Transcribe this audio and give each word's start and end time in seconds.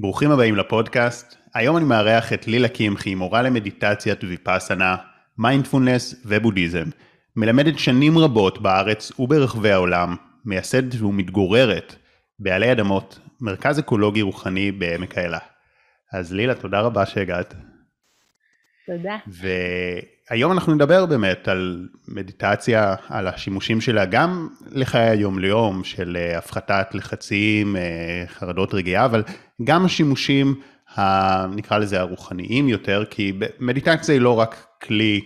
ברוכים 0.00 0.30
הבאים 0.30 0.56
לפודקאסט. 0.56 1.36
היום 1.54 1.76
אני 1.76 1.84
מארח 1.84 2.32
את 2.32 2.46
לילה 2.46 2.68
קמחי, 2.68 3.14
מורה 3.14 3.42
למדיטציית 3.42 4.24
ויפאסנה, 4.24 4.96
מיינדפולנס 5.38 6.22
ובודהיזם. 6.24 6.84
מלמדת 7.36 7.78
שנים 7.78 8.18
רבות 8.18 8.62
בארץ 8.62 9.20
וברחבי 9.20 9.70
העולם, 9.70 10.16
מייסדת 10.44 11.00
ומתגוררת 11.00 11.94
בעלי 12.38 12.72
אדמות, 12.72 13.18
מרכז 13.40 13.78
אקולוגי 13.78 14.22
רוחני 14.22 14.72
בעמק 14.72 15.18
האלה. 15.18 15.38
אז 16.12 16.32
לילה, 16.32 16.54
תודה 16.54 16.80
רבה 16.80 17.06
שהגעת. 17.06 17.54
תודה. 18.86 19.16
והיום 20.30 20.52
אנחנו 20.52 20.74
נדבר 20.74 21.06
באמת 21.06 21.48
על 21.48 21.88
מדיטציה, 22.08 22.94
על 23.08 23.26
השימושים 23.26 23.80
שלה 23.80 24.04
גם 24.04 24.48
לחיי 24.70 25.08
היום-ליום 25.08 25.84
של 25.84 26.16
אה, 26.16 26.38
הפחתת 26.38 26.86
לחצים, 26.94 27.76
אה, 27.76 28.24
חרדות 28.26 28.74
רגיעה, 28.74 29.04
אבל 29.04 29.22
גם 29.64 29.84
השימושים, 29.84 30.54
ה, 30.98 31.46
נקרא 31.46 31.78
לזה 31.78 32.00
הרוחניים 32.00 32.68
יותר, 32.68 33.04
כי 33.10 33.32
מדיטציה 33.60 34.14
היא 34.14 34.20
לא 34.20 34.38
רק 34.38 34.66
כלי 34.82 35.20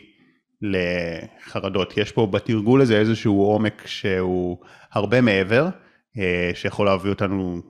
לחרדות, 0.63 1.97
יש 1.97 2.13
פה 2.13 2.27
בתרגול 2.27 2.81
הזה 2.81 2.99
איזשהו 2.99 3.43
עומק 3.43 3.87
שהוא 3.87 4.59
הרבה 4.93 5.21
מעבר, 5.21 5.69
אה, 6.19 6.51
שיכול 6.55 6.87
להביא 6.87 7.11
אותנו 7.11 7.61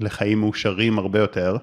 לחיים 0.00 0.40
מאושרים 0.40 0.98
הרבה 0.98 1.18
יותר. 1.18 1.56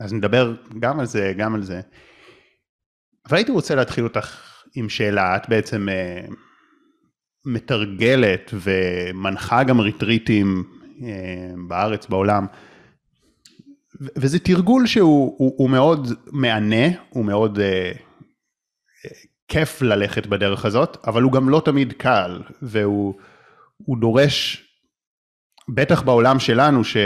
אז 0.00 0.12
נדבר 0.12 0.54
גם 0.78 1.00
על 1.00 1.06
זה, 1.06 1.32
גם 1.36 1.54
על 1.54 1.62
זה. 1.62 1.80
אבל 3.28 3.36
הייתי 3.36 3.52
רוצה 3.52 3.74
להתחיל 3.74 4.04
אותך 4.04 4.52
עם 4.74 4.88
שאלה, 4.88 5.36
את 5.36 5.48
בעצם 5.48 5.88
uh, 5.88 6.32
מתרגלת 7.44 8.54
ומנחה 8.54 9.64
גם 9.64 9.80
ריטריטים 9.80 10.64
uh, 10.98 11.02
בארץ, 11.68 12.06
בעולם, 12.06 12.46
וזה 14.16 14.38
תרגול 14.38 14.86
שהוא 14.86 15.34
הוא, 15.38 15.54
הוא 15.56 15.70
מאוד 15.70 16.08
מהנה, 16.32 16.86
הוא 17.10 17.24
מאוד 17.24 17.58
uh, 17.58 17.98
כיף 19.48 19.82
ללכת 19.82 20.26
בדרך 20.26 20.64
הזאת, 20.64 20.96
אבל 21.06 21.22
הוא 21.22 21.32
גם 21.32 21.48
לא 21.48 21.62
תמיד 21.64 21.92
קל, 21.92 22.42
והוא 22.62 23.14
דורש 24.00 24.66
בטח 25.74 26.02
בעולם 26.02 26.38
שלנו, 26.38 26.84
ש... 26.84 26.96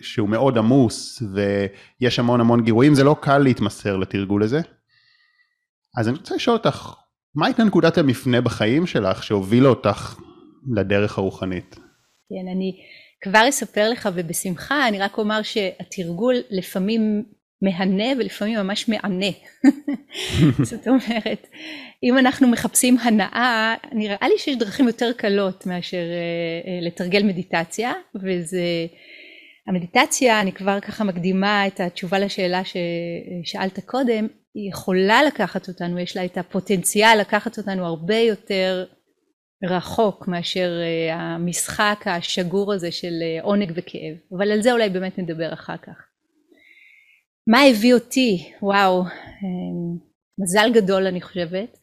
שהוא 0.00 0.28
מאוד 0.28 0.58
עמוס 0.58 1.22
ויש 1.32 2.18
המון 2.18 2.40
המון 2.40 2.64
גירויים, 2.64 2.94
זה 2.94 3.04
לא 3.04 3.16
קל 3.20 3.38
להתמסר 3.38 3.96
לתרגול 3.96 4.42
הזה. 4.42 4.60
אז 5.96 6.08
אני 6.08 6.16
רוצה 6.16 6.34
לשאול 6.34 6.56
אותך, 6.56 6.94
מה 7.34 7.46
הייתה 7.46 7.64
נקודת 7.64 7.98
המפנה 7.98 8.40
בחיים 8.40 8.86
שלך 8.86 9.22
שהובילה 9.22 9.68
אותך 9.68 10.16
לדרך 10.76 11.18
הרוחנית? 11.18 11.74
כן, 12.28 12.48
אני 12.56 12.72
כבר 13.24 13.48
אספר 13.48 13.88
לך 13.90 14.08
ובשמחה, 14.14 14.88
אני 14.88 14.98
רק 14.98 15.18
אומר 15.18 15.42
שהתרגול 15.42 16.34
לפעמים 16.50 17.24
מהנה 17.62 18.04
ולפעמים 18.18 18.58
ממש 18.58 18.88
מענה. 18.88 19.26
זאת 20.70 20.88
אומרת, 20.88 21.46
אם 22.02 22.18
אנחנו 22.18 22.48
מחפשים 22.48 22.98
הנאה, 22.98 23.74
נראה 23.92 24.28
לי 24.28 24.38
שיש 24.38 24.56
דרכים 24.56 24.86
יותר 24.86 25.12
קלות 25.16 25.66
מאשר 25.66 25.96
uh, 25.96 26.66
uh, 26.66 26.86
לתרגל 26.86 27.22
מדיטציה, 27.22 27.92
וזה, 28.14 28.86
המדיטציה, 29.68 30.40
אני 30.40 30.52
כבר 30.52 30.80
ככה 30.80 31.04
מקדימה 31.04 31.66
את 31.66 31.80
התשובה 31.80 32.18
לשאלה 32.18 32.62
ששאלת 32.64 33.78
קודם, 33.86 34.26
היא 34.54 34.68
יכולה 34.68 35.22
לקחת 35.22 35.68
אותנו, 35.68 35.98
יש 35.98 36.16
לה 36.16 36.24
את 36.24 36.38
הפוטנציאל 36.38 37.20
לקחת 37.20 37.58
אותנו 37.58 37.86
הרבה 37.86 38.16
יותר 38.16 38.84
רחוק 39.64 40.28
מאשר 40.28 40.70
uh, 40.80 41.12
המשחק 41.12 42.04
השגור 42.06 42.72
הזה 42.72 42.92
של 42.92 43.12
uh, 43.40 43.44
עונג 43.44 43.72
וכאב, 43.74 44.16
אבל 44.36 44.52
על 44.52 44.62
זה 44.62 44.72
אולי 44.72 44.90
באמת 44.90 45.18
נדבר 45.18 45.52
אחר 45.52 45.76
כך. 45.76 46.08
מה 47.46 47.62
הביא 47.62 47.94
אותי? 47.94 48.52
וואו, 48.62 49.02
אמ, 49.02 49.98
מזל 50.38 50.72
גדול 50.74 51.06
אני 51.06 51.20
חושבת. 51.20 51.78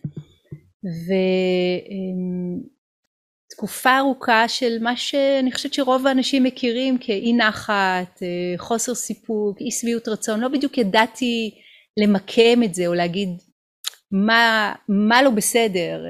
ותקופה 3.52 3.98
ארוכה 3.98 4.48
של 4.48 4.78
מה 4.82 4.98
שאני 4.98 5.52
חושבת 5.52 5.74
שרוב 5.74 6.08
האנשים 6.08 6.44
מכירים 6.44 6.98
כאי 6.98 7.34
נחת, 7.34 8.24
אה, 8.24 8.54
חוסר 8.58 8.96
סיפוק, 8.96 9.62
אי 9.62 9.72
שביעות 9.72 10.08
רצון, 10.08 10.40
לא 10.40 10.48
בדיוק 10.48 10.78
ידעתי 10.78 11.61
למקם 11.98 12.64
את 12.66 12.74
זה 12.74 12.88
או 12.88 12.94
להגיד 12.94 13.30
מה, 14.12 14.74
מה 14.90 15.24
לא 15.24 15.30
בסדר. 15.30 16.04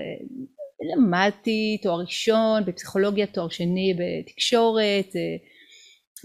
למדתי 0.94 1.78
תואר 1.84 2.00
ראשון 2.00 2.66
בפסיכולוגיה, 2.66 3.28
תואר 3.28 3.50
שני 3.50 3.94
בתקשורת, 4.00 5.16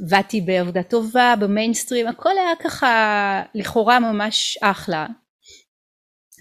עבדתי 0.03 0.41
בעבודה 0.41 0.83
טובה, 0.83 1.35
במיינסטרים, 1.41 2.07
הכל 2.07 2.39
היה 2.39 2.57
ככה 2.65 3.43
לכאורה 3.55 4.01
ממש 4.01 4.59
אחלה. 4.63 5.07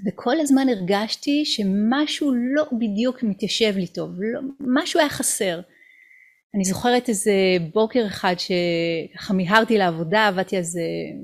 וכל 0.07 0.39
הזמן 0.39 0.69
הרגשתי 0.69 1.45
שמשהו 1.45 2.31
לא 2.55 2.63
בדיוק 2.79 3.23
מתיישב 3.23 3.73
לי 3.77 3.87
טוב, 3.87 4.09
לא, 4.19 4.41
משהו 4.59 4.99
היה 4.99 5.09
חסר. 5.09 5.59
אני 6.55 6.63
זוכרת 6.63 7.09
איזה 7.09 7.33
בוקר 7.73 8.07
אחד 8.07 8.35
שככה 8.37 9.33
מיהרתי 9.33 9.77
לעבודה, 9.77 10.27
עבדתי 10.27 10.57
אז 10.57 10.79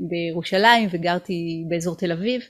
בירושלים 0.09 0.89
וגרתי 0.91 1.65
באזור 1.69 1.95
תל 1.95 2.11
אביב, 2.11 2.41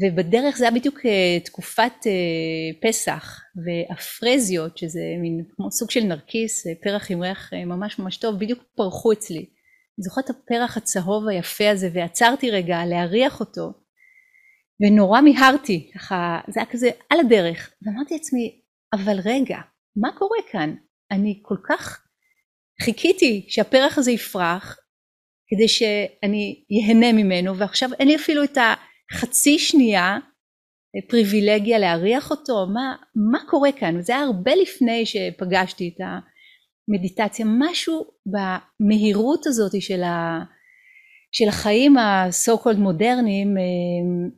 ובדרך 0.00 0.56
זה 0.56 0.64
היה 0.64 0.74
בדיוק 0.74 1.06
אה, 1.06 1.40
תקופת 1.44 2.06
אה, 2.06 2.88
פסח 2.88 3.40
והפרזיות 3.64 4.78
שזה 4.78 5.00
מין 5.22 5.44
כמו 5.56 5.70
סוג 5.70 5.90
של 5.90 6.00
נרקיס 6.00 6.66
אה, 6.66 6.72
פרח 6.82 7.10
עם 7.10 7.22
ריח 7.22 7.50
ממש 7.66 7.98
ממש 7.98 8.16
טוב 8.16 8.38
בדיוק 8.38 8.62
פרחו 8.76 9.12
אצלי. 9.12 9.38
אני 9.38 10.04
זוכרת 10.04 10.24
את 10.24 10.30
הפרח 10.30 10.76
הצהוב 10.76 11.28
היפה 11.28 11.70
הזה 11.70 11.88
ועצרתי 11.92 12.50
רגע 12.50 12.84
להריח 12.86 13.40
אותו 13.40 13.72
ונורא 14.80 15.20
מיהרתי 15.20 15.90
ככה 15.94 16.40
זה 16.48 16.60
היה 16.60 16.70
כזה 16.70 16.90
על 17.10 17.20
הדרך 17.20 17.70
ואמרתי 17.82 18.14
לעצמי 18.14 18.60
אבל 18.92 19.18
רגע 19.24 19.58
מה 19.96 20.08
קורה 20.18 20.38
כאן 20.50 20.74
אני 21.10 21.40
כל 21.42 21.56
כך 21.68 22.06
חיכיתי 22.82 23.46
שהפרח 23.48 23.98
הזה 23.98 24.10
יפרח 24.10 24.78
כדי 25.48 25.68
שאני 25.68 26.64
ייהנה 26.70 27.12
ממנו 27.12 27.56
ועכשיו 27.56 27.90
אין 27.98 28.08
לי 28.08 28.16
אפילו 28.16 28.44
את 28.44 28.56
ה... 28.56 28.74
חצי 29.12 29.58
שנייה 29.58 30.18
אה, 30.96 31.08
פריבילגיה 31.08 31.78
להריח 31.78 32.30
אותו, 32.30 32.66
מה, 32.74 32.96
מה 33.30 33.38
קורה 33.48 33.72
כאן? 33.72 33.96
וזה 33.96 34.12
היה 34.16 34.24
הרבה 34.24 34.52
לפני 34.54 35.06
שפגשתי 35.06 35.94
את 35.94 36.00
המדיטציה, 36.88 37.46
משהו 37.48 38.04
במהירות 38.26 39.46
הזאת 39.46 39.82
של, 39.82 40.02
ה, 40.02 40.40
של 41.32 41.48
החיים 41.48 41.96
ה-so 41.96 42.64
called 42.64 42.78
מודרניים, 42.78 43.58
אה, 43.58 44.28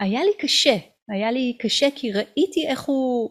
היה 0.00 0.20
לי 0.24 0.32
קשה, 0.38 0.76
היה 1.08 1.30
לי 1.30 1.58
קשה 1.60 1.86
כי 1.94 2.12
ראיתי 2.12 2.66
איך 2.68 2.82
הוא 2.82 3.30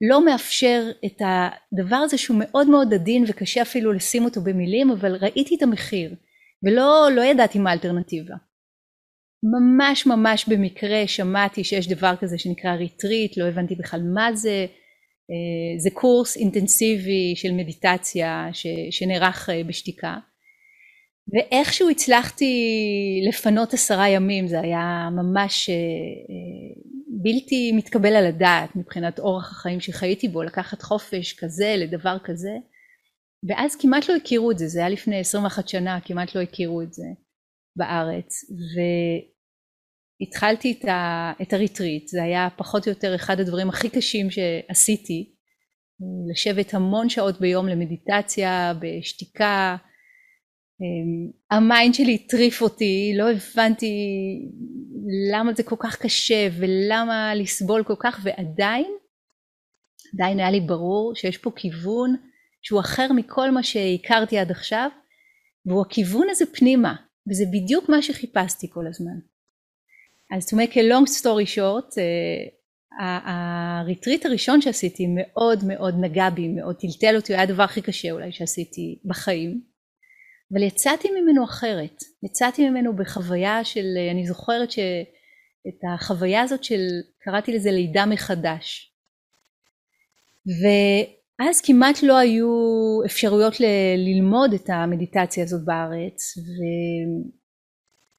לא 0.00 0.24
מאפשר 0.24 0.90
את 1.06 1.22
הדבר 1.24 1.96
הזה 1.96 2.18
שהוא 2.18 2.36
מאוד 2.40 2.68
מאוד 2.68 2.94
עדין 2.94 3.24
וקשה 3.28 3.62
אפילו 3.62 3.92
לשים 3.92 4.24
אותו 4.24 4.40
במילים, 4.40 4.90
אבל 4.90 5.16
ראיתי 5.16 5.54
את 5.56 5.62
המחיר 5.62 6.14
ולא 6.62 7.08
לא 7.14 7.22
ידעתי 7.22 7.58
מה 7.58 7.70
האלטרנטיבה. 7.70 8.34
ממש 9.44 10.06
ממש 10.06 10.48
במקרה 10.48 11.06
שמעתי 11.06 11.64
שיש 11.64 11.88
דבר 11.88 12.14
כזה 12.20 12.38
שנקרא 12.38 12.74
ריטריט, 12.74 13.36
לא 13.36 13.44
הבנתי 13.44 13.74
בכלל 13.74 14.00
מה 14.14 14.34
זה, 14.34 14.66
אה, 15.30 15.78
זה 15.78 15.90
קורס 15.90 16.36
אינטנסיבי 16.36 17.32
של 17.36 17.52
מדיטציה 17.52 18.48
ש, 18.52 18.66
שנערך 18.90 19.50
אה, 19.50 19.64
בשתיקה 19.64 20.16
ואיכשהו 21.32 21.90
הצלחתי 21.90 22.54
לפנות 23.28 23.74
עשרה 23.74 24.08
ימים 24.08 24.46
זה 24.46 24.60
היה 24.60 25.08
ממש 25.12 25.70
אה, 25.70 25.74
בלתי 27.22 27.72
מתקבל 27.72 28.16
על 28.16 28.26
הדעת 28.26 28.76
מבחינת 28.76 29.18
אורח 29.18 29.52
החיים 29.52 29.80
שחייתי 29.80 30.28
בו 30.28 30.42
לקחת 30.42 30.82
חופש 30.82 31.32
כזה 31.32 31.74
לדבר 31.78 32.16
כזה. 32.24 32.52
ואז 33.48 33.76
כמעט 33.76 34.08
לא 34.08 34.16
הכירו 34.16 34.50
את 34.50 34.58
זה 34.58 34.68
זה 34.68 34.78
היה 34.78 34.88
לפני 34.88 35.20
21 35.20 35.68
שנה 35.68 35.98
כמעט 36.04 36.34
לא 36.34 36.40
הכירו 36.40 36.82
את 36.82 36.92
זה 36.92 37.06
בארץ. 37.76 38.44
ו... 38.50 38.80
התחלתי 40.20 40.72
את, 40.72 40.84
ה, 40.84 41.32
את 41.42 41.52
הריטריט, 41.52 42.08
זה 42.08 42.22
היה 42.22 42.48
פחות 42.56 42.86
או 42.86 42.92
יותר 42.92 43.14
אחד 43.14 43.40
הדברים 43.40 43.68
הכי 43.68 43.88
קשים 43.88 44.30
שעשיתי, 44.30 45.34
לשבת 46.30 46.74
המון 46.74 47.08
שעות 47.08 47.40
ביום 47.40 47.68
למדיטציה, 47.68 48.72
בשתיקה, 48.80 49.76
ה 51.50 51.59
mind 51.59 51.94
שלי 51.94 52.14
הטריף 52.14 52.62
אותי, 52.62 53.12
לא 53.16 53.30
הבנתי 53.30 53.92
למה 55.32 55.52
זה 55.54 55.62
כל 55.62 55.76
כך 55.78 55.96
קשה 56.02 56.48
ולמה 56.58 57.34
לסבול 57.34 57.84
כל 57.84 57.94
כך 57.98 58.20
ועדיין, 58.22 58.92
עדיין 60.14 60.38
היה 60.38 60.50
לי 60.50 60.60
ברור 60.60 61.14
שיש 61.14 61.38
פה 61.38 61.50
כיוון 61.56 62.16
שהוא 62.62 62.80
אחר 62.80 63.12
מכל 63.12 63.50
מה 63.50 63.62
שהכרתי 63.62 64.38
עד 64.38 64.50
עכשיו 64.50 64.88
והוא 65.66 65.82
הכיוון 65.82 66.26
הזה 66.30 66.44
פנימה 66.46 66.94
וזה 67.30 67.44
בדיוק 67.52 67.88
מה 67.88 68.02
שחיפשתי 68.02 68.66
כל 68.70 68.86
הזמן. 68.86 69.18
אז 70.36 70.48
to 70.48 70.52
make 70.56 70.72
a 70.72 70.76
long 70.76 71.20
story 71.20 71.56
short, 71.56 71.94
הריטריט 73.00 74.26
הראשון 74.26 74.60
שעשיתי 74.60 75.06
מאוד 75.08 75.64
מאוד 75.64 75.94
נגע 76.00 76.30
בי, 76.30 76.48
מאוד 76.48 76.76
טלטל 76.76 77.16
אותי, 77.16 77.32
הוא 77.32 77.38
היה 77.38 77.48
הדבר 77.48 77.62
הכי 77.62 77.82
קשה 77.82 78.10
אולי 78.10 78.32
שעשיתי 78.32 78.98
בחיים. 79.04 79.73
אבל 80.54 80.62
יצאתי 80.62 81.08
ממנו 81.10 81.44
אחרת, 81.44 82.02
יצאתי 82.22 82.70
ממנו 82.70 82.96
בחוויה 82.96 83.64
של, 83.64 83.86
אני 84.10 84.26
זוכרת 84.26 84.70
שאת 84.70 85.80
החוויה 85.94 86.42
הזאת 86.42 86.64
של, 86.64 86.80
קראתי 87.18 87.52
לזה 87.52 87.70
לידה 87.70 88.06
מחדש. 88.06 88.94
ואז 90.46 91.60
כמעט 91.60 92.02
לא 92.02 92.18
היו 92.18 92.46
אפשרויות 93.06 93.60
ל- 93.60 93.96
ללמוד 93.96 94.54
את 94.54 94.70
המדיטציה 94.70 95.44
הזאת 95.44 95.64
בארץ, 95.64 96.34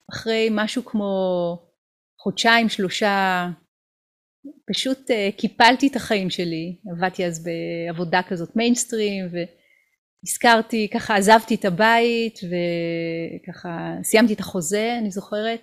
ואחרי 0.09 0.47
משהו 0.51 0.85
כמו 0.85 1.13
חודשיים 2.19 2.69
שלושה 2.69 3.47
פשוט 4.67 5.11
uh, 5.11 5.37
קיפלתי 5.37 5.87
את 5.87 5.95
החיים 5.95 6.29
שלי, 6.29 6.75
עבדתי 6.91 7.25
אז 7.25 7.43
בעבודה 7.43 8.21
כזאת 8.27 8.55
מיינסטרים 8.55 9.25
והזכרתי, 10.25 10.87
ככה 10.93 11.15
עזבתי 11.15 11.55
את 11.55 11.65
הבית 11.65 12.39
וככה 12.43 13.95
סיימתי 14.03 14.33
את 14.33 14.39
החוזה 14.39 14.95
אני 14.99 15.11
זוכרת. 15.11 15.59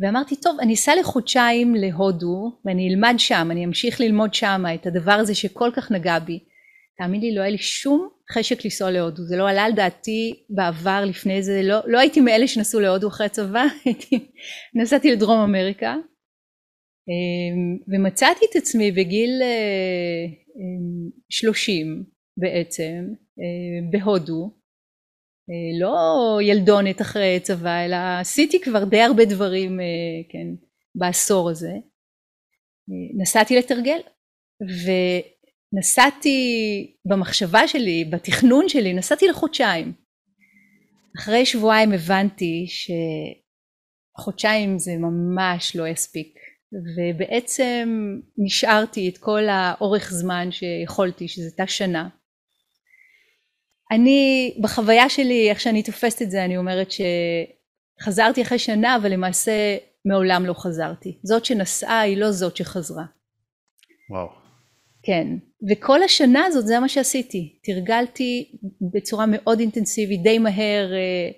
ואמרתי 0.00 0.36
טוב 0.36 0.56
אני 0.60 0.74
אסע 0.74 0.92
לחודשיים 1.00 1.74
להודו 1.74 2.60
ואני 2.64 2.88
אלמד 2.88 3.14
שם, 3.18 3.48
אני 3.50 3.64
אמשיך 3.64 4.00
ללמוד 4.00 4.34
שם 4.34 4.64
את 4.74 4.86
הדבר 4.86 5.12
הזה 5.12 5.34
שכל 5.34 5.70
כך 5.76 5.90
נגע 5.90 6.18
בי. 6.18 6.38
תאמין 6.98 7.20
לי 7.20 7.34
לא 7.34 7.40
היה 7.40 7.50
לי 7.50 7.58
שום 7.58 8.08
חשק 8.32 8.64
לנסוע 8.64 8.90
להודו, 8.90 9.22
זה 9.22 9.36
לא 9.36 9.50
עלה 9.50 9.64
על 9.64 9.72
דעתי 9.72 10.44
בעבר 10.50 11.04
לפני 11.04 11.42
זה, 11.42 11.60
לא, 11.62 11.78
לא 11.86 11.98
הייתי 11.98 12.20
מאלה 12.20 12.48
שנסעו 12.48 12.80
להודו 12.80 13.08
אחרי 13.08 13.26
הצבא, 13.26 13.64
נסעתי 14.82 15.12
לדרום 15.12 15.38
אמריקה. 15.38 15.94
אמ, 17.08 17.78
ומצאתי 17.88 18.44
את 18.50 18.56
עצמי 18.56 18.92
בגיל 18.92 19.30
אה, 19.42 20.24
אמ, 20.56 21.10
בעצם 22.36 23.04
בהודו. 23.90 24.50
אה, 25.50 25.80
לא 25.80 26.38
ילדונת 26.42 27.00
אחרי 27.00 27.40
צבא 27.42 27.84
אלא 27.84 27.96
עשיתי 28.20 28.60
כבר 28.60 28.84
די 28.84 29.00
הרבה 29.00 29.24
דברים 29.24 29.80
כן 30.28 30.46
בעשור 30.94 31.50
הזה. 31.50 31.72
נסעתי 33.18 33.58
לתרגל 33.58 33.98
ונסעתי 35.74 36.40
במחשבה 37.04 37.68
שלי 37.68 38.04
בתכנון 38.04 38.68
שלי 38.68 38.94
נסעתי 38.94 39.28
לחודשיים. 39.28 39.92
אחרי 41.18 41.46
שבועיים 41.46 41.92
הבנתי 41.92 42.66
שחודשיים 44.18 44.78
זה 44.78 44.92
ממש 44.96 45.76
לא 45.76 45.88
יספיק 45.88 46.38
ובעצם 46.96 47.88
נשארתי 48.38 49.08
את 49.08 49.18
כל 49.18 49.42
האורך 49.48 50.10
זמן 50.12 50.48
שיכולתי 50.50 51.28
שזה 51.28 51.44
הייתה 51.44 51.66
שנה. 51.66 52.08
אני 53.90 54.54
בחוויה 54.60 55.08
שלי 55.08 55.50
איך 55.50 55.60
שאני 55.60 55.82
תופסת 55.82 56.22
את 56.22 56.30
זה 56.30 56.44
אני 56.44 56.56
אומרת 56.56 56.88
שחזרתי 58.00 58.42
אחרי 58.42 58.58
שנה 58.58 58.96
אבל 58.96 59.12
למעשה 59.12 59.76
מעולם 60.04 60.46
לא 60.46 60.54
חזרתי 60.54 61.18
זאת 61.22 61.44
שנסעה 61.44 62.00
היא 62.00 62.16
לא 62.16 62.30
זאת 62.30 62.56
שחזרה. 62.56 63.04
וואו. 64.10 64.28
כן 65.02 65.26
וכל 65.70 66.02
השנה 66.02 66.44
הזאת 66.44 66.66
זה 66.66 66.80
מה 66.80 66.88
שעשיתי 66.88 67.58
תרגלתי 67.64 68.52
בצורה 68.94 69.24
מאוד 69.28 69.60
אינטנסיבית 69.60 70.22
די 70.22 70.38
מהר 70.38 70.92
אה, 70.92 71.30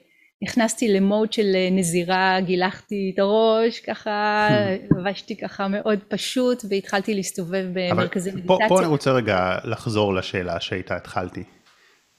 נכנסתי 0.43 0.89
למוד 0.89 1.33
של 1.33 1.53
אה, 1.55 1.69
נזירה, 1.73 2.41
גילחתי 2.41 3.13
את 3.15 3.19
הראש, 3.19 3.81
ככה 3.81 4.49
לבשתי 4.97 5.37
ככה 5.37 5.69
מאוד 5.69 5.99
פשוט 6.09 6.65
והתחלתי 6.71 7.15
להסתובב 7.15 7.65
במרכזי 7.73 8.31
מדיטציה. 8.31 8.57
פה, 8.59 8.65
פה 8.69 8.81
אני 8.81 8.87
רוצה 8.87 9.11
רגע 9.11 9.59
לחזור 9.65 10.15
לשאלה 10.15 10.61
שאיתה 10.61 10.97
התחלתי. 10.97 11.45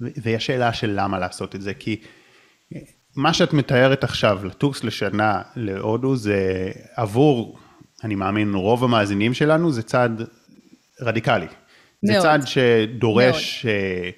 והיא 0.01 0.35
השאלה 0.35 0.73
של 0.73 0.91
למה 0.95 1.19
לעשות 1.19 1.55
את 1.55 1.61
זה, 1.61 1.73
כי 1.73 2.01
מה 3.15 3.33
שאת 3.33 3.53
מתארת 3.53 4.03
עכשיו, 4.03 4.45
לטוס 4.45 4.83
לשנה 4.83 5.41
להודו, 5.55 6.15
זה 6.15 6.71
עבור, 6.95 7.59
אני 8.03 8.15
מאמין, 8.15 8.53
רוב 8.53 8.83
המאזינים 8.83 9.33
שלנו, 9.33 9.71
זה 9.71 9.83
צעד 9.83 10.21
רדיקלי. 11.01 11.45
מאוד. 12.03 12.15
זה 12.15 12.21
צעד 12.21 12.47
שדורש... 12.47 13.65
מאוד. 13.65 13.75
אה, 13.75 14.09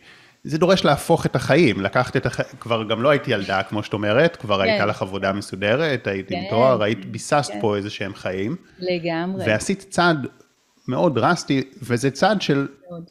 זה 0.45 0.57
דורש 0.57 0.85
להפוך 0.85 1.25
את 1.25 1.35
החיים, 1.35 1.81
לקחת 1.81 2.17
את 2.17 2.25
החיים, 2.25 2.49
כבר 2.59 2.83
גם 2.83 3.01
לא 3.01 3.09
הייתי 3.09 3.31
ילדה, 3.31 3.63
כמו 3.63 3.83
שאת 3.83 3.93
אומרת, 3.93 4.35
כבר 4.35 4.57
כן. 4.57 4.69
הייתה 4.69 4.85
לך 4.85 5.01
עבודה 5.01 5.33
מסודרת, 5.33 6.07
היית 6.07 6.29
כן, 6.29 6.35
עם 6.35 6.49
תואר, 6.49 6.83
היית, 6.83 7.05
ביססת 7.05 7.53
כן. 7.53 7.61
פה 7.61 7.75
איזה 7.75 7.89
שהם 7.89 8.13
חיים. 8.15 8.55
לגמרי. 8.79 9.45
ועשית 9.47 9.85
צעד 9.89 10.27
מאוד 10.87 11.15
דרסטי, 11.15 11.63
וזה 11.81 12.11
צעד 12.11 12.41
של... 12.41 12.67
מאוד. 12.89 13.09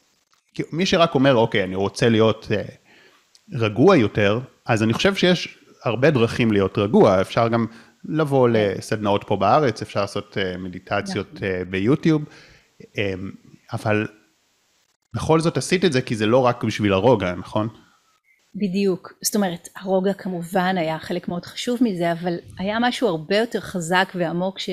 מי 0.73 0.87
שרק 0.87 1.15
אומר, 1.15 1.37
אוקיי, 1.37 1.65
אני 1.65 1.75
רוצה 1.75 2.09
להיות 2.09 2.47
uh, 2.51 2.73
רגוע 3.59 3.97
יותר, 3.97 4.41
אז 4.67 4.83
אני 4.83 4.93
חושב 4.93 5.15
שיש 5.15 5.59
הרבה 5.85 6.11
דרכים 6.11 6.53
להיות 6.53 6.79
רגוע, 6.79 7.21
אפשר 7.21 7.49
גם 7.49 7.67
לבוא. 8.05 8.49
לסדנאות 8.53 9.25
פה 9.27 9.37
בארץ, 9.37 9.83
אפשר 9.83 10.01
לעשות 10.01 10.37
uh, 10.37 10.59
מדיטציות 10.59 11.29
uh, 11.37 11.41
ביוטיוב, 11.71 12.23
um, 12.83 12.87
אבל 13.73 14.07
בכל 15.15 15.41
זאת 15.41 15.57
עשית 15.57 15.85
את 15.85 15.93
זה 15.93 16.03
כי 16.03 16.17
זה 16.17 16.27
לא 16.27 16.39
רק 16.39 16.65
בשביל 16.65 16.93
הרוגע, 16.93 17.35
נכון? 17.35 17.69
בדיוק. 18.55 19.13
זאת 19.23 19.37
אומרת, 19.37 19.69
הרוגע 19.77 20.13
כמובן 20.13 20.79
היה 20.79 20.99
חלק 20.99 21.29
מאוד 21.29 21.45
חשוב 21.45 21.79
מזה, 21.83 22.13
אבל 22.13 22.35
היה 22.59 22.79
משהו 22.81 23.09
הרבה 23.09 23.37
יותר 23.37 23.61
חזק 23.61 24.13
ועמוק 24.15 24.59
ש... 24.59 24.71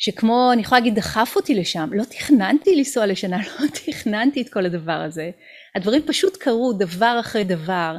שכמו, 0.00 0.50
אני 0.52 0.62
יכולה 0.62 0.80
להגיד, 0.80 0.94
דחף 0.94 1.32
אותי 1.36 1.54
לשם. 1.54 1.90
לא 1.92 2.04
תכננתי 2.04 2.76
לנסוע 2.76 3.06
לשנה, 3.06 3.38
לא 3.60 3.66
תכננתי 3.66 4.42
את 4.42 4.48
כל 4.48 4.66
הדבר 4.66 4.92
הזה. 4.92 5.30
הדברים 5.74 6.02
פשוט 6.06 6.36
קרו 6.36 6.72
דבר 6.72 7.16
אחרי 7.20 7.44
דבר. 7.44 7.96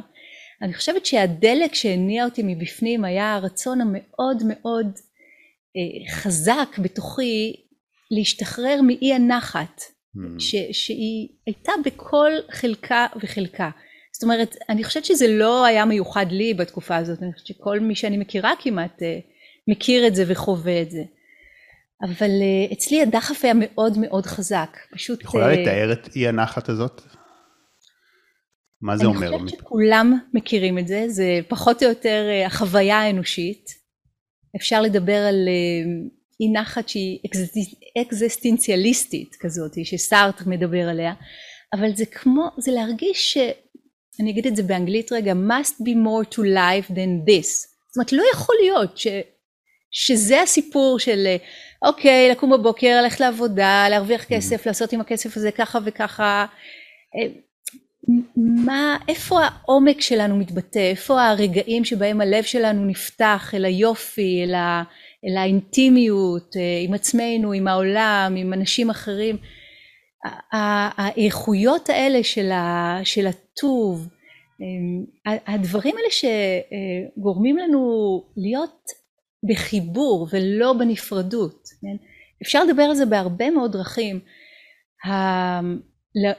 אני 0.61 0.73
חושבת 0.73 1.05
שהדלק 1.05 1.75
שהניע 1.75 2.25
אותי 2.25 2.41
מבפנים 2.45 3.05
היה 3.05 3.35
הרצון 3.35 3.81
המאוד 3.81 4.43
מאוד 4.47 4.87
אה, 5.77 6.13
חזק 6.13 6.77
בתוכי 6.77 7.55
להשתחרר 8.11 8.81
מאי 8.81 9.13
הנחת 9.13 9.81
Hmm. 10.17 10.39
ש, 10.39 10.55
שהיא 10.71 11.27
הייתה 11.45 11.71
בכל 11.85 12.31
חלקה 12.51 13.07
וחלקה. 13.23 13.69
זאת 14.13 14.23
אומרת, 14.23 14.55
אני 14.69 14.83
חושבת 14.83 15.05
שזה 15.05 15.27
לא 15.27 15.65
היה 15.65 15.85
מיוחד 15.85 16.25
לי 16.31 16.53
בתקופה 16.53 16.95
הזאת, 16.95 17.23
אני 17.23 17.33
חושבת 17.33 17.47
שכל 17.47 17.79
מי 17.79 17.95
שאני 17.95 18.17
מכירה 18.17 18.53
כמעט 18.59 19.03
אה, 19.03 19.19
מכיר 19.67 20.07
את 20.07 20.15
זה 20.15 20.23
וחווה 20.27 20.81
את 20.81 20.91
זה. 20.91 21.03
אבל 22.03 22.29
אה, 22.29 22.73
אצלי 22.73 23.01
הדחף 23.01 23.45
היה 23.45 23.53
מאוד 23.55 23.97
מאוד 23.97 24.25
חזק, 24.25 24.77
פשוט... 24.91 25.23
יכולה 25.23 25.53
uh, 25.53 25.57
לתאר 25.57 25.91
את 25.91 26.15
אי 26.15 26.27
הנחת 26.27 26.69
הזאת? 26.69 27.01
מה 28.81 28.97
זה 28.97 29.05
אומר? 29.05 29.27
אני 29.27 29.37
חושבת 29.37 29.59
שכולם 29.59 30.19
מכירים 30.33 30.77
את 30.77 30.87
זה, 30.87 31.05
זה 31.07 31.39
פחות 31.47 31.83
או 31.83 31.89
יותר 31.89 32.29
החוויה 32.45 32.99
האנושית. 32.99 33.69
אפשר 34.55 34.81
לדבר 34.81 35.17
על 35.17 35.49
אי 36.41 36.51
נחת 36.53 36.89
שהיא 36.89 37.19
אקזיסטנציאליסטית 38.01 39.35
כזאת, 39.39 39.71
שסארט 39.83 40.41
מדבר 40.45 40.89
עליה, 40.89 41.13
אבל 41.73 41.95
זה 41.95 42.05
כמו, 42.05 42.49
זה 42.57 42.71
להרגיש 42.71 43.33
ש... 43.33 43.37
אני 44.19 44.31
אגיד 44.31 44.47
את 44.47 44.55
זה 44.55 44.63
באנגלית 44.63 45.11
רגע, 45.11 45.33
must 45.33 45.73
be 45.73 45.93
more 45.95 46.35
to 46.35 46.39
life 46.39 46.91
than 46.91 47.29
this. 47.29 47.47
זאת 47.87 47.97
אומרת, 47.97 48.11
לא 48.11 48.23
יכול 48.33 48.55
להיות 48.61 48.97
ש, 48.97 49.07
שזה 49.91 50.41
הסיפור 50.41 50.99
של 50.99 51.27
אוקיי, 51.85 52.29
לקום 52.29 52.51
בבוקר, 52.51 52.99
ללכת 53.03 53.19
לעבודה, 53.19 53.87
להרוויח 53.89 54.23
כסף, 54.23 54.65
לעשות 54.65 54.93
עם 54.93 55.01
הכסף 55.01 55.37
הזה 55.37 55.51
ככה 55.51 55.79
וככה. 55.85 56.45
מה, 58.65 58.97
איפה 59.07 59.39
העומק 59.43 60.01
שלנו 60.01 60.35
מתבטא? 60.35 60.79
איפה 60.79 61.21
הרגעים 61.21 61.85
שבהם 61.85 62.21
הלב 62.21 62.43
שלנו 62.43 62.85
נפתח 62.85 63.51
אל 63.55 63.65
היופי, 63.65 64.43
אל 64.43 64.53
ה... 64.53 64.83
אל 65.25 65.37
האינטימיות 65.37 66.55
אה, 66.57 66.61
עם 66.83 66.93
עצמנו, 66.93 67.51
עם 67.51 67.67
העולם, 67.67 68.35
עם 68.37 68.53
אנשים 68.53 68.89
אחרים. 68.89 69.37
האיכויות 70.97 71.89
האלה 71.89 72.23
של, 72.23 72.51
ה, 72.51 72.99
של 73.03 73.27
הטוב, 73.27 74.07
אה, 74.61 75.37
הדברים 75.47 75.95
האלה 75.97 76.09
שגורמים 76.11 77.57
לנו 77.57 77.79
להיות 78.37 79.00
בחיבור 79.49 80.27
ולא 80.31 80.73
בנפרדות. 80.73 81.67
כן? 81.81 82.05
אפשר 82.43 82.63
לדבר 82.63 82.83
על 82.83 82.95
זה 82.95 83.05
בהרבה 83.05 83.49
מאוד 83.49 83.71
דרכים. 83.71 84.19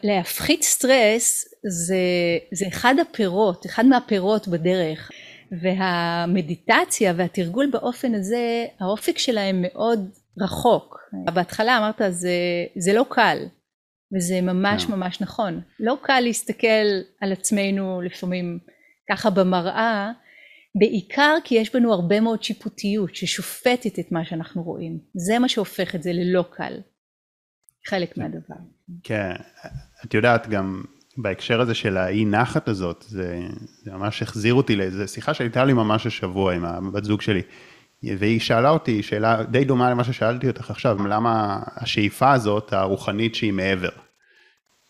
להפחית 0.02 0.62
סטרס 0.62 1.44
זה, 1.86 1.96
זה 2.52 2.68
אחד 2.68 2.94
הפירות, 3.00 3.66
אחד 3.66 3.86
מהפירות 3.86 4.48
בדרך. 4.48 5.10
והמדיטציה 5.62 7.12
והתרגול 7.16 7.70
באופן 7.72 8.14
הזה 8.14 8.66
האופק 8.80 9.18
שלהם 9.18 9.64
מאוד 9.68 10.10
רחוק. 10.40 10.98
בהתחלה 11.34 11.78
אמרת 11.78 12.02
זה, 12.10 12.30
זה 12.76 12.92
לא 12.92 13.04
קל 13.08 13.38
וזה 14.16 14.40
ממש 14.40 14.84
כן. 14.84 14.92
ממש 14.92 15.20
נכון. 15.20 15.60
לא 15.80 15.96
קל 16.02 16.20
להסתכל 16.20 16.66
על 17.20 17.32
עצמנו 17.32 18.02
לפעמים 18.02 18.58
ככה 19.10 19.30
במראה 19.30 20.12
בעיקר 20.74 21.34
כי 21.44 21.54
יש 21.54 21.74
בנו 21.74 21.92
הרבה 21.92 22.20
מאוד 22.20 22.42
שיפוטיות 22.42 23.16
ששופטת 23.16 23.98
את 23.98 24.12
מה 24.12 24.24
שאנחנו 24.24 24.62
רואים. 24.62 24.98
זה 25.14 25.38
מה 25.38 25.48
שהופך 25.48 25.94
את 25.94 26.02
זה 26.02 26.12
ללא 26.12 26.44
קל. 26.50 26.80
חלק 27.86 28.16
מהדבר. 28.16 28.54
כן, 29.02 29.32
את 30.04 30.14
יודעת 30.14 30.48
גם 30.48 30.82
בהקשר 31.16 31.60
הזה 31.60 31.74
של 31.74 31.96
האי 31.96 32.24
נחת 32.24 32.68
הזאת, 32.68 33.04
זה, 33.08 33.40
זה 33.82 33.92
ממש 33.92 34.22
החזיר 34.22 34.54
אותי 34.54 34.76
לאיזה 34.76 35.06
שיחה 35.06 35.34
שהייתה 35.34 35.64
לי 35.64 35.72
ממש 35.72 36.06
השבוע 36.06 36.54
עם 36.54 36.64
הבת 36.64 37.04
זוג 37.04 37.20
שלי. 37.20 37.42
והיא 38.02 38.40
שאלה 38.40 38.70
אותי 38.70 39.02
שאלה 39.02 39.44
די 39.44 39.64
דומה 39.64 39.90
למה 39.90 40.04
ששאלתי 40.04 40.48
אותך 40.48 40.70
עכשיו, 40.70 41.06
למה 41.06 41.62
השאיפה 41.76 42.32
הזאת, 42.32 42.72
הרוחנית 42.72 43.34
שהיא 43.34 43.52
מעבר? 43.52 43.88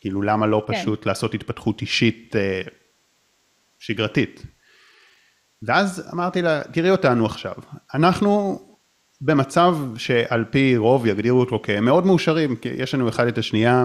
כאילו 0.00 0.22
למה 0.22 0.46
לא 0.46 0.64
כן. 0.66 0.74
פשוט 0.74 1.06
לעשות 1.06 1.34
התפתחות 1.34 1.80
אישית 1.80 2.36
אה, 2.36 2.62
שגרתית? 3.78 4.42
ואז 5.66 6.10
אמרתי 6.12 6.42
לה, 6.42 6.62
תראי 6.72 6.90
אותנו 6.90 7.26
עכשיו, 7.26 7.54
אנחנו 7.94 8.60
במצב 9.20 9.76
שעל 9.96 10.44
פי 10.50 10.76
רוב 10.76 11.06
יגדירו 11.06 11.40
אותו 11.40 11.60
כמאוד 11.62 12.06
מאושרים, 12.06 12.56
כי 12.56 12.68
יש 12.68 12.94
לנו 12.94 13.08
אחד 13.08 13.26
את 13.26 13.38
השנייה, 13.38 13.84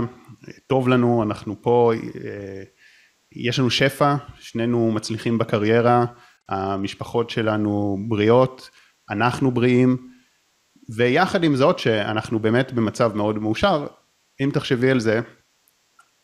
טוב 0.67 0.88
לנו, 0.88 1.24
אנחנו 1.24 1.62
פה, 1.62 1.91
אה, 1.96 2.63
יש 3.31 3.60
לנו 3.60 3.69
שפע, 3.69 4.15
שנינו 4.39 4.91
מצליחים 4.91 5.38
בקריירה, 5.38 6.05
המשפחות 6.50 7.29
שלנו 7.29 7.98
בריאות, 8.07 8.69
אנחנו 9.10 9.51
בריאים, 9.51 9.98
ויחד 10.96 11.43
עם 11.43 11.55
זאת 11.55 11.79
שאנחנו 11.79 12.39
באמת 12.39 12.74
במצב 12.74 13.15
מאוד 13.15 13.39
מאושר, 13.39 13.88
אם 14.41 14.50
תחשבי 14.53 14.91
על 14.91 15.00
זה, 15.00 15.22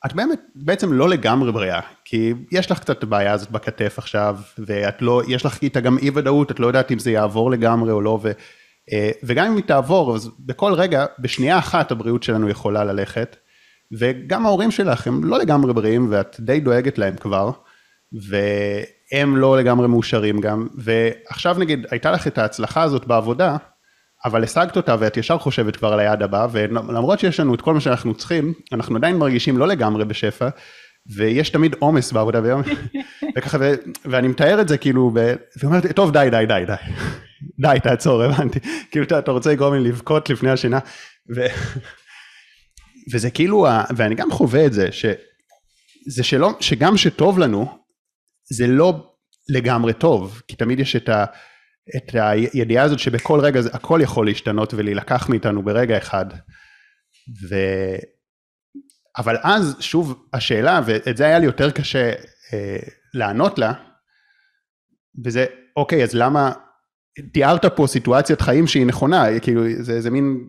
את 0.06 0.14
באמת 0.14 0.40
בעצם 0.56 0.94
לא 0.94 1.10
לגמרי 1.10 1.52
בריאה, 1.52 1.80
כי 2.06 2.34
יש 2.52 2.72
לך 2.72 2.80
קצת 2.80 2.98
את 2.98 3.04
הבעיה 3.04 3.34
הזאת 3.34 3.52
בכתף 3.52 3.96
עכשיו, 3.98 4.38
ואת 4.58 5.02
לא, 5.02 5.22
יש 5.28 5.46
לך 5.46 5.62
איתה 5.62 5.80
גם 5.80 5.98
אי 5.98 6.10
ודאות, 6.14 6.52
את 6.52 6.60
לא 6.60 6.68
יודעת 6.68 6.92
אם 6.92 7.00
זה 7.00 7.12
יעבור 7.12 7.52
לגמרי 7.52 7.92
או 7.92 8.02
לא, 8.02 8.20
ו, 8.22 8.32
אה, 8.94 9.12
וגם 9.24 9.46
אם 9.46 9.56
היא 9.56 9.64
תעבור, 9.64 10.16
אז 10.16 10.30
בכל 10.40 10.74
רגע, 10.74 11.06
בשנייה 11.20 11.58
אחת 11.58 11.92
הבריאות 11.92 12.24
שלנו 12.24 12.50
יכולה 12.50 12.84
ללכת, 12.84 13.36
וגם 13.98 14.46
ההורים 14.46 14.72
שלך 14.72 15.08
הם 15.08 15.24
לא 15.24 15.40
לגמרי 15.40 15.74
בריאים, 15.74 16.08
ואת 16.10 16.36
די 16.40 16.60
דואגת 16.60 16.98
להם 16.98 17.16
כבר, 17.16 17.52
והם 18.14 19.38
לא 19.38 19.58
לגמרי 19.58 19.88
מאושרים 19.88 20.42
גם, 20.42 20.68
ועכשיו 20.78 21.56
נגיד, 21.60 21.86
הייתה 21.92 22.12
לך 22.12 22.28
את 22.28 22.38
ההצלחה 22.38 22.82
הזאת 22.82 23.06
בעבודה, 23.06 23.58
אבל 24.26 24.44
השגת 24.44 24.78
אותה 24.78 24.96
ואת 25.00 25.18
ישר 25.18 25.38
חושבת 25.38 25.76
כבר 25.76 25.94
על 25.94 26.00
היעד 26.00 26.24
הבא, 26.24 26.48
ולמרות 26.52 27.20
שיש 27.20 27.40
לנו 27.40 27.56
את 27.56 27.62
כל 27.62 27.74
מה 27.74 27.82
שאנחנו 27.82 28.16
צריכים, 28.16 28.54
אנחנו 28.72 28.96
עדיין 28.96 29.18
מרגישים 29.18 29.58
לא 29.58 29.68
לגמרי 29.68 30.06
בשפע, 30.06 30.50
ויש 31.16 31.50
תמיד 31.50 31.76
עומס 31.80 32.12
בעבודה 32.12 32.42
ביום, 32.42 32.62
וככה, 33.38 33.58
ו, 33.62 33.74
ואני 34.06 34.28
מתאר 34.28 34.62
את 34.62 34.68
זה 34.68 34.78
כאילו, 34.78 35.12
ב, 35.14 35.34
ואומרת, 35.62 35.92
טוב 35.96 36.12
די 36.12 36.28
די 36.32 36.46
די 36.48 36.64
די, 36.68 36.74
די 37.68 37.78
תעצור 37.84 38.24
הבנתי, 38.24 38.60
כאילו 38.92 39.06
אתה, 39.06 39.20
אתה 39.20 39.32
רוצה 39.32 39.52
לגרום 39.52 39.74
לי 39.74 39.90
לבכות 39.90 40.30
לפני 40.30 40.50
השינה, 40.50 40.80
ו, 41.36 41.46
וזה 43.14 43.30
כאילו, 43.30 43.68
ואני 43.96 44.16
גם 44.16 44.32
חווה 44.32 44.66
את 44.66 44.74
זה, 44.74 44.92
שזה 44.92 46.24
שלא, 46.24 46.52
שגם 46.60 46.98
שטוב 46.98 47.40
לנו, 47.40 47.78
זה 48.54 48.68
לא 48.68 49.14
לגמרי 49.50 49.94
טוב, 49.94 50.42
כי 50.48 50.56
תמיד 50.56 50.80
יש 50.80 50.96
את 50.96 51.10
ה... 51.10 51.26
את 51.98 52.12
הידיעה 52.14 52.86
הזאת 52.86 53.00
שבכל 53.00 53.40
רגע 53.40 53.62
זה 53.62 53.70
הכל 53.74 54.00
יכול 54.04 54.26
להשתנות 54.26 54.74
ולהילקח 54.74 55.30
מאיתנו 55.30 55.64
ברגע 55.64 55.98
אחד. 55.98 56.26
ו... 57.50 57.56
אבל 59.18 59.38
אז 59.44 59.76
שוב 59.80 60.26
השאלה 60.34 60.82
ואת 60.86 61.18
זה 61.18 61.26
היה 61.26 61.40
לי 61.40 61.46
יותר 61.46 61.72
קשה 61.72 62.14
אה, 62.54 62.78
לענות 63.14 63.60
לה 63.60 63.74
וזה 65.26 65.46
אוקיי 65.76 66.04
אז 66.04 66.16
למה 66.16 66.52
תיארת 67.34 67.66
פה 67.66 67.88
סיטואציית 67.88 68.42
חיים 68.42 68.68
שהיא 68.68 68.86
נכונה 68.86 69.40
כאילו 69.40 69.64
זה, 69.80 70.02
זה 70.02 70.10
מין 70.10 70.48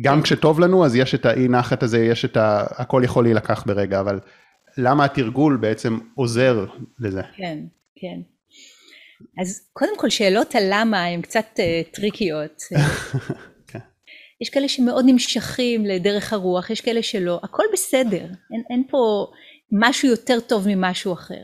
גם 0.00 0.22
כשטוב 0.22 0.60
לנו 0.60 0.84
אז 0.84 0.96
יש 0.96 1.14
את 1.14 1.26
האי 1.26 1.48
נחת 1.48 1.82
הזה 1.82 1.98
יש 1.98 2.24
את 2.24 2.36
ה... 2.36 2.64
הכל 2.70 3.02
יכול 3.04 3.24
להילקח 3.24 3.64
ברגע 3.66 4.00
אבל 4.00 4.20
למה 4.78 5.04
התרגול 5.04 5.56
בעצם 5.56 5.98
עוזר 6.14 6.66
לזה. 6.98 7.22
כן 7.36 7.58
כן 7.96 8.20
אז 9.40 9.60
קודם 9.72 9.98
כל 9.98 10.10
שאלות 10.10 10.54
הלמה 10.54 11.04
הן 11.04 11.22
קצת 11.22 11.46
uh, 11.56 11.94
טריקיות. 11.94 12.62
כן. 13.68 13.78
יש 14.40 14.50
כאלה 14.50 14.68
שמאוד 14.68 15.04
נמשכים 15.08 15.86
לדרך 15.86 16.32
הרוח, 16.32 16.70
יש 16.70 16.80
כאלה 16.80 17.02
שלא, 17.02 17.40
הכל 17.42 17.64
בסדר, 17.72 18.24
אין, 18.24 18.62
אין 18.70 18.82
פה 18.90 19.26
משהו 19.72 20.08
יותר 20.08 20.40
טוב 20.40 20.68
ממשהו 20.68 21.12
אחר. 21.12 21.42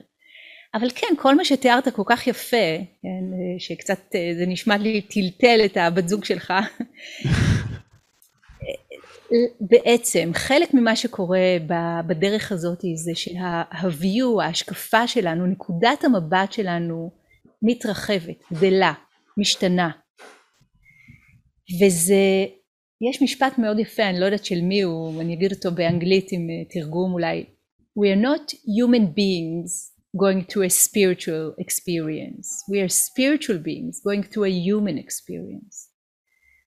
אבל 0.75 0.91
כן, 0.95 1.15
כל 1.19 1.35
מה 1.35 1.45
שתיארת 1.45 1.89
כל 1.89 2.03
כך 2.07 2.27
יפה, 2.27 2.77
כן, 3.03 3.25
שקצת 3.59 4.01
אה, 4.15 4.33
זה 4.39 4.47
נשמע 4.47 4.77
לי 4.77 5.01
טלטל 5.01 5.61
את 5.65 5.77
הבת 5.77 6.09
זוג 6.09 6.25
שלך, 6.25 6.53
בעצם 9.61 10.31
חלק 10.35 10.75
ממה 10.75 10.97
שקורה 10.97 11.57
בדרך 12.07 12.53
הזאת 12.53 12.81
זה 12.95 13.13
שה-view, 13.15 14.43
ההשקפה 14.43 15.07
שלנו, 15.07 15.47
נקודת 15.47 16.05
המבט 16.05 16.53
שלנו 16.53 17.11
מתרחבת, 17.63 18.43
גדלה, 18.53 18.93
משתנה. 19.39 19.91
וזה, 21.81 22.47
יש 23.11 23.23
משפט 23.23 23.59
מאוד 23.59 23.79
יפה, 23.79 24.09
אני 24.09 24.21
לא 24.21 24.25
יודעת 24.25 24.45
של 24.45 24.61
מי 24.61 24.83
הוא, 24.83 25.21
אני 25.21 25.35
אגיד 25.35 25.53
אותו 25.53 25.71
באנגלית 25.71 26.33
עם 26.33 26.51
אה, 26.51 26.65
תרגום 26.71 27.13
אולי. 27.13 27.45
We 27.99 28.17
are 28.17 28.23
not 28.23 28.53
human 28.53 29.07
beings 29.17 29.99
going 30.17 30.45
to 30.53 30.63
a 30.63 30.71
spiritual 30.71 31.55
experience. 31.65 32.49
We 32.71 32.79
are 32.85 32.89
spiritual 32.89 33.59
beings 33.59 34.01
going 34.07 34.23
to 34.35 34.45
a 34.45 34.53
human 34.69 34.99
experience. 35.05 35.89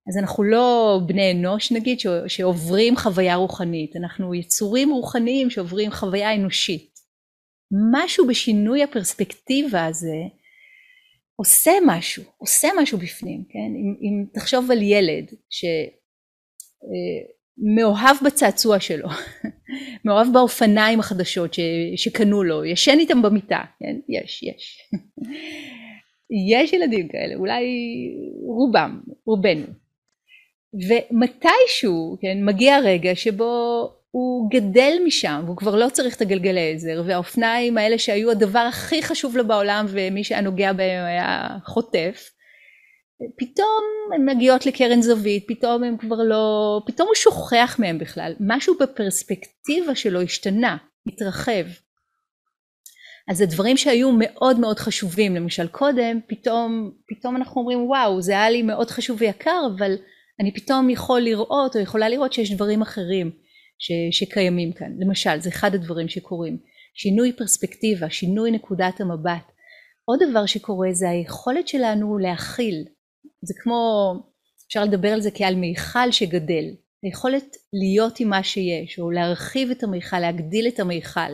אז 0.10 0.18
אנחנו 0.18 0.44
לא 0.44 1.00
בני 1.06 1.32
אנוש 1.32 1.72
נגיד 1.72 2.00
שעוברים 2.28 2.98
חוויה 2.98 3.36
רוחנית, 3.36 3.96
אנחנו 3.96 4.36
יצורים 4.36 4.90
רוחניים 4.90 5.50
שעוברים 5.50 5.92
חוויה 5.92 6.36
אנושית. 6.36 6.92
משהו 7.92 8.28
בשינוי 8.28 8.84
הפרספקטיבה 8.84 9.86
הזה 9.86 10.16
עושה 11.42 11.72
משהו, 11.86 12.24
עושה 12.38 12.68
משהו 12.78 12.98
בפנים, 12.98 13.44
כן? 13.50 13.60
אם, 13.60 13.96
אם 14.02 14.26
תחשוב 14.34 14.72
על 14.72 14.82
ילד 14.82 15.32
שמאוהב 17.60 18.16
אה, 18.22 18.26
בצעצוע 18.26 18.80
שלו, 18.80 19.08
מאוהב 20.06 20.28
באופניים 20.34 21.00
החדשות 21.00 21.54
ש, 21.54 21.60
שקנו 21.96 22.44
לו, 22.44 22.66
ישן 22.66 23.00
איתם 23.00 23.22
במיטה, 23.22 23.62
כן? 23.80 24.00
יש, 24.10 24.44
יש. 24.44 24.78
יש 26.54 26.74
ילדים 26.74 27.08
כאלה, 27.08 27.36
אולי 27.36 27.66
רובם, 28.46 29.02
רובנו. 29.26 29.66
ומתישהו, 30.74 32.18
כן, 32.22 32.46
מגיע 32.46 32.80
רגע 32.80 33.16
שבו 33.16 33.84
הוא 34.12 34.50
גדל 34.52 34.94
משם, 35.06 35.42
והוא 35.46 35.58
כבר 35.58 35.76
לא 35.76 35.90
צריך 35.90 36.16
את 36.16 36.22
הגלגלי 36.22 36.74
עזר, 36.74 37.04
והאופניים 37.06 37.78
האלה 37.78 37.98
שהיו 37.98 38.32
הדבר 38.32 38.60
הכי 38.60 39.04
חשוב 39.04 39.38
לו 39.38 39.48
בעולם, 39.48 39.86
ומי 39.90 40.24
שהיה 40.24 40.42
נוגע 40.42 40.74
בהם 40.74 41.06
היה 41.06 41.48
חוטף, 41.66 42.30
פתאום 43.38 43.84
הן 44.16 44.30
מגיעות 44.30 44.66
לקרן 44.66 45.02
זווית, 45.02 45.46
פתאום 45.48 45.84
הם 45.84 45.98
כבר 45.98 46.16
לא, 46.16 46.80
פתאום 46.86 47.08
הוא 47.08 47.16
שוכח 47.16 47.76
מהם 47.80 47.98
בכלל, 47.98 48.34
משהו 48.40 48.76
בפרספקטיבה 48.80 49.96
שלו 49.96 50.22
השתנה, 50.22 50.78
התרחב. 51.08 51.66
אז 53.30 53.42
הדברים 53.42 53.78
שהיו 53.78 54.12
מאוד 54.12 54.60
מאוד 54.60 54.80
חשובים, 54.80 55.36
למשל 55.36 55.68
קודם, 55.68 56.20
פתאום, 56.28 56.92
פתאום 57.08 57.36
אנחנו 57.36 57.62
אומרים 57.62 57.86
וואו, 57.86 58.22
זה 58.22 58.32
היה 58.32 58.50
לי 58.50 58.62
מאוד 58.62 58.90
חשוב 58.90 59.18
ויקר, 59.22 59.62
אבל 59.78 59.96
אני 60.40 60.54
פתאום 60.54 60.90
יכול 60.90 61.22
לראות 61.22 61.76
או 61.76 61.82
יכולה 61.82 62.10
לראות 62.10 62.34
שיש 62.34 62.52
דברים 62.52 62.82
אחרים. 62.82 63.32
ש, 63.82 63.92
שקיימים 64.12 64.74
כאן. 64.74 64.92
למשל, 65.00 65.40
זה 65.40 65.50
אחד 65.50 65.76
הדברים 65.76 66.08
שקורים. 66.08 66.58
שינוי 66.94 67.34
פרספקטיבה, 67.34 68.10
שינוי 68.10 68.52
נקודת 68.52 69.02
המבט. 69.02 69.52
עוד 70.06 70.20
דבר 70.30 70.46
שקורה 70.46 70.88
זה 70.92 71.10
היכולת 71.10 71.68
שלנו 71.68 72.18
להכיל. 72.18 72.86
זה 73.42 73.54
כמו, 73.64 74.14
אפשר 74.68 74.84
לדבר 74.84 75.10
על 75.10 75.22
זה 75.22 75.30
כעל 75.32 75.56
מיכל 75.56 76.12
שגדל. 76.12 76.66
היכולת 77.04 77.56
להיות 77.74 78.20
עם 78.20 78.30
מה 78.30 78.44
שיש, 78.44 79.00
או 79.00 79.12
להרחיב 79.12 79.70
את 79.72 79.84
המיכל, 79.84 80.20
להגדיל 80.20 80.68
את 80.68 80.80
המיכל. 80.80 81.32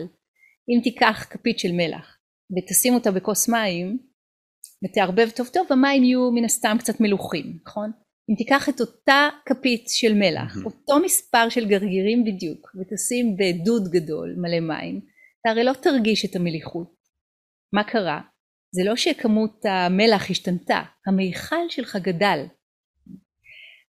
אם 0.68 0.80
תיקח 0.82 1.26
כפית 1.30 1.58
של 1.58 1.72
מלח 1.72 2.18
ותשים 2.56 2.94
אותה 2.94 3.10
בכוס 3.10 3.48
מים 3.48 3.98
ותערבב 4.84 5.30
טוב 5.36 5.48
טוב, 5.52 5.66
המים 5.70 6.04
יהיו 6.04 6.30
מן 6.30 6.44
הסתם 6.44 6.76
קצת 6.78 7.00
מלוכים, 7.00 7.58
נכון? 7.66 7.90
אם 8.30 8.34
תיקח 8.34 8.68
את 8.68 8.80
אותה 8.80 9.28
כפית 9.46 9.84
של 9.88 10.14
מלח. 10.14 10.56
אותו 10.64 10.98
מספר 11.04 11.48
של 11.48 11.68
גרגירים 11.68 12.24
בדיוק, 12.24 12.76
ותשים 12.80 13.36
בדוד 13.36 13.88
גדול 13.88 14.34
מלא 14.36 14.60
מים, 14.60 15.00
אתה 15.40 15.50
הרי 15.50 15.64
לא 15.64 15.72
תרגיש 15.72 16.24
את 16.24 16.36
המליחות. 16.36 16.94
מה 17.72 17.84
קרה? 17.84 18.20
זה 18.74 18.84
לא 18.84 18.96
שכמות 18.96 19.64
המלח 19.64 20.30
השתנתה, 20.30 20.82
המיכל 21.06 21.68
שלך 21.68 21.96
גדל. 21.96 22.44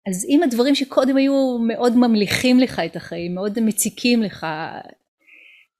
אז 0.08 0.26
אם 0.28 0.42
הדברים 0.42 0.74
שקודם 0.74 1.16
היו 1.16 1.58
מאוד 1.58 1.96
ממליכים 1.96 2.58
לך 2.58 2.82
את 2.86 2.96
החיים, 2.96 3.34
מאוד 3.34 3.60
מציקים 3.60 4.22
לך, 4.22 4.46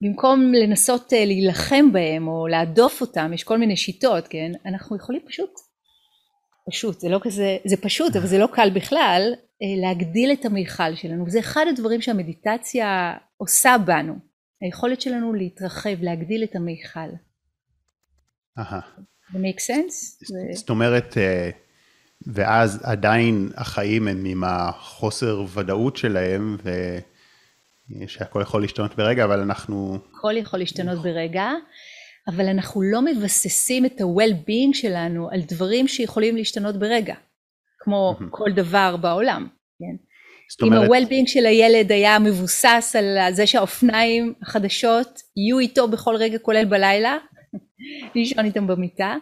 במקום 0.03 0.53
לנסות 0.53 1.13
אה, 1.13 1.25
להילחם 1.25 1.93
בהם 1.93 2.29
או 2.29 2.47
להדוף 2.47 3.01
אותם, 3.01 3.31
יש 3.35 3.45
כל 3.45 3.59
מיני 3.59 3.77
שיטות, 3.77 4.29
כן? 4.29 4.53
אנחנו 4.67 4.97
יכולים 4.97 5.23
פשוט 5.27 5.51
פשוט, 6.71 7.01
זה 7.01 7.09
לא 7.09 7.21
כזה, 7.23 7.57
זה 7.65 7.77
פשוט, 7.77 8.17
אבל 8.17 8.27
זה 8.27 8.39
לא 8.39 8.49
קל 8.53 8.71
בכלל, 8.71 9.35
אה, 9.63 9.81
להגדיל 9.81 10.33
את 10.33 10.45
המיכל 10.45 10.95
שלנו, 10.95 11.27
וזה 11.27 11.39
אחד 11.41 11.65
הדברים 11.69 12.01
שהמדיטציה 12.01 13.15
עושה 13.37 13.77
בנו. 13.87 14.15
היכולת 14.61 15.01
שלנו 15.01 15.35
להתרחב, 15.35 16.03
להגדיל 16.03 16.45
את 16.45 16.57
המיכל. 16.57 17.11
אהה. 18.59 18.81
זה 19.33 19.39
make 19.39 19.61
sense? 19.61 20.25
זאת 20.55 20.71
אומרת, 20.71 21.19
אה, 21.19 21.51
ואז 22.27 22.81
עדיין 22.85 23.51
החיים 23.57 24.09
הם 24.09 24.25
עם 24.25 24.45
החוסר 24.45 25.45
ודאות 25.55 25.97
שלהם, 25.97 26.57
ושהכל 27.91 28.43
יכול 28.43 28.63
להשתנות 28.63 28.97
ברגע, 28.97 29.25
אבל 29.25 29.41
אנחנו... 29.41 29.99
הכל 30.19 30.35
יכול 30.37 30.59
להשתנות 30.59 30.99
ברגע, 31.03 31.51
אבל 32.29 32.49
אנחנו 32.49 32.83
לא 32.83 33.03
מבססים 33.03 33.87
את 33.87 34.01
ה-well-being 34.01 34.75
שלנו 34.75 35.29
על 35.31 35.41
דברים 35.49 35.89
שיכולים 35.89 36.37
להשתנות 36.37 36.79
ברגע, 36.79 37.15
כמו 37.79 38.17
כל 38.31 38.53
דבר 38.53 38.97
בעולם, 38.97 39.49
כן? 39.79 39.97
אם 40.67 40.73
ה-well-being 40.73 41.27
של 41.27 41.47
הילד 41.47 41.93
היה 41.93 42.19
מבוסס 42.19 42.97
על 42.99 43.35
זה 43.35 43.47
שהאופניים 43.47 44.35
החדשות 44.43 45.23
יהיו 45.37 45.59
איתו 45.59 45.89
בכל 45.89 46.17
רגע 46.17 46.39
כולל 46.39 46.65
בלילה, 46.65 47.17
לישון 48.15 48.45
איתם 48.45 48.67
במיטה, 48.67 49.15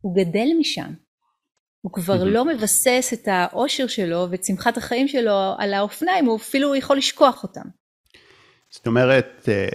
הוא 0.00 0.16
גדל 0.16 0.48
משם. 0.58 0.92
הוא 1.82 1.92
כבר 1.92 2.24
לא 2.24 2.44
מבסס 2.44 3.10
את 3.12 3.28
האושר 3.28 3.86
שלו 3.86 4.26
ואת 4.30 4.44
שמחת 4.44 4.76
החיים 4.76 5.08
שלו 5.08 5.54
על 5.58 5.74
האופניים, 5.74 6.24
הוא 6.24 6.36
אפילו 6.36 6.76
יכול 6.76 6.96
לשכוח 6.96 7.42
אותם. 7.42 7.79
זאת 8.70 8.86
אומרת, 8.86 9.48
אה, 9.48 9.68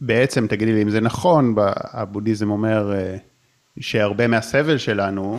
בעצם, 0.00 0.46
תגידי 0.46 0.72
לי 0.72 0.82
אם 0.82 0.90
זה 0.90 1.00
נכון, 1.00 1.54
הבודהיזם 1.76 2.50
אומר 2.50 2.92
אה, 2.94 3.16
שהרבה 3.80 4.26
מהסבל 4.26 4.78
שלנו 4.78 5.38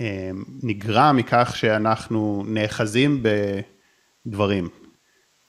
אה, 0.00 0.30
נגרם 0.62 1.16
מכך 1.16 1.52
שאנחנו 1.56 2.44
נאחזים 2.46 3.22
בדברים. 4.26 4.68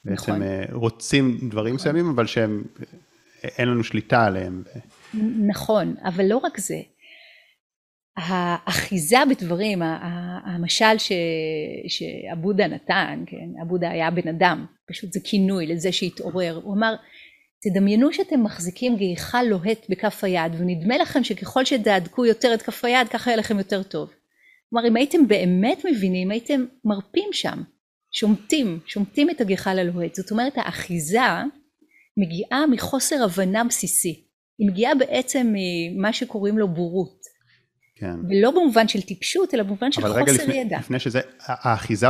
נכון. 0.06 0.40
בעצם 0.40 0.74
רוצים 0.74 1.38
דברים 1.50 1.76
נכון. 1.76 1.90
מסוימים, 1.90 2.10
אבל 2.10 2.26
שהם, 2.26 2.64
אין 3.44 3.68
לנו 3.68 3.84
שליטה 3.84 4.26
עליהם. 4.26 4.64
נכון, 5.48 5.96
אבל 6.04 6.26
לא 6.26 6.38
רק 6.38 6.60
זה. 6.60 6.78
האחיזה 8.18 9.18
בדברים, 9.30 9.82
המשל 10.46 10.96
שעבודה 11.88 12.68
נתן, 12.68 13.24
כן, 13.28 13.62
עבודה 13.62 13.90
היה 13.90 14.12
בן 14.12 14.28
אדם, 14.28 14.66
פשוט 14.92 15.14
זה 15.14 15.20
כינוי 15.24 15.68
לזה 15.68 15.92
שהתעורר, 15.92 16.60
הוא 16.64 16.74
אמר 16.74 16.96
תדמיינו 17.62 18.14
שאתם 18.14 18.44
מחזיקים 18.44 18.96
גאיכה 18.96 19.44
לוהט 19.44 19.86
בכף 19.90 20.24
היד 20.24 20.52
ונדמה 20.60 20.98
לכם 20.98 21.24
שככל 21.24 21.66
שתהדקו 21.66 22.26
יותר 22.26 22.54
את 22.54 22.62
כף 22.62 22.86
היד 22.86 23.08
ככה 23.08 23.30
יהיה 23.30 23.38
לכם 23.38 23.58
יותר 23.58 23.84
טוב. 23.84 24.10
כלומר 24.70 24.88
אם 24.88 24.96
הייתם 24.96 25.28
באמת 25.28 25.86
מבינים 25.92 26.32
הייתם 26.32 26.66
מרפים 26.86 27.30
שם, 27.32 27.62
שומטים, 28.12 28.80
שומטים 28.86 29.30
את 29.30 29.42
הגחל 29.42 29.80
הלוהט, 29.80 30.16
זאת 30.16 30.32
אומרת 30.32 30.54
האחיזה 30.56 31.20
מגיעה 32.18 32.68
מחוסר 32.68 33.24
הבנה 33.24 33.64
בסיסי, 33.64 34.24
היא 34.60 34.68
מגיעה 34.68 34.96
בעצם 34.96 35.54
ממה 35.54 36.14
שקוראים 36.14 36.58
לו 36.58 36.68
בורות. 36.68 37.17
כן. 38.00 38.16
ולא 38.30 38.52
במובן 38.52 38.88
של 38.88 39.02
טיפשות, 39.02 39.54
אלא 39.54 39.64
במובן 39.64 39.92
של 39.92 40.02
חוסר 40.02 40.20
לפני, 40.20 40.34
ידע. 40.36 40.48
אבל 40.50 40.66
רגע 40.66 40.80
לפני 40.80 41.00
שזה, 41.00 41.22
האחיזה, 41.40 42.08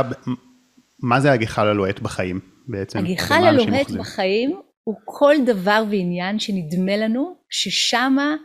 מה 1.02 1.20
זה 1.20 1.32
הגחל 1.32 1.68
הלוהט 1.68 2.00
בחיים 2.00 2.40
בעצם? 2.68 2.98
הגחל 2.98 3.44
הלוהט 3.44 3.90
בחיים 3.90 4.60
הוא 4.84 4.94
כל 5.04 5.34
דבר 5.46 5.84
ועניין 5.90 6.38
שנדמה 6.38 6.96
לנו 6.96 7.36
ששמה 7.50 8.36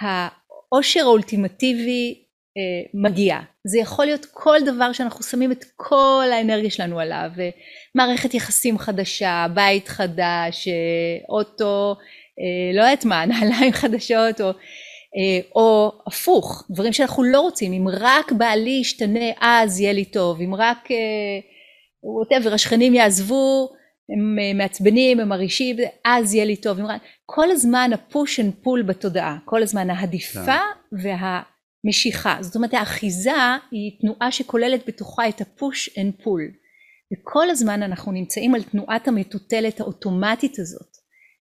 העושר 0.00 1.00
האולטימטיבי 1.00 2.24
אה, 2.56 3.00
מגיע. 3.02 3.38
זה 3.64 3.78
יכול 3.78 4.04
להיות 4.04 4.26
כל 4.32 4.58
דבר 4.66 4.92
שאנחנו 4.92 5.22
שמים 5.22 5.52
את 5.52 5.64
כל 5.76 6.24
האנרגיה 6.32 6.70
שלנו 6.70 7.00
עליו, 7.00 7.30
מערכת 7.94 8.34
יחסים 8.34 8.78
חדשה, 8.78 9.46
בית 9.54 9.88
חדש, 9.88 10.68
אה, 10.68 10.74
אוטו, 11.28 11.96
אה, 12.38 12.76
לא 12.76 12.82
יודעת 12.82 13.04
מה, 13.04 13.26
נעליים 13.30 13.72
חדשות, 13.72 14.40
או, 14.40 14.46
אה, 14.46 14.52
או 15.54 15.92
הפוך, 16.06 16.66
דברים 16.70 16.92
שאנחנו 16.92 17.22
לא 17.22 17.40
רוצים, 17.40 17.72
אם 17.72 17.86
רק 17.92 18.32
בעלי 18.32 18.78
ישתנה 18.80 19.30
אז 19.40 19.80
יהיה 19.80 19.92
לי 19.92 20.04
טוב, 20.04 20.40
אם 20.40 20.54
רק 20.54 20.88
whatever, 22.02 22.54
השכנים 22.54 22.94
יעזבו, 22.94 23.68
הם 24.08 24.58
מעצבנים, 24.58 25.20
הם 25.20 25.28
מרעישים, 25.28 25.76
אז 26.04 26.34
יהיה 26.34 26.44
לי 26.44 26.56
טוב, 26.56 26.78
כל 27.26 27.50
הזמן 27.50 27.90
ה 27.94 28.03
push 28.03 28.40
and 28.40 28.54
pull 28.62 28.82
בתודעה, 28.82 29.38
כל 29.44 29.62
הזמן 29.62 29.90
ההדיפה 29.90 30.46
כן. 30.46 30.52
והמשיכה, 31.84 32.38
זאת 32.40 32.56
אומרת 32.56 32.74
האחיזה 32.74 33.30
היא 33.70 34.00
תנועה 34.00 34.32
שכוללת 34.32 34.86
בתוכה 34.86 35.28
את 35.28 35.40
ה 35.40 35.52
push 35.52 35.98
and 35.98 36.12
pull, 36.24 36.42
וכל 37.12 37.50
הזמן 37.50 37.82
אנחנו 37.82 38.12
נמצאים 38.12 38.54
על 38.54 38.62
תנועת 38.62 39.08
המטוטלת 39.08 39.80
האוטומטית 39.80 40.58
הזאת, 40.58 40.96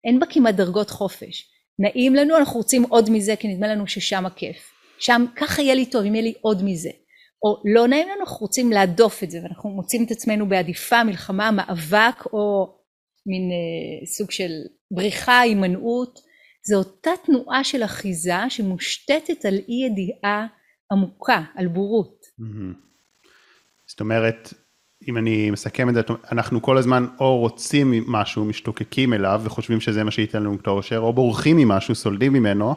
אין 0.05 0.19
בה 0.19 0.25
כמעט 0.25 0.55
דרגות 0.55 0.89
חופש. 0.89 1.54
נעים 1.79 2.15
לנו, 2.15 2.37
אנחנו 2.37 2.57
רוצים 2.57 2.83
עוד 2.83 3.09
מזה 3.09 3.35
כי 3.35 3.47
נדמה 3.47 3.67
לנו 3.67 3.87
ששם 3.87 4.25
הכיף. 4.25 4.71
שם 4.99 5.25
ככה 5.35 5.61
יהיה 5.61 5.75
לי 5.75 5.85
טוב 5.85 6.05
אם 6.05 6.15
יהיה 6.15 6.23
לי 6.23 6.33
עוד 6.41 6.63
מזה. 6.63 6.89
או 7.43 7.61
לא 7.65 7.87
נעים 7.87 8.07
לנו, 8.09 8.19
אנחנו 8.19 8.37
רוצים 8.37 8.71
להדוף 8.71 9.23
את 9.23 9.31
זה 9.31 9.39
ואנחנו 9.43 9.69
מוצאים 9.69 10.03
את 10.05 10.11
עצמנו 10.11 10.49
בהדיפה, 10.49 11.03
מלחמה, 11.03 11.51
מאבק 11.51 12.25
או 12.33 12.75
מין 13.25 13.51
אה, 13.51 14.05
סוג 14.07 14.31
של 14.31 14.51
בריחה, 14.91 15.39
הימנעות. 15.39 16.19
זו 16.67 16.77
אותה 16.77 17.11
תנועה 17.25 17.63
של 17.63 17.83
אחיזה 17.83 18.49
שמושתתת 18.49 19.45
על 19.45 19.53
אי 19.53 19.85
ידיעה 19.85 20.47
עמוקה, 20.91 21.41
על 21.55 21.67
בורות. 21.67 22.25
זאת 23.87 23.99
אומרת, 23.99 24.53
אם 25.07 25.17
אני 25.17 25.51
מסכם 25.51 25.89
את 25.89 25.93
זה, 25.93 26.01
אנחנו 26.31 26.61
כל 26.61 26.77
הזמן 26.77 27.05
או 27.19 27.37
רוצים 27.37 28.03
משהו, 28.07 28.45
משתוקקים 28.45 29.13
אליו 29.13 29.41
וחושבים 29.43 29.79
שזה 29.79 30.03
מה 30.03 30.11
שייתן 30.11 30.43
לנו 30.43 30.57
את 30.61 30.67
האושר, 30.67 30.99
או 30.99 31.13
בורחים 31.13 31.57
ממשהו, 31.57 31.95
סולדים 31.95 32.33
ממנו, 32.33 32.75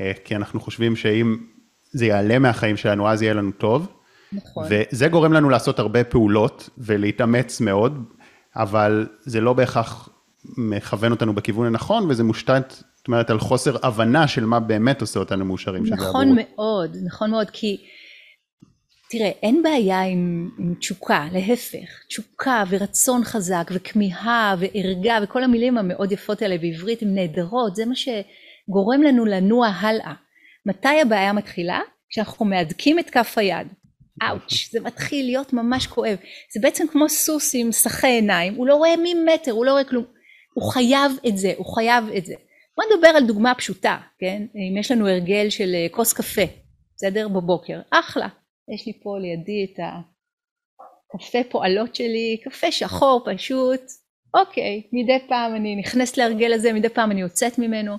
אה, 0.00 0.12
כי 0.24 0.36
אנחנו 0.36 0.60
חושבים 0.60 0.96
שאם 0.96 1.36
זה 1.92 2.06
יעלה 2.06 2.38
מהחיים 2.38 2.76
שלנו, 2.76 3.08
אז 3.08 3.22
יהיה 3.22 3.34
לנו 3.34 3.50
טוב. 3.52 3.88
נכון. 4.32 4.66
וזה 4.70 5.08
גורם 5.08 5.32
לנו 5.32 5.50
לעשות 5.50 5.78
הרבה 5.78 6.04
פעולות 6.04 6.70
ולהתאמץ 6.78 7.60
מאוד, 7.60 8.04
אבל 8.56 9.06
זה 9.20 9.40
לא 9.40 9.52
בהכרח 9.52 10.08
מכוון 10.56 11.10
אותנו 11.10 11.34
בכיוון 11.34 11.66
הנכון, 11.66 12.10
וזה 12.10 12.24
מושתת, 12.24 12.74
זאת 12.96 13.08
אומרת, 13.08 13.30
על 13.30 13.38
חוסר 13.38 13.76
הבנה 13.82 14.28
של 14.28 14.44
מה 14.44 14.60
באמת 14.60 15.00
עושה 15.00 15.20
אותנו 15.20 15.44
מאושרים. 15.44 15.82
נכון 15.86 16.36
מאוד, 16.36 16.96
נכון 17.04 17.30
מאוד, 17.30 17.50
כי... 17.50 17.76
תראה, 19.12 19.30
אין 19.42 19.62
בעיה 19.62 20.02
עם, 20.02 20.50
עם 20.58 20.74
תשוקה, 20.74 21.26
להפך, 21.32 22.04
תשוקה 22.08 22.64
ורצון 22.68 23.24
חזק 23.24 23.70
וכמיהה 23.74 24.54
וערגה 24.58 25.18
וכל 25.22 25.44
המילים 25.44 25.78
המאוד 25.78 26.12
יפות 26.12 26.42
האלה 26.42 26.58
בעברית 26.58 27.02
הן 27.02 27.14
נהדרות, 27.14 27.76
זה 27.76 27.86
מה 27.86 27.94
שגורם 27.94 29.02
לנו 29.02 29.24
לנוע 29.24 29.68
הלאה. 29.68 30.12
מתי 30.66 31.00
הבעיה 31.02 31.32
מתחילה? 31.32 31.80
כשאנחנו 32.10 32.44
מהדקים 32.44 32.98
את 32.98 33.10
כף 33.10 33.38
היד. 33.38 33.66
אאוץ', 34.22 34.68
זה 34.70 34.80
מתחיל 34.80 35.26
להיות 35.26 35.52
ממש 35.52 35.86
כואב. 35.86 36.16
זה 36.54 36.60
בעצם 36.62 36.84
כמו 36.92 37.08
סוס 37.08 37.54
עם 37.54 37.72
סחי 37.72 38.06
עיניים, 38.06 38.54
הוא 38.54 38.66
לא 38.66 38.76
רואה 38.76 38.94
ממטר, 39.04 39.52
הוא 39.52 39.64
לא 39.64 39.70
רואה 39.70 39.84
כלום. 39.84 40.04
הוא 40.54 40.72
חייב 40.72 41.12
את 41.28 41.38
זה, 41.38 41.52
הוא 41.56 41.74
חייב 41.74 42.04
את 42.16 42.26
זה. 42.26 42.34
בוא 42.76 42.84
נדבר 42.94 43.08
על 43.08 43.26
דוגמה 43.26 43.54
פשוטה, 43.54 43.98
כן? 44.18 44.42
אם 44.54 44.76
יש 44.76 44.90
לנו 44.90 45.08
הרגל 45.08 45.50
של 45.50 45.74
אה, 45.74 45.86
כוס 45.90 46.12
קפה, 46.12 46.42
בסדר? 46.96 47.28
בבוקר, 47.28 47.80
אחלה. 47.90 48.28
יש 48.74 48.86
לי 48.86 48.92
פה 49.02 49.18
לידי 49.18 49.64
את 49.64 49.78
הקפה 51.14 51.38
פועלות 51.50 51.94
שלי, 51.94 52.40
קפה 52.44 52.72
שחור 52.72 53.22
פשוט, 53.26 53.80
אוקיי, 54.34 54.82
מדי 54.92 55.18
פעם 55.28 55.54
אני 55.54 55.76
נכנסת 55.76 56.16
להרגל 56.16 56.52
הזה, 56.52 56.72
מדי 56.72 56.88
פעם 56.88 57.10
אני 57.10 57.20
יוצאת 57.20 57.58
ממנו. 57.58 57.96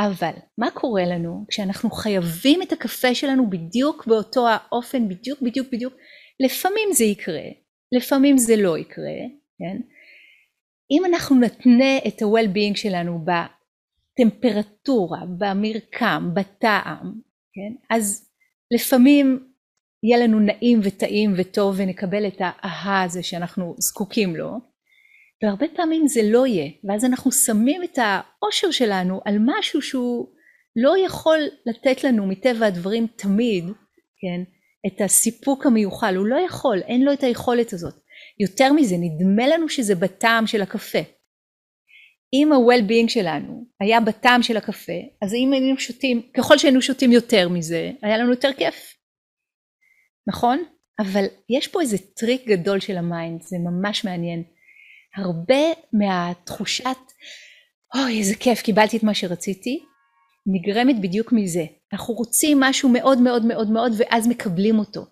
אבל 0.00 0.32
מה 0.58 0.70
קורה 0.70 1.04
לנו 1.04 1.44
כשאנחנו 1.48 1.90
חייבים 1.90 2.62
את 2.62 2.72
הקפה 2.72 3.14
שלנו 3.14 3.50
בדיוק 3.50 4.06
באותו 4.06 4.48
האופן, 4.48 5.08
בדיוק 5.08 5.42
בדיוק 5.42 5.68
בדיוק, 5.72 5.94
לפעמים 6.40 6.88
זה 6.92 7.04
יקרה, 7.04 7.48
לפעמים 7.92 8.38
זה 8.38 8.56
לא 8.56 8.78
יקרה, 8.78 9.18
כן? 9.58 9.80
אם 10.90 11.04
אנחנו 11.04 11.40
נתנה 11.40 11.98
את 12.08 12.22
ה-well-being 12.22 12.76
שלנו 12.76 13.24
בטמפרטורה, 14.18 15.20
במרקם, 15.38 16.30
בטעם, 16.34 17.12
כן? 17.52 17.74
אז 17.90 18.30
לפעמים 18.70 19.51
יהיה 20.02 20.26
לנו 20.26 20.40
נעים 20.40 20.80
וטעים 20.82 21.34
וטוב 21.36 21.74
ונקבל 21.78 22.26
את 22.26 22.36
האהה 22.38 23.02
הזה 23.02 23.22
שאנחנו 23.22 23.74
זקוקים 23.78 24.36
לו. 24.36 24.50
והרבה 25.42 25.66
פעמים 25.76 26.06
זה 26.06 26.20
לא 26.24 26.46
יהיה 26.46 26.70
ואז 26.84 27.04
אנחנו 27.04 27.32
שמים 27.32 27.84
את 27.84 27.98
האושר 27.98 28.70
שלנו 28.70 29.20
על 29.24 29.36
משהו 29.40 29.82
שהוא 29.82 30.28
לא 30.76 30.94
יכול 31.06 31.38
לתת 31.66 32.04
לנו 32.04 32.26
מטבע 32.26 32.66
הדברים 32.66 33.06
תמיד 33.16 33.64
כן 34.20 34.42
את 34.86 35.00
הסיפוק 35.00 35.66
המיוחל. 35.66 36.16
הוא 36.16 36.26
לא 36.26 36.36
יכול 36.46 36.80
אין 36.86 37.04
לו 37.04 37.12
את 37.12 37.22
היכולת 37.22 37.72
הזאת. 37.72 37.94
יותר 38.40 38.72
מזה 38.72 38.96
נדמה 38.98 39.48
לנו 39.48 39.68
שזה 39.68 39.94
בטעם 39.94 40.46
של 40.46 40.62
הקפה. 40.62 40.98
אם 42.34 42.52
ה-well-being 42.52 43.08
שלנו 43.08 43.64
היה 43.80 44.00
בטעם 44.00 44.42
של 44.42 44.56
הקפה 44.56 44.92
אז 45.22 45.34
אם 45.34 45.52
היינו 45.52 45.78
שותים 45.78 46.22
ככל 46.36 46.58
שהיינו 46.58 46.82
שותים 46.82 47.12
יותר 47.12 47.48
מזה 47.48 47.90
היה 48.02 48.18
לנו 48.18 48.30
יותר 48.30 48.52
כיף 48.52 48.91
נכון? 50.26 50.62
אבל 51.00 51.24
יש 51.48 51.68
פה 51.68 51.80
איזה 51.80 51.96
טריק 52.16 52.46
גדול 52.46 52.80
של 52.80 52.96
ה 52.96 53.04
mind, 53.04 53.42
זה 53.42 53.56
ממש 53.58 54.04
מעניין. 54.04 54.42
הרבה 55.16 55.64
מהתחושת 55.92 56.96
אוי, 57.94 58.18
איזה 58.18 58.34
כיף, 58.34 58.62
קיבלתי 58.62 58.96
את 58.96 59.02
מה 59.02 59.14
שרציתי, 59.14 59.84
נגרמת 60.46 61.00
בדיוק 61.00 61.32
מזה. 61.32 61.64
אנחנו 61.92 62.14
רוצים 62.14 62.60
משהו 62.60 62.88
מאוד 62.88 63.18
מאוד 63.18 63.44
מאוד 63.44 63.70
מאוד, 63.70 63.92
ואז 63.98 64.28
מקבלים 64.28 64.78
אותו. 64.78 65.06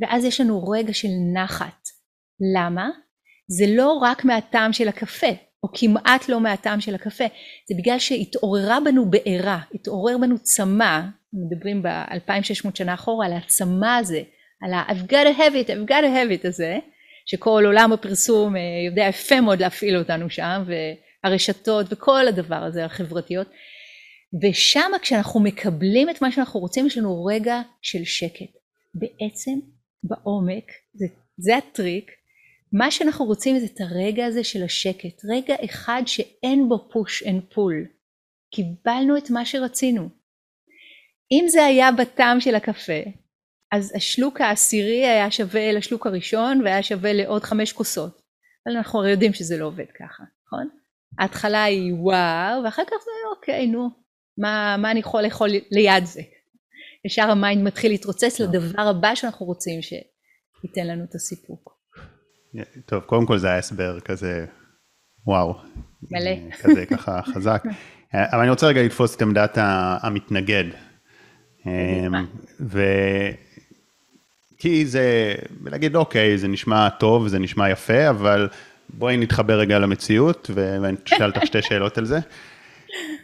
ואז 0.00 0.24
יש 0.24 0.40
לנו 0.40 0.68
רגע 0.68 0.94
של 0.94 1.08
נחת. 1.34 1.88
למה? 2.54 2.88
זה 3.48 3.64
לא 3.68 3.92
רק 3.92 4.24
מהטעם 4.24 4.72
של 4.72 4.88
הקפה, 4.88 5.26
או 5.62 5.68
כמעט 5.74 6.28
לא 6.28 6.40
מהטעם 6.40 6.80
של 6.80 6.94
הקפה, 6.94 7.24
זה 7.68 7.74
בגלל 7.78 7.98
שהתעוררה 7.98 8.78
בנו 8.84 9.10
בעירה, 9.10 9.60
התעורר 9.74 10.18
בנו 10.18 10.38
צמא, 10.38 11.00
מדברים 11.36 11.82
ב-2600 11.82 12.70
שנה 12.74 12.94
אחורה 12.94 13.26
על 13.26 13.32
הצמא 13.32 13.98
הזה, 13.98 14.22
על 14.62 14.72
ה-I've 14.72 15.10
got 15.10 15.24
to 15.24 15.38
have 15.38 15.68
I've 15.68 15.88
got 15.88 16.02
to 16.02 16.42
have 16.42 16.48
הזה, 16.48 16.78
שכל 17.26 17.62
עולם 17.66 17.92
הפרסום 17.92 18.56
אה, 18.56 18.60
יודע 18.86 19.06
יפה 19.08 19.40
מאוד 19.40 19.60
להפעיל 19.60 19.96
אותנו 19.96 20.30
שם, 20.30 20.64
והרשתות 21.24 21.86
וכל 21.90 22.28
הדבר 22.28 22.56
הזה, 22.56 22.84
החברתיות. 22.84 23.48
ושם 24.42 24.90
כשאנחנו 25.02 25.40
מקבלים 25.40 26.10
את 26.10 26.22
מה 26.22 26.32
שאנחנו 26.32 26.60
רוצים, 26.60 26.86
יש 26.86 26.98
לנו 26.98 27.24
רגע 27.24 27.60
של 27.82 28.04
שקט. 28.04 28.56
בעצם, 28.94 29.58
בעומק, 30.02 30.64
זה, 30.94 31.06
זה 31.36 31.56
הטריק, 31.56 32.10
מה 32.72 32.90
שאנחנו 32.90 33.24
רוצים 33.24 33.58
זה 33.58 33.66
את 33.66 33.80
הרגע 33.80 34.26
הזה 34.26 34.44
של 34.44 34.62
השקט, 34.62 35.24
רגע 35.30 35.54
אחד 35.64 36.02
שאין 36.06 36.68
בו 36.68 36.88
push 36.92 37.22
and 37.22 37.42
pull. 37.54 37.86
קיבלנו 38.50 39.16
את 39.16 39.30
מה 39.30 39.46
שרצינו. 39.46 40.08
אם 41.32 41.44
זה 41.48 41.64
היה 41.64 41.92
בטעם 41.92 42.40
של 42.40 42.54
הקפה, 42.54 43.00
אז 43.72 43.92
השלוק 43.96 44.40
העשירי 44.40 45.06
היה 45.06 45.30
שווה 45.30 45.72
לשלוק 45.72 46.06
הראשון 46.06 46.60
והיה 46.64 46.82
שווה 46.82 47.12
לעוד 47.12 47.44
חמש 47.44 47.72
כוסות. 47.72 48.22
אבל 48.66 48.76
אנחנו 48.76 48.98
הרי 48.98 49.10
יודעים 49.10 49.32
שזה 49.32 49.56
לא 49.56 49.64
עובד 49.66 49.90
ככה, 49.98 50.22
נכון? 50.46 50.68
ההתחלה 51.18 51.64
היא 51.64 51.92
וואו, 51.94 52.64
ואחר 52.64 52.82
כך 52.84 52.96
זה 53.04 53.10
אוקיי, 53.36 53.66
נו, 53.66 53.88
מה, 54.38 54.76
מה 54.78 54.90
אני 54.90 55.00
יכול 55.00 55.22
לאכול 55.22 55.48
ליד 55.70 56.04
זה? 56.04 56.20
ישר 57.06 57.30
ה 57.30 57.36
mind 57.36 57.62
מתחיל 57.62 57.90
להתרוצץ 57.90 58.40
לדבר 58.40 58.82
הבא 58.82 59.14
שאנחנו 59.14 59.46
רוצים 59.46 59.82
שייתן 59.82 60.86
לנו 60.86 61.04
את 61.04 61.14
הסיפוק. 61.14 61.76
טוב, 62.86 63.02
קודם 63.02 63.26
כל 63.26 63.38
זה 63.38 63.48
היה 63.48 63.58
הסבר 63.58 64.00
כזה, 64.00 64.46
וואו. 65.26 65.54
מלא. 66.10 66.50
כזה 66.62 66.86
ככה 66.86 67.22
חזק. 67.22 67.62
אבל 68.32 68.40
אני 68.40 68.50
רוצה 68.50 68.66
רגע 68.66 68.82
לתפוס 68.82 69.16
את 69.16 69.22
עמדת 69.22 69.58
המתנגד. 70.02 70.64
אמ, 71.66 72.14
ו... 72.60 72.82
כי 74.58 74.86
זה, 74.86 75.34
להגיד 75.64 75.96
אוקיי, 75.96 76.38
זה 76.38 76.48
נשמע 76.48 76.88
טוב, 76.88 77.28
זה 77.28 77.38
נשמע 77.38 77.70
יפה, 77.70 78.10
אבל 78.10 78.48
בואי 78.88 79.16
נתחבר 79.16 79.58
רגע 79.58 79.78
למציאות, 79.78 80.50
ואני 80.54 80.96
אשאל 81.06 81.26
אותך 81.26 81.46
שתי 81.46 81.62
שאלות 81.62 81.98
על 81.98 82.04
זה. 82.04 82.18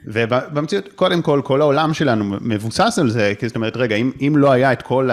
ובמציאות, 0.04 0.88
קודם 0.94 1.22
כל, 1.22 1.40
כל 1.44 1.60
העולם 1.60 1.94
שלנו 1.94 2.24
מבוסס 2.40 2.98
על 2.98 3.10
זה, 3.10 3.32
כי 3.38 3.46
זאת 3.48 3.56
אומרת, 3.56 3.76
רגע, 3.76 3.96
אם, 3.96 4.12
אם 4.20 4.34
לא 4.36 4.52
היה 4.52 4.72
את 4.72 4.82
כל 4.82 5.10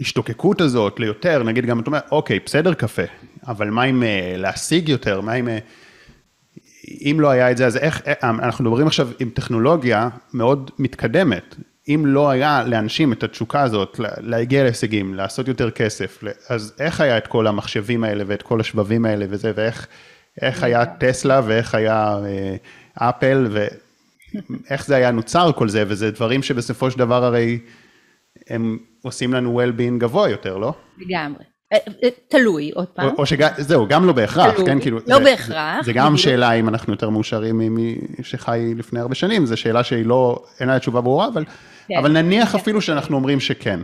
ההשתוקקות 0.00 0.60
אה, 0.60 0.66
הזאת 0.66 1.00
ליותר, 1.00 1.42
נגיד 1.42 1.66
גם, 1.66 1.80
אתה 1.80 1.86
אומר, 1.86 2.00
אוקיי, 2.10 2.40
בסדר 2.46 2.74
קפה, 2.74 3.02
אבל 3.46 3.70
מה 3.70 3.82
עם 3.82 4.02
אה, 4.02 4.34
להשיג 4.36 4.88
יותר, 4.88 5.20
מה 5.20 5.32
עם... 5.32 5.48
אה, 6.88 7.10
אם 7.10 7.20
לא 7.20 7.30
היה 7.30 7.50
את 7.50 7.56
זה, 7.56 7.66
אז 7.66 7.76
איך, 7.76 8.02
אנחנו 8.22 8.64
מדברים 8.64 8.86
עכשיו 8.86 9.08
עם 9.18 9.30
טכנולוגיה 9.30 10.08
מאוד 10.34 10.70
מתקדמת. 10.78 11.56
אם 11.88 12.02
לא 12.06 12.30
היה 12.30 12.64
לאנשים 12.66 13.12
את 13.12 13.22
התשוקה 13.22 13.62
הזאת, 13.62 14.00
להגיע 14.20 14.62
להישגים, 14.62 15.14
לעשות 15.14 15.48
יותר 15.48 15.70
כסף, 15.70 16.24
אז 16.48 16.74
איך 16.78 17.00
היה 17.00 17.18
את 17.18 17.26
כל 17.26 17.46
המחשבים 17.46 18.04
האלה 18.04 18.24
ואת 18.26 18.42
כל 18.42 18.60
השבבים 18.60 19.04
האלה 19.04 19.26
וזה, 19.28 19.52
ואיך 19.56 19.86
איך 20.42 20.62
היה 20.62 20.86
טסלה 20.86 21.40
ואיך 21.46 21.74
היה 21.74 22.18
אה, 22.24 22.56
אפל 23.08 23.48
ואיך 23.50 24.86
זה 24.86 24.96
היה 24.96 25.10
נוצר 25.10 25.52
כל 25.52 25.68
זה, 25.68 25.84
וזה 25.88 26.10
דברים 26.10 26.42
שבסופו 26.42 26.90
של 26.90 26.98
דבר 26.98 27.24
הרי 27.24 27.58
הם 28.48 28.78
עושים 29.02 29.32
לנו 29.32 29.60
well-being 29.60 29.98
גבוה 29.98 30.30
יותר, 30.30 30.56
לא? 30.56 30.74
לגמרי. 30.98 31.44
אה, 31.72 31.78
אה, 32.04 32.08
תלוי, 32.28 32.70
עוד 32.74 32.86
פעם. 32.86 33.08
או 33.18 33.24
שזהו, 33.26 33.86
גם 33.88 34.06
לא 34.06 34.12
בהכרח, 34.12 34.54
תלוי, 34.54 34.66
כן, 34.66 34.80
כאילו, 34.80 34.98
לא 35.06 35.18
זה, 35.18 35.24
בהכרח. 35.24 35.76
זה, 35.76 35.82
זה 35.82 35.92
גם 35.92 36.16
שאלה 36.16 36.52
אם 36.52 36.68
אנחנו 36.68 36.92
יותר 36.92 37.10
מאושרים 37.10 37.58
ממי 37.58 37.98
שחי 38.22 38.72
לפני 38.76 39.00
הרבה 39.00 39.14
שנים, 39.14 39.46
זו 39.46 39.56
שאלה 39.56 39.84
שהיא 39.84 40.06
לא, 40.06 40.44
אין 40.60 40.68
לה 40.68 40.78
תשובה 40.78 41.00
ברורה, 41.00 41.28
אבל, 41.28 41.44
כן, 41.88 41.94
אבל 41.98 42.12
נניח 42.12 42.52
כן. 42.52 42.58
אפילו 42.58 42.80
שאנחנו 42.80 43.16
אומרים 43.16 43.40
שכן. 43.40 43.80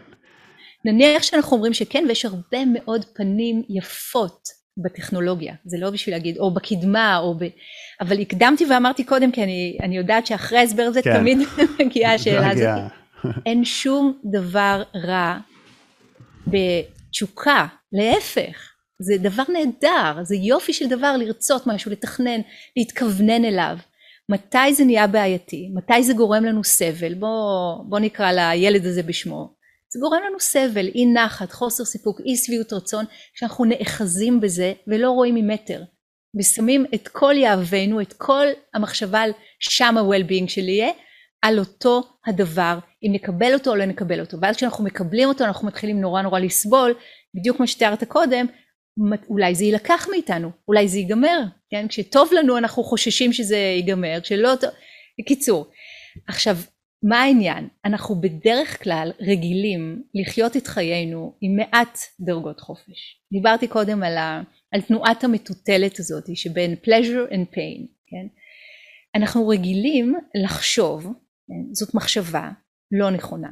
נניח 0.84 1.22
שאנחנו 1.22 1.56
אומרים 1.56 1.74
שכן, 1.74 2.04
ויש 2.08 2.24
הרבה 2.24 2.58
מאוד 2.72 3.04
פנים 3.14 3.62
יפות 3.68 4.48
בטכנולוגיה, 4.76 5.54
זה 5.64 5.76
לא 5.80 5.90
בשביל 5.90 6.14
להגיד, 6.14 6.38
או 6.38 6.54
בקדמה, 6.54 7.18
או 7.18 7.34
ב... 7.34 7.44
אבל 8.00 8.20
הקדמתי 8.20 8.64
ואמרתי 8.70 9.04
קודם, 9.04 9.32
כי 9.32 9.42
אני, 9.42 9.78
אני 9.82 9.96
יודעת 9.96 10.26
שאחרי 10.26 10.58
ההסבר 10.58 10.82
הזה 10.82 11.02
כן. 11.02 11.18
תמיד 11.18 11.38
מגיעה 11.80 12.14
השאלה 12.14 12.50
הזאת. 12.50 12.92
אין 13.46 13.64
שום 13.64 14.18
דבר 14.24 14.82
רע 14.94 15.38
בתשוקה, 17.12 17.66
להפך, 17.92 18.72
זה 18.98 19.14
דבר 19.18 19.42
נהדר, 19.52 20.22
זה 20.22 20.36
יופי 20.36 20.72
של 20.72 20.88
דבר 20.88 21.16
לרצות 21.16 21.66
משהו, 21.66 21.90
לתכנן, 21.90 22.40
להתכוונן 22.76 23.44
אליו. 23.44 23.76
מתי 24.28 24.74
זה 24.74 24.84
נהיה 24.84 25.06
בעייתי? 25.06 25.70
מתי 25.74 26.02
זה 26.02 26.12
גורם 26.12 26.44
לנו 26.44 26.64
סבל? 26.64 27.14
בוא, 27.14 27.84
בוא 27.88 27.98
נקרא 27.98 28.32
לילד 28.32 28.86
הזה 28.86 29.02
בשמו. 29.02 29.54
זה 29.88 30.00
גורם 30.00 30.20
לנו 30.26 30.40
סבל, 30.40 30.86
אי 30.86 31.06
נחת, 31.06 31.52
חוסר 31.52 31.84
סיפוק, 31.84 32.20
אי 32.20 32.36
שביעות 32.36 32.72
רצון, 32.72 33.04
שאנחנו 33.34 33.64
נאחזים 33.64 34.40
בזה 34.40 34.72
ולא 34.86 35.10
רואים 35.10 35.34
ממטר. 35.34 35.82
ושמים 36.38 36.84
את 36.94 37.08
כל 37.08 37.34
יהבנו, 37.36 38.00
את 38.00 38.12
כל 38.12 38.46
המחשבה 38.74 39.20
על 39.20 39.30
שם 39.60 39.98
ה-well-being 39.98 40.48
שלי 40.48 40.72
יהיה, 40.72 40.92
על 41.42 41.58
אותו 41.58 42.02
הדבר, 42.26 42.78
אם 43.02 43.12
נקבל 43.12 43.54
אותו 43.54 43.70
או 43.70 43.76
לא 43.76 43.84
נקבל 43.84 44.20
אותו. 44.20 44.38
ואז 44.40 44.56
כשאנחנו 44.56 44.84
מקבלים 44.84 45.28
אותו 45.28 45.44
אנחנו 45.44 45.68
מתחילים 45.68 46.00
נורא 46.00 46.22
נורא 46.22 46.40
לסבול, 46.40 46.94
בדיוק 47.34 47.56
כמו 47.56 47.66
שתיארת 47.66 48.04
קודם, 48.04 48.46
אולי 49.28 49.54
זה 49.54 49.64
יילקח 49.64 50.06
מאיתנו, 50.10 50.50
אולי 50.68 50.88
זה 50.88 50.98
ייגמר, 50.98 51.38
כן? 51.70 51.88
כשטוב 51.88 52.30
לנו 52.32 52.58
אנחנו 52.58 52.84
חוששים 52.84 53.32
שזה 53.32 53.56
ייגמר, 53.56 54.18
כשלא 54.22 54.54
טוב... 54.60 54.70
בקיצור, 55.20 55.66
עכשיו 56.28 56.56
מה 57.02 57.22
העניין? 57.22 57.68
אנחנו 57.84 58.20
בדרך 58.20 58.82
כלל 58.82 59.12
רגילים 59.20 60.02
לחיות 60.14 60.56
את 60.56 60.66
חיינו 60.66 61.36
עם 61.40 61.56
מעט 61.56 61.98
דרגות 62.20 62.60
חופש. 62.60 63.22
דיברתי 63.32 63.68
קודם 63.68 64.02
על, 64.02 64.16
ה, 64.16 64.42
על 64.72 64.80
תנועת 64.80 65.24
המטוטלת 65.24 65.98
הזאת 65.98 66.24
שבין 66.36 66.76
pleasure 66.84 67.32
and 67.32 67.54
pain, 67.54 67.86
כן? 68.06 68.26
אנחנו 69.14 69.48
רגילים 69.48 70.14
לחשוב? 70.44 71.06
זאת 71.72 71.94
מחשבה 71.94 72.50
לא 72.92 73.10
נכונה, 73.10 73.50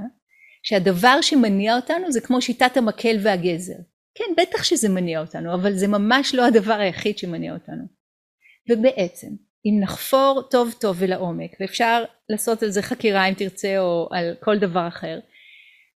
שהדבר 0.63 1.21
שמניע 1.21 1.77
אותנו 1.77 2.13
זה 2.13 2.21
כמו 2.21 2.43
שיטת 2.43 2.77
המקל 2.77 3.17
והגזר. 3.23 3.77
כן, 4.15 4.25
בטח 4.37 4.65
שזה 4.65 4.89
מניע 4.89 5.21
אותנו, 5.21 5.55
אבל 5.55 5.73
זה 5.73 5.89
ממש 5.89 6.35
לא 6.35 6.47
הדבר 6.47 6.75
היחיד 6.75 7.19
שמניע 7.19 7.53
אותנו. 7.53 7.85
ובעצם 8.71 9.29
אם 9.67 9.81
נחפור 9.81 10.43
טוב 10.51 10.75
טוב 10.81 10.97
ולעומק 10.99 11.51
ואפשר 11.61 12.05
לעשות 12.29 12.63
על 12.63 12.71
זה 12.71 12.83
חקירה 12.83 13.25
אם 13.25 13.35
תרצה 13.35 13.79
או 13.79 14.09
על 14.11 14.35
כל 14.41 14.59
דבר 14.59 14.89
אחר 14.89 15.19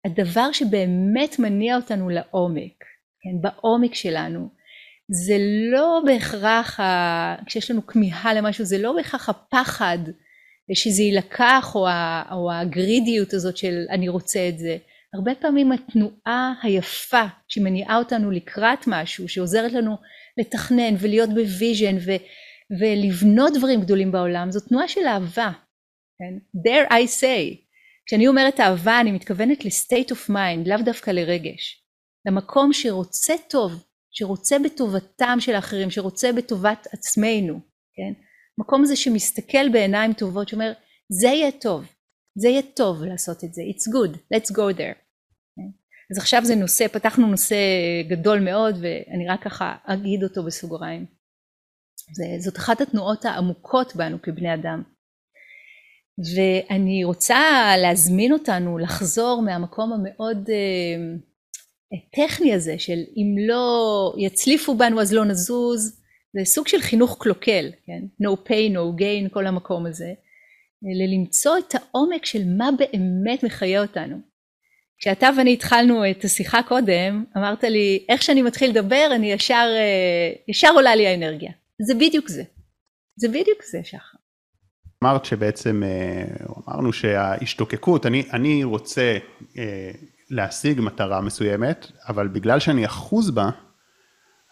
הדבר 0.06 0.52
שבאמת 0.52 1.40
מניע 1.40 1.76
אותנו 1.76 2.10
לעומק 2.10 2.84
כן 3.22 3.42
בעומק 3.42 3.94
שלנו 3.94 4.50
זה 5.12 5.36
לא 5.72 6.02
בהכרח 6.06 6.80
ה... 6.80 7.36
כשיש 7.46 7.72
לנו 7.72 7.88
כמיהה 7.88 8.34
למשהו 8.34 8.66
זה 8.66 8.78
לא 8.78 8.94
בהכרח 8.94 9.30
הפחד 9.30 9.98
שזה 10.74 11.02
יילקח 11.02 11.72
או. 11.76 11.88
או 12.32 12.52
הגרידיות 12.52 13.34
הזאת 13.34 13.58
של 13.58 13.86
אני 13.90 14.10
רוצה 14.10 14.50
את 14.50 14.60
זה 14.60 14.78
הרבה 15.14 15.36
פעמים 15.36 15.72
התנועה 15.72 16.54
היפה 16.64 17.24
שמניעה 17.48 17.98
אותנו 17.98 18.32
לקראת 18.32 18.80
משהו 18.88 19.30
שעוזרת 19.30 19.74
לנו 19.74 19.96
לתכנן 20.38 20.96
ולהיות 21.00 21.30
ב 21.30 21.39
vision 21.39 21.96
ו... 22.06 22.12
ולבנות 22.80 23.54
דברים 23.54 23.82
גדולים 23.82 24.12
בעולם 24.12 24.52
זו 24.52 24.60
תנועה 24.60 24.88
של 24.88 25.06
אהבה, 25.08 25.52
כן? 26.20 26.60
dare 26.70 26.90
I 26.90 27.22
say. 27.22 27.64
כשאני 28.06 28.28
אומרת 28.28 28.60
אהבה 28.60 29.02
אני 29.02 29.12
מתכוונת 29.12 29.66
ל-state 29.66 30.12
of 30.12 30.30
mind, 30.30 30.70
לאו 30.70 30.78
דווקא 30.86 31.12
לרגש. 31.12 31.84
למקום 32.28 32.74
שרוצה 32.74 33.34
טוב, 33.50 33.84
שרוצה 34.12 34.60
בטובתם 34.60 35.38
של 35.40 35.56
האחרים, 35.56 35.92
שרוצה 35.92 36.32
בטובת 36.32 36.88
עצמנו, 36.94 37.60
כן? 37.96 38.14
מקום 38.58 38.84
הזה 38.84 38.96
שמסתכל 38.96 39.70
בעיניים 39.70 40.14
טובות, 40.14 40.50
שאומר 40.50 40.72
זה 41.10 41.28
יהיה 41.28 41.52
טוב, 41.52 41.86
זה 42.36 42.48
יהיה 42.48 42.62
טוב 42.76 43.04
לעשות 43.04 43.44
את 43.44 43.54
זה, 43.54 43.62
it's 43.62 43.94
good, 43.94 44.18
let's 44.36 44.52
go 44.52 44.78
there. 44.78 45.04
אז 46.12 46.18
עכשיו 46.18 46.42
זה 46.46 46.56
נושא, 46.56 46.88
פתחנו 46.88 47.28
נושא 47.28 47.56
גדול 48.10 48.40
מאוד 48.40 48.76
ואני 48.82 49.28
רק 49.30 49.44
ככה 49.44 49.76
אגיד 49.86 50.24
אותו 50.24 50.44
בסוגריים. 50.44 51.06
זה, 52.16 52.24
זאת 52.40 52.58
אחת 52.58 52.82
התנועות 52.82 53.26
העמוקות 53.26 53.96
בנו 53.96 54.22
כבני 54.22 54.54
אדם. 54.54 54.84
ואני 56.36 57.04
רוצה 57.04 57.38
להזמין 57.82 58.34
אותנו 58.34 58.78
לחזור 58.78 59.42
מהמקום 59.42 59.94
המאוד 59.94 60.50
אה, 60.50 61.18
טכני 62.16 62.54
הזה 62.54 62.80
של 62.80 63.00
אם 63.18 63.48
לא 63.48 64.14
יצליפו 64.18 64.76
בנו 64.76 65.02
אז 65.02 65.14
לא 65.14 65.26
נזוז, 65.26 66.03
זה 66.34 66.46
סוג 66.46 66.68
של 66.68 66.82
חינוך 66.82 67.18
קלוקל, 67.20 67.70
כן? 67.86 68.02
no 68.24 68.32
pay, 68.48 68.74
no 68.74 69.02
gain, 69.02 69.34
כל 69.34 69.48
המקום 69.48 69.86
הזה. 69.86 70.14
ללמצוא 71.02 71.58
את 71.58 71.76
העומק 71.76 72.26
של 72.26 72.42
מה 72.58 72.70
באמת 72.78 73.44
מחיה 73.44 73.82
אותנו. 73.82 74.18
כשאתה 74.98 75.30
ואני 75.38 75.54
התחלנו 75.54 76.12
את 76.12 76.24
השיחה 76.24 76.64
קודם, 76.64 77.24
אמרת 77.38 77.64
לי, 77.64 78.06
איך 78.10 78.22
שאני 78.22 78.42
מתחיל 78.42 78.70
לדבר, 78.70 79.08
אני 79.16 79.32
ישר, 79.32 79.68
אה, 79.76 80.34
ישר 80.48 80.72
עולה 80.74 80.96
לי 80.96 81.08
האנרגיה. 81.08 81.52
זה 81.82 81.96
בדיוק 81.96 82.30
זה. 82.30 82.44
זה 83.16 83.28
בדיוק 83.28 83.64
זה, 83.72 83.80
שחר. 83.84 84.18
אמרת 85.04 85.26
שבעצם, 85.26 85.84
אה, 85.84 86.26
אמרנו 86.68 86.94
שההשתוקקות, 86.94 88.06
אני, 88.06 88.24
אני 88.34 88.64
רוצה 88.64 89.18
אה, 89.58 89.92
להשיג 90.30 90.82
מטרה 90.82 91.22
מסוימת, 91.22 91.88
אבל 92.08 92.28
בגלל 92.28 92.60
שאני 92.60 92.86
אחוז 92.86 93.32
בה, 93.32 93.50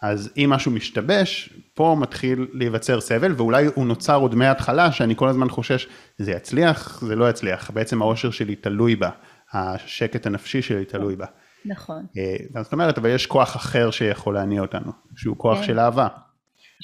אז 0.02 0.30
אם 0.36 0.50
משהו 0.50 0.70
משתבש, 0.70 1.54
פה 1.74 1.96
מתחיל 2.00 2.46
להיווצר 2.52 3.00
סבל, 3.00 3.34
ואולי 3.36 3.66
הוא 3.74 3.86
נוצר 3.86 4.16
עוד 4.16 4.34
מההתחלה, 4.34 4.92
שאני 4.92 5.16
כל 5.16 5.28
הזמן 5.28 5.48
חושש, 5.48 5.88
זה 6.18 6.32
יצליח, 6.32 7.00
זה 7.06 7.16
לא 7.16 7.30
יצליח, 7.30 7.70
בעצם 7.70 8.02
האושר 8.02 8.30
שלי 8.30 8.56
תלוי 8.56 8.96
בה, 8.96 9.10
השקט 9.52 10.26
הנפשי 10.26 10.62
שלי 10.62 10.84
תלוי 10.84 11.16
בה. 11.16 11.26
נכון. 11.64 12.06
אה, 12.18 12.62
זאת 12.62 12.72
אומרת, 12.72 12.98
אבל 12.98 13.10
יש 13.10 13.26
כוח 13.26 13.56
אחר 13.56 13.90
שיכול 13.90 14.34
להניע 14.34 14.60
אותנו, 14.60 14.92
שהוא 15.16 15.36
כוח 15.36 15.58
כן. 15.58 15.64
של 15.64 15.78
אהבה. 15.78 16.08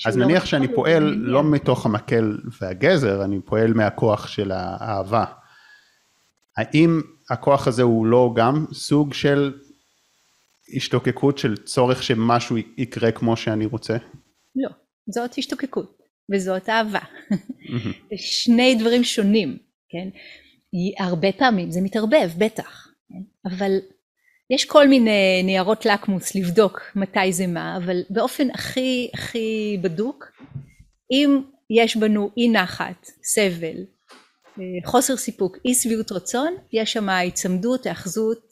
אז 0.06 0.18
לא 0.18 0.24
נניח 0.24 0.44
שאני 0.44 0.74
פועל 0.74 1.02
לא 1.02 1.44
מתוך 1.44 1.86
המקל 1.86 2.38
והגזר, 2.60 3.24
אני 3.24 3.40
פועל 3.44 3.72
מהכוח 3.72 4.26
של 4.26 4.52
האהבה. 4.52 5.24
האם 6.56 7.00
הכוח 7.30 7.68
הזה 7.68 7.82
הוא 7.82 8.06
לא 8.06 8.32
גם 8.36 8.66
סוג 8.72 9.14
של 9.14 9.52
השתוקקות 10.76 11.38
של 11.38 11.56
צורך 11.56 12.02
שמשהו 12.02 12.56
יקרה 12.78 13.12
כמו 13.12 13.36
שאני 13.36 13.66
רוצה? 13.66 13.96
לא, 14.56 14.70
זאת 15.10 15.38
השתוקקות 15.38 15.98
וזאת 16.32 16.68
אהבה. 16.68 16.98
זה 18.10 18.16
שני 18.16 18.74
דברים 18.74 19.04
שונים, 19.04 19.58
כן? 19.88 20.08
הרבה 20.98 21.32
פעמים 21.32 21.70
זה 21.70 21.80
מתערבב, 21.80 22.30
בטח, 22.38 22.88
כן? 23.08 23.50
אבל 23.50 23.78
יש 24.50 24.64
כל 24.64 24.88
מיני 24.88 25.42
ניירות 25.44 25.86
לקמוס 25.86 26.34
לבדוק 26.34 26.80
מתי 26.96 27.32
זה 27.32 27.46
מה, 27.46 27.76
אבל 27.76 28.02
באופן 28.10 28.50
הכי 28.50 29.10
הכי 29.14 29.78
בדוק, 29.82 30.24
אם 31.10 31.40
יש 31.70 31.96
בנו 31.96 32.30
אי 32.36 32.48
נחת, 32.48 33.06
סבל, 33.22 33.76
חוסר 34.84 35.16
סיפוק, 35.16 35.56
אי 35.64 35.74
שביעות 35.74 36.12
רצון, 36.12 36.54
יש 36.72 36.92
שם 36.92 37.08
היצמדות, 37.08 37.86
האחזות, 37.86 38.48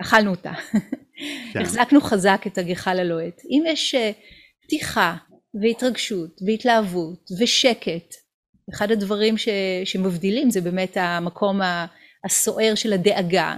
אכלנו 0.00 0.30
אותה. 0.30 0.52
כן. 1.52 1.60
החזקנו 1.60 2.00
חזק 2.00 2.44
את 2.46 2.58
הגחל 2.58 2.98
הלוהט. 2.98 3.40
אם 3.50 3.62
יש 3.66 3.94
אה, 3.94 4.10
פתיחה 4.62 5.16
והתרגשות 5.62 6.40
והתלהבות 6.46 7.30
ושקט, 7.40 8.14
אחד 8.74 8.90
הדברים 8.90 9.38
ש, 9.38 9.48
שמבדילים 9.84 10.50
זה 10.50 10.60
באמת 10.60 10.96
המקום 10.96 11.60
הסוער 12.24 12.74
של 12.74 12.92
הדאגה 12.92 13.54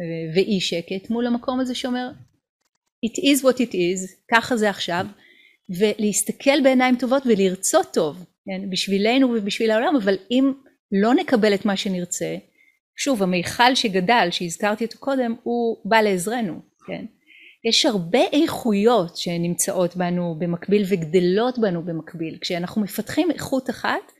אה, 0.00 0.34
ואי 0.34 0.60
שקט 0.60 1.10
מול 1.10 1.26
המקום 1.26 1.60
הזה 1.60 1.74
שאומר 1.74 2.08
it 3.06 3.18
is 3.18 3.42
what 3.42 3.56
it 3.56 3.72
is, 3.72 4.14
ככה 4.30 4.56
זה 4.56 4.70
עכשיו, 4.70 5.06
ולהסתכל 5.78 6.60
בעיניים 6.62 6.96
טובות 6.96 7.22
ולרצות 7.26 7.86
טוב, 7.92 8.24
כן, 8.46 8.70
בשבילנו 8.70 9.28
ובשביל 9.28 9.70
העולם, 9.70 9.96
אבל 9.96 10.16
אם 10.30 10.52
לא 10.92 11.14
נקבל 11.14 11.54
את 11.54 11.64
מה 11.64 11.76
שנרצה, 11.76 12.36
שוב 12.96 13.22
המיכל 13.22 13.74
שגדל 13.74 14.28
שהזכרתי 14.30 14.84
אותו 14.84 14.98
קודם 14.98 15.34
הוא 15.42 15.76
בא 15.84 16.00
לעזרנו 16.00 16.60
כן. 16.86 17.04
יש 17.68 17.86
הרבה 17.86 18.18
איכויות 18.32 19.16
שנמצאות 19.16 19.96
בנו 19.96 20.36
במקביל 20.38 20.82
וגדלות 20.88 21.58
בנו 21.58 21.82
במקביל. 21.84 22.38
כשאנחנו 22.40 22.82
מפתחים 22.82 23.30
איכות 23.30 23.70
אחת 23.70 24.12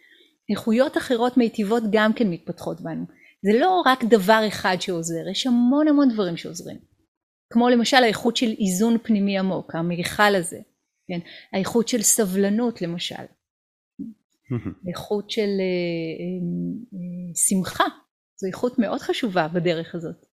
איכויות 0.50 0.96
אחרות 0.96 1.37
מיטיבות 1.37 1.83
גם 1.92 2.12
כן 2.12 2.31
מתפתחות 2.31 2.81
בנו. 2.81 3.05
זה 3.42 3.59
לא 3.59 3.83
רק 3.87 4.05
דבר 4.05 4.44
אחד 4.48 4.77
שעוזר 4.81 5.29
יש 5.31 5.46
המון 5.46 5.88
המון 5.88 6.09
דברים 6.09 6.37
שעוזרים. 6.37 6.79
כמו 7.53 7.68
למשל 7.68 7.96
האיכות 7.96 8.37
של 8.37 8.55
איזון 8.61 8.98
פנימי 9.03 9.38
עמוק 9.38 9.74
המיכל 9.74 10.35
הזה 10.35 10.59
כן? 11.07 11.18
האיכות 11.53 11.88
של 11.88 12.03
סבלנות 12.03 12.83
למשל. 12.83 13.24
איכות 14.88 15.31
של 15.31 15.40
אה, 15.40 15.46
אה, 16.20 16.38
אה, 16.94 17.35
שמחה. 17.35 17.85
זו 18.37 18.46
איכות 18.46 18.79
מאוד 18.79 19.00
חשובה 19.00 19.48
בדרך 19.48 19.94
הזאת. 19.94 20.24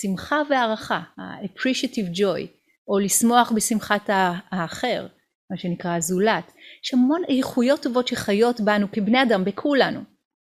שמחה 0.00 0.42
והערכה, 0.50 1.02
ה-appreciative 1.18 2.16
joy, 2.16 2.46
או 2.88 2.98
לשמוח 2.98 3.52
בשמחת 3.56 4.10
האחר, 4.50 5.06
מה 5.50 5.56
שנקרא 5.56 5.96
הזולת. 5.96 6.52
יש 6.84 6.94
המון 6.94 7.22
איכויות 7.28 7.82
טובות 7.82 8.08
שחיות 8.08 8.60
בנו 8.60 8.86
כבני 8.92 9.22
אדם, 9.22 9.44
בכולנו, 9.44 10.00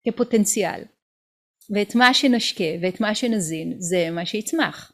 כפוטנציאל. 0.08 0.82
ואת 1.74 1.94
מה 1.94 2.14
שנשקה 2.14 2.64
ואת 2.82 3.00
מה 3.00 3.14
שנזין 3.14 3.74
זה 3.78 4.10
מה 4.10 4.26
שיצמח. 4.26 4.92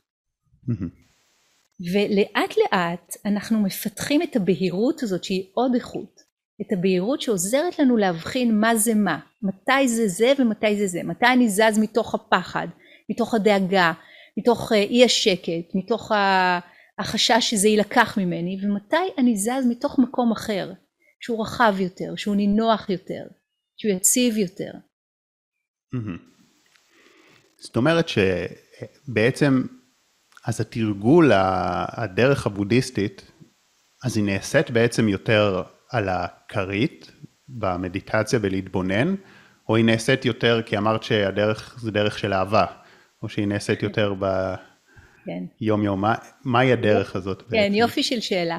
ולאט 1.92 2.54
לאט 2.56 3.16
אנחנו 3.24 3.60
מפתחים 3.62 4.22
את 4.22 4.36
הבהירות 4.36 5.02
הזאת 5.02 5.24
שהיא 5.24 5.44
עוד 5.54 5.74
איכות. 5.74 6.20
את 6.60 6.72
הבהירות 6.72 7.22
שעוזרת 7.22 7.78
לנו 7.78 7.96
להבחין 7.96 8.60
מה 8.60 8.76
זה 8.76 8.94
מה, 8.94 9.18
מתי 9.42 9.88
זה 9.88 10.08
זה 10.08 10.32
ומתי 10.38 10.76
זה 10.76 10.86
זה, 10.86 11.02
מתי 11.02 11.26
אני 11.26 11.48
זז 11.48 11.78
מתוך 11.80 12.14
הפחד, 12.14 12.68
מתוך 13.10 13.34
הדאגה, 13.34 13.92
מתוך 14.38 14.72
אה, 14.72 14.78
אי 14.78 15.04
השקט, 15.04 15.74
מתוך 15.74 16.12
החשש 16.98 17.50
שזה 17.50 17.68
יילקח 17.68 18.18
ממני, 18.18 18.58
ומתי 18.62 18.96
אני 19.18 19.36
זז 19.36 19.66
מתוך 19.68 19.98
מקום 19.98 20.32
אחר, 20.32 20.72
שהוא 21.20 21.42
רחב 21.42 21.74
יותר, 21.78 22.16
שהוא 22.16 22.36
נינוח 22.36 22.90
יותר, 22.90 23.24
שהוא 23.76 23.92
יציב 23.92 24.36
יותר. 24.36 24.70
זאת 27.60 27.76
אומרת 27.76 28.06
שבעצם, 28.08 29.62
אז 30.46 30.60
התרגול, 30.60 31.30
הדרך 31.34 32.46
הבודהיסטית, 32.46 33.30
אז 34.04 34.16
היא 34.16 34.24
נעשית 34.24 34.70
בעצם 34.70 35.08
יותר 35.08 35.62
על 35.90 36.08
הכרית 36.08 37.10
במדיטציה 37.48 38.38
בלהתבונן, 38.38 39.14
או 39.68 39.76
היא 39.76 39.84
נעשית 39.84 40.24
יותר 40.24 40.62
כי 40.66 40.78
אמרת 40.78 41.02
שהדרך 41.02 41.78
זה 41.80 41.90
דרך 41.90 42.18
של 42.18 42.32
אהבה, 42.32 42.64
או 43.22 43.28
שהיא 43.28 43.46
נעשית 43.46 43.82
יותר 43.82 44.14
ביום 44.14 44.56
כן. 45.24 45.44
יום, 45.60 46.00
מה, 46.00 46.14
מהי 46.44 46.72
הדרך 46.72 47.16
הזאת 47.16 47.42
כן, 47.42 47.48
בעצם? 47.50 47.74
יופי 47.74 48.02
של 48.02 48.20
שאלה. 48.20 48.58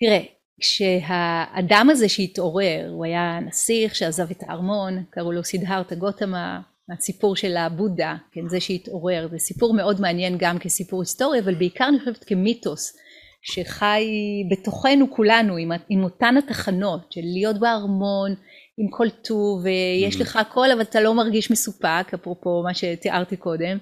תראה, 0.00 0.20
כשהאדם 0.60 1.88
הזה 1.90 2.08
שהתעורר, 2.08 2.88
הוא 2.90 3.04
היה 3.04 3.40
נסיך 3.46 3.94
שעזב 3.94 4.30
את 4.30 4.42
הארמון, 4.42 5.04
קראו 5.10 5.32
לו 5.32 5.44
סידהרטה 5.44 5.94
גותמה, 5.94 6.60
הסיפור 6.92 7.36
של 7.36 7.56
הבודה, 7.56 8.16
כן, 8.32 8.48
זה 8.48 8.60
שהתעורר, 8.60 9.28
זה 9.30 9.38
סיפור 9.38 9.74
מאוד 9.74 10.00
מעניין 10.00 10.36
גם 10.38 10.58
כסיפור 10.58 11.00
היסטורי, 11.00 11.38
אבל 11.38 11.54
בעיקר 11.54 11.88
אני 11.88 11.98
חושבת 11.98 12.24
כמיתוס. 12.24 12.96
שחי 13.42 14.06
בתוכנו 14.50 15.10
כולנו 15.10 15.56
עם, 15.56 15.72
עם 15.88 16.04
אותן 16.04 16.34
התחנות 16.36 17.12
של 17.12 17.20
להיות 17.24 17.60
בארמון 17.60 18.34
עם 18.78 18.90
כל 18.90 19.10
טוב 19.10 19.64
ויש 19.64 20.16
mm-hmm. 20.16 20.20
לך 20.20 20.36
הכל 20.36 20.72
אבל 20.72 20.82
אתה 20.82 21.00
לא 21.00 21.14
מרגיש 21.14 21.50
מסופק 21.50 22.06
אפרופו 22.14 22.62
מה 22.62 22.74
שתיארתי 22.74 23.36
קודם 23.36 23.78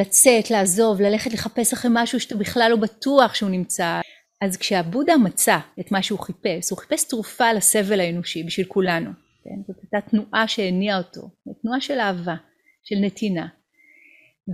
לצאת 0.00 0.50
לעזוב 0.50 1.00
ללכת 1.00 1.32
לחפש 1.32 1.72
אחרי 1.72 1.90
משהו 1.94 2.20
שאתה 2.20 2.34
בכלל 2.34 2.68
לא 2.70 2.76
בטוח 2.76 3.34
שהוא 3.34 3.50
נמצא 3.50 4.00
אז 4.40 4.56
כשהבודה 4.56 5.16
מצא 5.16 5.58
את 5.80 5.92
מה 5.92 6.02
שהוא 6.02 6.18
חיפש 6.18 6.70
הוא 6.70 6.78
חיפש 6.78 7.04
תרופה 7.04 7.52
לסבל 7.52 8.00
האנושי 8.00 8.42
בשביל 8.42 8.66
כולנו 8.66 9.10
כן? 9.44 9.62
זאת 9.66 9.76
הייתה 9.82 10.10
תנועה 10.10 10.48
שהניעה 10.48 10.98
אותו 10.98 11.30
תנועה 11.62 11.80
של 11.80 11.98
אהבה 11.98 12.34
של 12.82 12.96
נתינה 13.00 13.46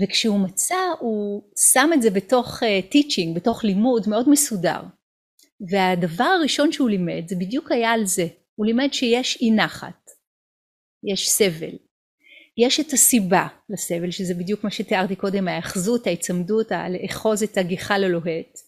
וכשהוא 0.00 0.40
מצא 0.40 0.74
הוא 1.00 1.42
שם 1.72 1.90
את 1.94 2.02
זה 2.02 2.10
בתוך 2.10 2.62
טיצ'ינג, 2.90 3.36
uh, 3.36 3.40
בתוך 3.40 3.64
לימוד 3.64 4.08
מאוד 4.08 4.28
מסודר. 4.28 4.80
והדבר 5.70 6.24
הראשון 6.24 6.72
שהוא 6.72 6.90
לימד 6.90 7.28
זה 7.28 7.36
בדיוק 7.36 7.72
היה 7.72 7.92
על 7.92 8.06
זה, 8.06 8.26
הוא 8.56 8.66
לימד 8.66 8.92
שיש 8.92 9.38
אי 9.40 9.50
נחת, 9.50 10.10
יש 11.04 11.28
סבל, 11.28 11.76
יש 12.58 12.80
את 12.80 12.92
הסיבה 12.92 13.46
לסבל 13.70 14.10
שזה 14.10 14.34
בדיוק 14.34 14.64
מה 14.64 14.70
שתיארתי 14.70 15.16
קודם 15.16 15.48
ההאחזות, 15.48 16.06
ההיצמדות, 16.06 16.72
לאחוז 16.90 17.42
את 17.42 17.58
הגיחה 17.58 17.98
ללוהט, 17.98 18.58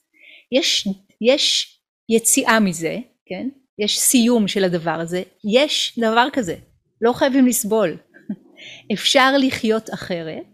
יש, 0.53 0.89
יש 1.21 1.79
יציאה 2.09 2.61
מזה, 2.61 2.97
כן? 3.27 3.49
יש 3.79 3.99
סיום 3.99 4.49
של 4.49 4.65
הדבר 4.65 4.91
הזה, 4.91 5.23
יש 5.55 5.99
דבר 5.99 6.27
כזה, 6.33 6.57
לא 7.01 7.13
חייבים 7.13 7.47
לסבול, 7.47 7.97
אפשר 8.93 9.37
לחיות 9.39 9.95
אחרת 9.95 10.47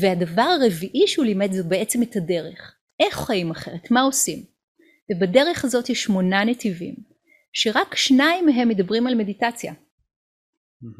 והדבר 0.00 0.42
הרביעי 0.42 1.06
שהוא 1.06 1.24
לימד 1.24 1.52
זה 1.52 1.62
בעצם 1.62 2.02
את 2.02 2.16
הדרך. 2.16 2.74
איך 3.00 3.14
חיים 3.14 3.50
אחרת? 3.50 3.90
מה 3.90 4.02
עושים? 4.02 4.44
ובדרך 5.10 5.64
הזאת 5.64 5.88
יש 5.88 6.02
שמונה 6.02 6.44
נתיבים, 6.44 6.94
שרק 7.54 7.94
שניים 7.94 8.46
מהם 8.46 8.68
מדברים 8.68 9.06
על 9.06 9.14
מדיטציה. 9.14 9.72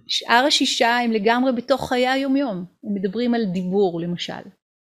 שאר 0.07 0.45
השישה 0.47 0.99
הם 0.99 1.13
לגמרי 1.13 1.53
בתוך 1.53 1.89
חיי 1.89 2.09
היומיום. 2.09 2.65
הם 2.85 2.95
מדברים 2.95 3.35
על 3.35 3.45
דיבור 3.45 4.01
למשל, 4.01 4.33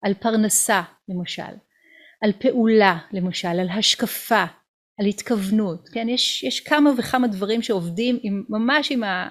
על 0.02 0.14
פרנסה 0.14 0.82
למשל, 1.08 1.42
על 2.22 2.32
פעולה 2.32 2.98
למשל, 3.12 3.48
על 3.48 3.68
השקפה, 3.68 4.44
על 5.00 5.06
התכוונות, 5.06 5.88
כן? 5.88 6.08
יש, 6.08 6.42
יש 6.42 6.60
כמה 6.60 6.90
וכמה 6.98 7.26
דברים 7.26 7.62
שעובדים 7.62 8.18
עם, 8.22 8.44
ממש 8.48 8.92
עם, 8.92 9.04
ה, 9.04 9.28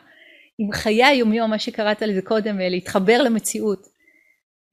עם 0.59 0.71
חיי 0.71 1.05
היומיום, 1.05 1.49
מה 1.49 1.59
שקראת 1.59 2.01
לזה 2.01 2.21
קודם, 2.21 2.57
להתחבר 2.59 3.21
למציאות. 3.21 3.87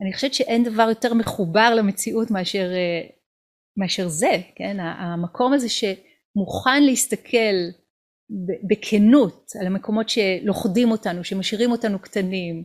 אני 0.02 0.12
חושבת 0.12 0.34
שאין 0.34 0.64
דבר 0.64 0.86
יותר 0.88 1.14
מחובר 1.14 1.74
למציאות 1.74 2.30
מאשר, 2.30 2.68
מאשר 3.76 4.08
זה, 4.08 4.36
כן? 4.56 4.76
המקום 4.80 5.52
הזה 5.52 5.68
שמוכן 6.34 6.82
להסתכל 6.82 7.54
בכנות 8.68 9.50
על 9.60 9.66
המקומות 9.66 10.08
שלוכדים 10.08 10.90
אותנו, 10.90 11.24
שמשאירים 11.24 11.70
אותנו 11.70 11.98
קטנים, 11.98 12.64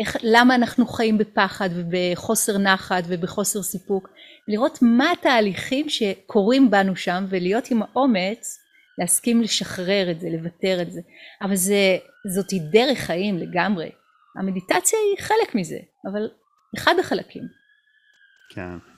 איך, 0.00 0.16
למה 0.22 0.54
אנחנו 0.54 0.86
חיים 0.86 1.18
בפחד 1.18 1.68
ובחוסר 1.74 2.58
נחת 2.58 3.04
ובחוסר 3.06 3.62
סיפוק, 3.62 4.08
לראות 4.48 4.78
מה 4.82 5.12
התהליכים 5.12 5.88
שקורים 5.88 6.70
בנו 6.70 6.96
שם 6.96 7.24
ולהיות 7.28 7.70
עם 7.70 7.82
האומץ 7.82 8.58
להסכים 8.98 9.42
לשחרר 9.42 10.10
את 10.10 10.20
זה, 10.20 10.28
לוותר 10.30 10.82
את 10.82 10.92
זה. 10.92 11.00
אבל 11.42 11.56
זה, 11.56 11.96
זאתי 12.28 12.58
דרך 12.58 12.98
חיים 12.98 13.38
לגמרי. 13.38 13.90
המדיטציה 14.40 14.98
היא 14.98 15.24
חלק 15.24 15.54
מזה, 15.54 15.78
אבל 16.10 16.30
אחד 16.76 16.94
החלקים. 17.00 17.42
כן. 18.54 18.95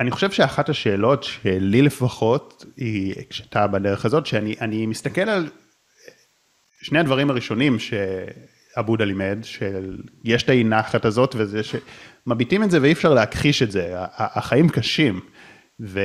אני 0.00 0.10
חושב 0.10 0.30
שאחת 0.30 0.68
השאלות 0.68 1.24
שלי 1.24 1.82
לפחות 1.82 2.64
היא 2.76 3.14
כשאתה 3.30 3.66
בדרך 3.66 4.04
הזאת, 4.04 4.26
שאני 4.26 4.86
מסתכל 4.86 5.20
על 5.20 5.50
שני 6.80 6.98
הדברים 6.98 7.30
הראשונים 7.30 7.76
שאבודה 7.78 9.04
לימד, 9.04 9.38
שיש 9.42 10.42
את 10.42 10.48
האי 10.48 10.64
נחת 10.64 11.04
הזאת 11.04 11.34
וזה 11.38 11.60
שמביטים 11.62 12.62
את 12.62 12.70
זה 12.70 12.82
ואי 12.82 12.92
אפשר 12.92 13.14
להכחיש 13.14 13.62
את 13.62 13.70
זה, 13.70 13.94
החיים 14.16 14.68
קשים. 14.68 15.20
ו... 15.80 16.00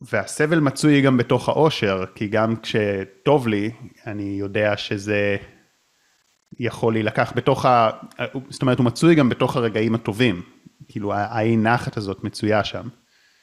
והסבל 0.00 0.60
מצוי 0.60 1.00
גם 1.00 1.16
בתוך 1.16 1.48
האושר, 1.48 2.04
כי 2.14 2.28
גם 2.28 2.54
כשטוב 2.56 3.48
לי, 3.48 3.70
אני 4.06 4.36
יודע 4.38 4.76
שזה 4.76 5.36
יכול 6.58 6.92
להילקח 6.92 7.32
בתוך 7.36 7.66
ה... 7.66 7.90
זאת 8.50 8.62
אומרת, 8.62 8.78
הוא 8.78 8.86
מצוי 8.86 9.14
גם 9.14 9.28
בתוך 9.28 9.56
הרגעים 9.56 9.94
הטובים. 9.94 10.42
כאילו, 10.88 11.14
האי 11.14 11.56
נחת 11.56 11.96
הזאת 11.96 12.24
מצויה 12.24 12.64
שם. 12.64 12.88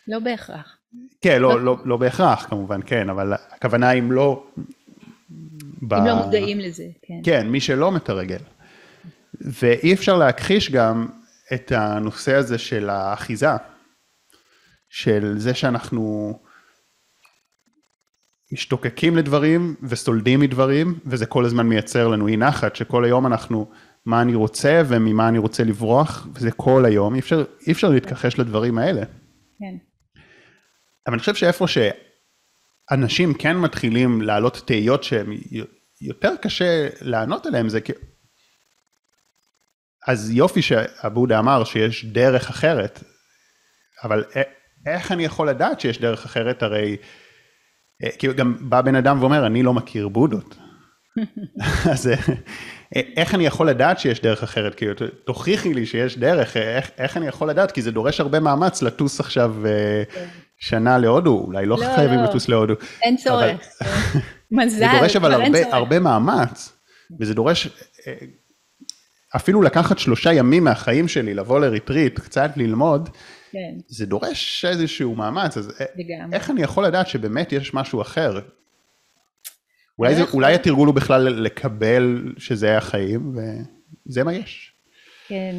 לא 0.07 0.19
בהכרח. 0.19 0.77
כן, 1.21 1.41
לא, 1.41 1.61
לא, 1.61 1.77
לא 1.85 1.97
בהכרח, 1.97 2.45
כמובן, 2.49 2.79
כן, 2.85 3.09
אבל 3.09 3.33
הכוונה 3.33 3.91
אם 3.91 4.11
לא... 4.11 4.43
ב... 5.81 5.93
אם 5.93 6.05
לא 6.05 6.15
מודעים 6.15 6.59
לזה, 6.59 6.83
כן. 7.01 7.19
כן, 7.23 7.49
מי 7.49 7.59
שלא 7.59 7.91
מתרגל. 7.91 8.37
ואי 9.41 9.93
אפשר 9.93 10.17
להכחיש 10.17 10.71
גם 10.71 11.07
את 11.53 11.71
הנושא 11.71 12.35
הזה 12.35 12.57
של 12.57 12.89
האחיזה, 12.89 13.49
של 14.89 15.33
זה 15.37 15.53
שאנחנו 15.53 16.33
משתוקקים 18.53 19.17
לדברים 19.17 19.75
וסולדים 19.83 20.39
מדברים, 20.39 20.99
וזה 21.05 21.25
כל 21.25 21.45
הזמן 21.45 21.67
מייצר 21.67 22.07
לנו 22.07 22.27
אי 22.27 22.37
נחת, 22.37 22.75
שכל 22.75 23.05
היום 23.05 23.27
אנחנו, 23.27 23.71
מה 24.05 24.21
אני 24.21 24.35
רוצה 24.35 24.81
וממה 24.87 25.27
אני 25.27 25.37
רוצה 25.37 25.63
לברוח, 25.63 26.27
וזה 26.33 26.51
כל 26.51 26.85
היום, 26.85 27.15
אי 27.15 27.19
אפשר, 27.19 27.43
אי 27.67 27.71
אפשר 27.71 27.89
להתכחש 27.89 28.39
לדברים 28.39 28.77
האלה. 28.77 29.01
כן. 29.59 29.75
אבל 31.07 31.13
אני 31.13 31.19
חושב 31.19 31.35
שאיפה 31.35 31.65
שאנשים 31.67 33.33
כן 33.33 33.57
מתחילים 33.57 34.21
להעלות 34.21 34.61
תהיות 34.65 35.03
שהן 35.03 35.37
יותר 36.01 36.35
קשה 36.41 36.89
לענות 37.01 37.45
עליהן, 37.45 37.69
זה 37.69 37.81
כי... 37.81 37.93
אז 40.07 40.31
יופי 40.31 40.61
שעבודה 40.61 41.39
אמר 41.39 41.63
שיש 41.63 42.05
דרך 42.05 42.49
אחרת, 42.49 43.03
אבל 44.03 44.23
איך 44.85 45.11
אני 45.11 45.25
יכול 45.25 45.49
לדעת 45.49 45.79
שיש 45.79 45.97
דרך 45.97 46.25
אחרת? 46.25 46.63
הרי 46.63 46.97
אה, 48.03 48.09
כי 48.17 48.33
גם 48.33 48.55
בא 48.59 48.81
בן 48.81 48.95
אדם 48.95 49.17
ואומר, 49.19 49.45
אני 49.45 49.63
לא 49.63 49.73
מכיר 49.73 50.07
בודות. 50.07 50.55
אז 51.91 52.07
אה, 52.07 52.15
איך 53.17 53.35
אני 53.35 53.45
יכול 53.45 53.69
לדעת 53.69 53.99
שיש 53.99 54.21
דרך 54.21 54.43
אחרת? 54.43 54.75
כאילו, 54.75 54.93
תוכיחי 55.25 55.73
לי 55.73 55.85
שיש 55.85 56.17
דרך, 56.17 56.57
איך, 56.57 56.91
איך 56.97 57.17
אני 57.17 57.27
יכול 57.27 57.49
לדעת? 57.49 57.71
כי 57.71 57.81
זה 57.81 57.91
דורש 57.91 58.19
הרבה 58.19 58.39
מאמץ 58.39 58.81
לטוס 58.81 59.19
עכשיו 59.19 59.55
אה, 59.65 60.03
כן. 60.13 60.25
שנה 60.57 60.97
להודו, 60.97 61.43
אולי 61.47 61.65
לא, 61.65 61.77
לא 61.79 61.95
חייבים 61.95 62.19
לא. 62.19 62.23
לטוס 62.23 62.49
להודו. 62.49 62.73
אין 63.01 63.17
צורך, 63.17 63.57
מזל, 64.51 64.77
זה 64.77 64.85
דורש 64.99 65.15
אבל 65.15 65.33
הרבה, 65.33 65.75
הרבה 65.75 65.99
מאמץ, 65.99 66.73
וזה 67.19 67.33
דורש 67.33 67.67
אפילו 69.35 69.61
לקחת 69.61 69.99
שלושה 69.99 70.33
ימים 70.33 70.63
מהחיים 70.63 71.07
שלי, 71.07 71.33
לבוא 71.33 71.59
לריטריט, 71.59 72.19
קצת 72.19 72.51
ללמוד, 72.55 73.09
כן. 73.53 73.75
זה 73.87 74.05
דורש 74.05 74.65
איזשהו 74.65 75.15
מאמץ, 75.15 75.57
אז 75.57 75.81
לגמרי. 75.95 76.37
איך 76.37 76.49
אני 76.49 76.61
יכול 76.61 76.85
לדעת 76.85 77.07
שבאמת 77.07 77.51
יש 77.51 77.73
משהו 77.73 78.01
אחר? 78.01 78.39
אולי, 79.99 80.15
זה, 80.15 80.23
אולי 80.33 80.55
התרגול 80.55 80.87
הוא 80.87 80.95
בכלל 80.95 81.21
לקבל 81.21 82.33
שזה 82.37 82.77
החיים, 82.77 83.35
וזה 83.35 84.23
מה 84.23 84.33
יש. 84.33 84.73
כן, 85.27 85.55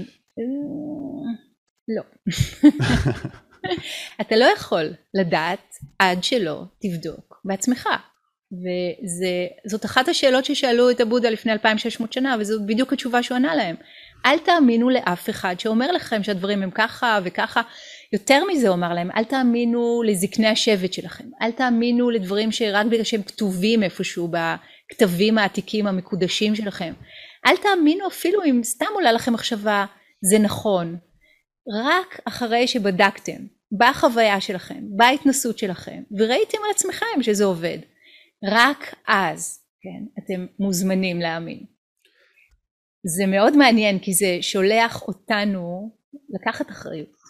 לא. 1.89 2.03
אתה 4.21 4.37
לא 4.37 4.45
יכול 4.57 4.93
לדעת 5.15 5.75
עד 5.99 6.25
שלא 6.25 6.65
תבדוק 6.81 7.41
בעצמך. 7.45 7.89
וזאת 8.53 9.85
אחת 9.85 10.09
השאלות 10.09 10.45
ששאלו 10.45 10.91
את 10.91 11.01
הבודה 11.01 11.31
לפני 11.31 11.53
2600 11.53 12.13
שנה, 12.13 12.37
וזאת 12.41 12.67
בדיוק 12.67 12.93
התשובה 12.93 13.23
שהוא 13.23 13.37
ענה 13.37 13.55
להם. 13.55 13.77
אל 14.27 14.39
תאמינו 14.39 14.91
לאף 14.91 15.31
אחד 15.31 15.55
שאומר 15.61 15.93
לכם 15.93 16.23
שהדברים 16.23 16.63
הם 16.63 16.71
ככה 16.75 17.19
וככה. 17.25 17.63
יותר 18.13 18.45
מזה 18.45 18.69
הוא 18.69 18.75
אמר 18.75 18.95
להם, 18.95 19.11
אל 19.17 19.25
תאמינו 19.25 20.03
לזקני 20.07 20.49
השבט 20.49 20.93
שלכם, 20.93 21.25
אל 21.43 21.53
תאמינו 21.53 22.11
לדברים 22.11 22.53
שרק 22.53 22.87
בגלל 22.87 23.05
שהם 23.05 23.23
כתובים 23.23 23.83
איפשהו 23.83 24.31
בכתבים 24.31 25.39
העתיקים 25.39 25.87
המקודשים 25.87 26.55
שלכם. 26.55 26.93
אל 27.47 27.57
תאמינו 27.57 28.07
אפילו 28.07 28.45
אם 28.45 28.61
סתם 28.65 28.87
עולה 28.95 29.13
לכם 29.13 29.33
מחשבה, 29.33 29.85
זה 30.31 30.39
נכון. 30.39 30.97
רק 31.85 32.21
אחרי 32.25 32.67
שבדקתם 32.67 33.47
בחוויה 33.79 34.41
שלכם, 34.41 34.83
בהתנסות 34.97 35.59
שלכם, 35.59 36.03
וראיתם 36.19 36.59
על 36.65 36.71
עצמכם 36.71 37.23
שזה 37.23 37.45
עובד. 37.45 37.79
רק 38.45 38.95
אז, 39.09 39.61
כן, 39.83 40.25
אתם 40.25 40.47
מוזמנים 40.59 41.21
להאמין. 41.21 41.74
זה 43.05 43.27
מאוד 43.27 43.57
מעניין 43.57 43.99
כי 43.99 44.13
זה 44.13 44.39
שולח 44.41 45.03
אותנו 45.03 45.91
לקחת 46.29 46.71
אחריות. 46.71 47.25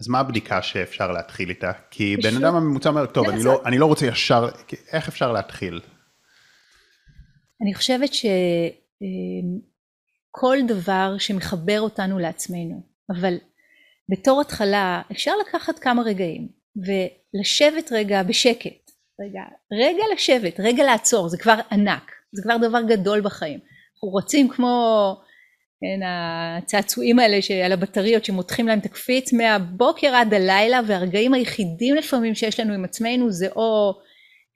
אז 0.00 0.08
מה 0.08 0.20
הבדיקה 0.20 0.62
שאפשר 0.62 1.12
להתחיל 1.12 1.48
איתה? 1.48 1.72
כי 1.90 2.16
בן 2.16 2.36
אדם 2.36 2.54
הממוצע 2.54 2.88
אומר, 2.88 3.06
טוב, 3.06 3.28
אני 3.28 3.44
לא, 3.44 3.62
אני 3.66 3.78
לא 3.78 3.86
רוצה 3.86 4.06
ישר, 4.06 4.48
איך 4.92 5.08
אפשר 5.08 5.32
להתחיל? 5.32 5.80
אני 7.62 7.74
חושבת 7.74 8.14
שכל 8.14 8.30
אמ, 10.60 10.66
דבר 10.66 11.14
שמחבר 11.18 11.80
אותנו 11.80 12.18
לעצמנו, 12.18 12.82
אבל 13.10 13.34
בתור 14.08 14.40
התחלה 14.40 15.02
אפשר 15.12 15.32
לקחת 15.48 15.78
כמה 15.78 16.02
רגעים 16.02 16.48
ולשבת 16.76 17.92
רגע 17.92 18.22
בשקט, 18.22 18.90
רגע, 19.20 19.42
רגע 19.72 20.02
לשבת, 20.14 20.60
רגע 20.60 20.84
לעצור, 20.84 21.28
זה 21.28 21.38
כבר 21.38 21.58
ענק, 21.72 22.12
זה 22.32 22.42
כבר 22.42 22.56
דבר 22.68 22.82
גדול 22.88 23.20
בחיים. 23.20 23.60
אנחנו 23.96 24.08
רוצים 24.08 24.48
כמו 24.48 25.16
כן, 25.80 26.00
הצעצועים 26.06 27.18
האלה 27.18 27.38
על 27.64 27.72
הבטריות 27.72 28.24
שמותחים 28.24 28.66
להם 28.68 28.78
את 28.78 28.84
הקפיץ 28.84 29.32
מהבוקר 29.32 30.14
עד 30.14 30.34
הלילה 30.34 30.80
והרגעים 30.86 31.34
היחידים 31.34 31.94
לפעמים 31.94 32.34
שיש 32.34 32.60
לנו 32.60 32.74
עם 32.74 32.84
עצמנו 32.84 33.32
זה 33.32 33.48
או 33.56 33.94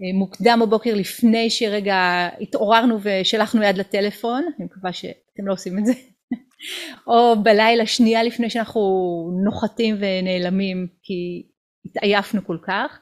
אה, 0.02 0.18
מוקדם 0.18 0.58
בבוקר 0.62 0.94
לפני 0.94 1.50
שרגע 1.50 2.28
התעוררנו 2.40 2.98
ושלחנו 3.02 3.62
יד 3.62 3.78
לטלפון, 3.78 4.44
אני 4.58 4.64
מקווה 4.64 4.92
שאתם 4.92 5.46
לא 5.46 5.52
עושים 5.52 5.78
את 5.78 5.86
זה, 5.86 5.92
או 7.08 7.42
בלילה 7.42 7.86
שנייה 7.86 8.22
לפני 8.22 8.50
שאנחנו 8.50 8.80
נוחתים 9.44 9.96
ונעלמים 10.00 10.86
כי 11.02 11.46
התעייפנו 11.84 12.46
כל 12.46 12.58
כך. 12.66 12.98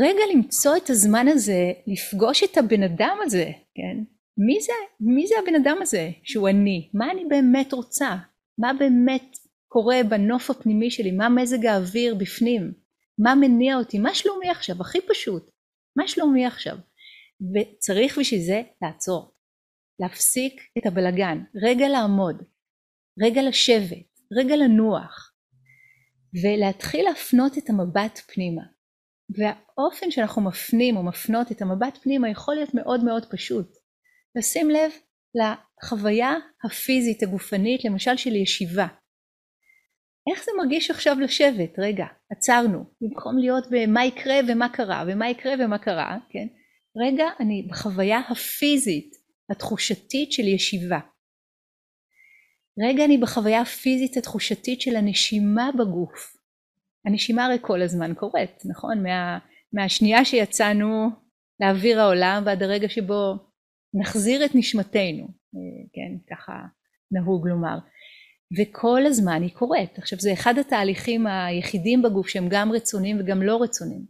רגע 0.00 0.20
למצוא 0.34 0.76
את 0.76 0.90
הזמן 0.90 1.28
הזה, 1.28 1.72
לפגוש 1.86 2.42
את 2.42 2.58
הבן 2.58 2.82
אדם 2.82 3.16
הזה, 3.22 3.50
כן? 3.74 4.11
מי 4.38 4.60
זה, 4.60 4.72
מי 5.00 5.26
זה 5.26 5.34
הבן 5.42 5.54
אדם 5.54 5.76
הזה 5.80 6.10
שהוא 6.22 6.48
אני? 6.48 6.90
מה 6.94 7.10
אני 7.10 7.24
באמת 7.24 7.72
רוצה? 7.72 8.16
מה 8.58 8.72
באמת 8.78 9.36
קורה 9.68 9.96
בנוף 10.08 10.50
הפנימי 10.50 10.90
שלי? 10.90 11.10
מה 11.10 11.28
מזג 11.28 11.66
האוויר 11.66 12.14
בפנים? 12.14 12.72
מה 13.18 13.34
מניע 13.34 13.76
אותי? 13.76 13.98
מה 13.98 14.14
שלומי 14.14 14.48
עכשיו? 14.48 14.76
הכי 14.80 14.98
פשוט. 15.08 15.50
מה 15.96 16.08
שלומי 16.08 16.46
עכשיו? 16.46 16.76
וצריך 17.54 18.18
בשביל 18.18 18.40
זה 18.40 18.62
לעצור. 18.82 19.34
להפסיק 20.00 20.60
את 20.78 20.86
הבלגן. 20.86 21.38
רגע 21.62 21.88
לעמוד. 21.88 22.42
רגע 23.22 23.42
לשבת. 23.42 24.18
רגע 24.38 24.56
לנוח. 24.56 25.32
ולהתחיל 26.42 27.04
להפנות 27.04 27.58
את 27.58 27.70
המבט 27.70 28.18
פנימה. 28.34 28.62
והאופן 29.38 30.10
שאנחנו 30.10 30.42
מפנים 30.42 30.96
או 30.96 31.02
מפנות 31.02 31.52
את 31.52 31.62
המבט 31.62 31.98
פנימה 32.02 32.30
יכול 32.30 32.54
להיות 32.54 32.74
מאוד 32.74 33.04
מאוד 33.04 33.26
פשוט. 33.30 33.81
לשים 34.36 34.70
לב 34.70 34.92
לחוויה 35.34 36.34
הפיזית 36.64 37.22
הגופנית 37.22 37.84
למשל 37.84 38.16
של 38.16 38.36
ישיבה. 38.36 38.86
איך 40.30 40.44
זה 40.44 40.50
מרגיש 40.58 40.90
עכשיו 40.90 41.16
לשבת? 41.20 41.78
רגע, 41.78 42.06
עצרנו. 42.30 42.84
במקום 43.00 43.38
להיות 43.38 43.64
במה 43.70 44.04
יקרה 44.04 44.34
ומה 44.48 44.68
קרה, 44.68 45.04
ומה 45.06 45.30
יקרה 45.30 45.52
ומה 45.58 45.78
קרה, 45.78 46.18
כן? 46.30 46.46
רגע, 46.96 47.24
אני 47.40 47.66
בחוויה 47.70 48.18
הפיזית, 48.18 49.10
התחושתית 49.50 50.32
של 50.32 50.42
ישיבה. 50.42 50.98
רגע, 52.86 53.04
אני 53.04 53.18
בחוויה 53.18 53.60
הפיזית 53.60 54.16
התחושתית 54.16 54.80
של 54.80 54.96
הנשימה 54.96 55.70
בגוף. 55.78 56.36
הנשימה 57.06 57.46
הרי 57.46 57.58
כל 57.60 57.82
הזמן 57.82 58.14
קורית, 58.14 58.62
נכון? 58.70 59.02
מה, 59.02 59.38
מהשנייה 59.72 60.24
שיצאנו 60.24 61.08
לאוויר 61.60 62.00
העולם 62.00 62.42
ועד 62.46 62.62
הרגע 62.62 62.88
שבו 62.88 63.34
נחזיר 63.94 64.44
את 64.44 64.50
נשמתנו, 64.54 65.28
אה, 65.54 65.84
כן, 65.92 66.34
ככה 66.34 66.52
נהוג 67.10 67.48
לומר. 67.48 67.78
וכל 68.58 69.06
הזמן 69.06 69.42
היא 69.42 69.54
קורית. 69.54 69.98
עכשיו 69.98 70.18
זה 70.18 70.32
אחד 70.32 70.58
התהליכים 70.58 71.26
היחידים 71.26 72.02
בגוף 72.02 72.28
שהם 72.28 72.48
גם 72.50 72.72
רצוניים 72.72 73.20
וגם 73.20 73.42
לא 73.42 73.62
רצוניים. 73.62 74.04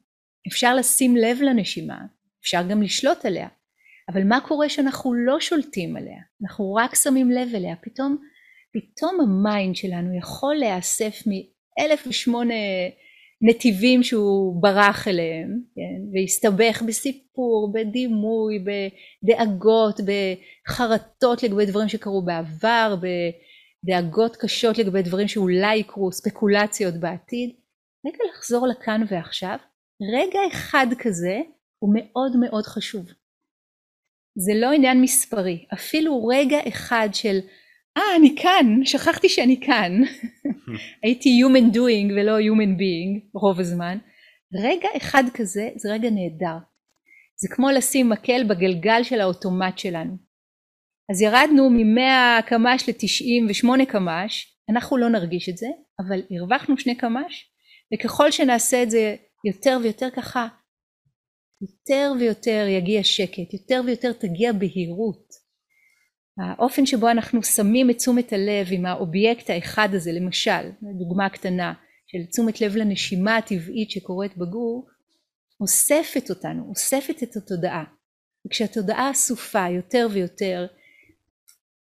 אפשר 0.48 0.74
לשים 0.74 1.16
לב 1.16 1.38
לנשימה, 1.42 1.98
אפשר 2.42 2.62
גם 2.70 2.82
לשלוט 2.82 3.24
עליה, 3.24 3.48
אבל 4.12 4.24
מה 4.24 4.40
קורה 4.48 4.68
שאנחנו 4.68 5.14
לא 5.14 5.40
שולטים 5.40 5.96
עליה? 5.96 6.18
אנחנו 6.42 6.74
רק 6.74 6.94
שמים 6.94 7.30
לב 7.30 7.48
אליה, 7.54 7.76
פתאום, 7.82 8.16
פתאום 8.72 9.20
ה 9.20 9.32
mind 9.32 9.76
שלנו 9.76 10.18
יכול 10.18 10.54
להיאסף 10.54 11.22
מאלף 11.26 12.06
ושמונה 12.06 12.54
נתיבים 13.42 14.02
שהוא 14.02 14.62
ברח 14.62 15.08
אליהם, 15.08 15.60
כן? 15.74 16.02
והסתבך 16.12 16.82
בסיפור, 16.82 17.72
בדימוי, 17.74 18.64
בדאגות, 19.24 20.00
בחרטות 20.00 21.42
לגבי 21.42 21.66
דברים 21.66 21.88
שקרו 21.88 22.22
בעבר, 22.22 22.94
בדאגות 23.84 24.36
קשות 24.36 24.78
לגבי 24.78 25.02
דברים 25.02 25.28
שאולי 25.28 25.76
יקרו, 25.76 26.12
ספקולציות 26.12 26.94
בעתיד. 26.94 27.50
רגע 28.06 28.18
לחזור 28.30 28.66
לכאן 28.66 29.02
ועכשיו, 29.08 29.56
רגע 30.14 30.40
אחד 30.52 30.86
כזה 30.98 31.40
הוא 31.78 31.94
מאוד 31.94 32.36
מאוד 32.40 32.64
חשוב. 32.64 33.06
זה 34.38 34.52
לא 34.60 34.72
עניין 34.72 35.00
מספרי, 35.02 35.66
אפילו 35.74 36.26
רגע 36.26 36.58
אחד 36.68 37.08
של 37.12 37.38
אה 37.96 38.16
אני 38.16 38.34
כאן, 38.42 38.84
שכחתי 38.84 39.28
שאני 39.28 39.60
כאן, 39.60 39.92
הייתי 41.02 41.28
human 41.42 41.74
doing 41.74 42.12
ולא 42.12 42.38
human 42.38 42.78
being 42.78 43.28
רוב 43.34 43.60
הזמן, 43.60 43.98
רגע 44.62 44.88
אחד 44.96 45.24
כזה 45.34 45.68
זה 45.76 45.92
רגע 45.92 46.10
נהדר, 46.10 46.58
זה 47.36 47.48
כמו 47.50 47.70
לשים 47.70 48.08
מקל 48.08 48.44
בגלגל 48.44 49.02
של 49.02 49.20
האוטומט 49.20 49.78
שלנו, 49.78 50.16
אז 51.10 51.22
ירדנו 51.22 51.70
מ-100 51.70 52.42
קמ"ש 52.46 52.88
ל-98 52.88 53.84
קמ"ש, 53.88 54.56
אנחנו 54.70 54.96
לא 54.96 55.08
נרגיש 55.08 55.48
את 55.48 55.56
זה, 55.56 55.66
אבל 56.00 56.22
הרווחנו 56.30 56.78
שני 56.78 56.94
קמ"ש, 56.94 57.52
וככל 57.94 58.30
שנעשה 58.30 58.82
את 58.82 58.90
זה 58.90 59.16
יותר 59.44 59.78
ויותר 59.82 60.10
ככה, 60.10 60.48
יותר 61.62 62.12
ויותר 62.20 62.66
יגיע 62.68 63.04
שקט, 63.04 63.52
יותר 63.52 63.80
ויותר 63.86 64.12
תגיע 64.12 64.52
בהירות. 64.52 65.41
האופן 66.38 66.86
שבו 66.86 67.10
אנחנו 67.10 67.42
שמים 67.42 67.90
את 67.90 67.96
תשומת 67.96 68.32
הלב 68.32 68.66
עם 68.70 68.86
האובייקט 68.86 69.50
האחד 69.50 69.88
הזה, 69.92 70.12
למשל, 70.12 70.70
דוגמה 70.98 71.28
קטנה 71.28 71.72
של 72.06 72.18
תשומת 72.30 72.60
לב 72.60 72.76
לנשימה 72.76 73.36
הטבעית 73.36 73.90
שקורית 73.90 74.36
בגוף, 74.36 74.88
אוספת 75.60 76.30
אותנו, 76.30 76.66
אוספת 76.68 77.22
את 77.22 77.36
התודעה. 77.36 77.84
וכשהתודעה 78.46 79.10
אסופה 79.10 79.68
יותר 79.68 80.06
ויותר, 80.12 80.66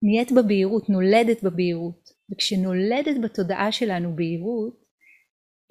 נהיית 0.04 0.32
בבהירות, 0.32 0.90
נולדת 0.90 1.44
בבהירות. 1.44 2.10
וכשנולדת 2.32 3.22
בתודעה 3.24 3.72
שלנו 3.72 4.16
בהירות, 4.16 4.82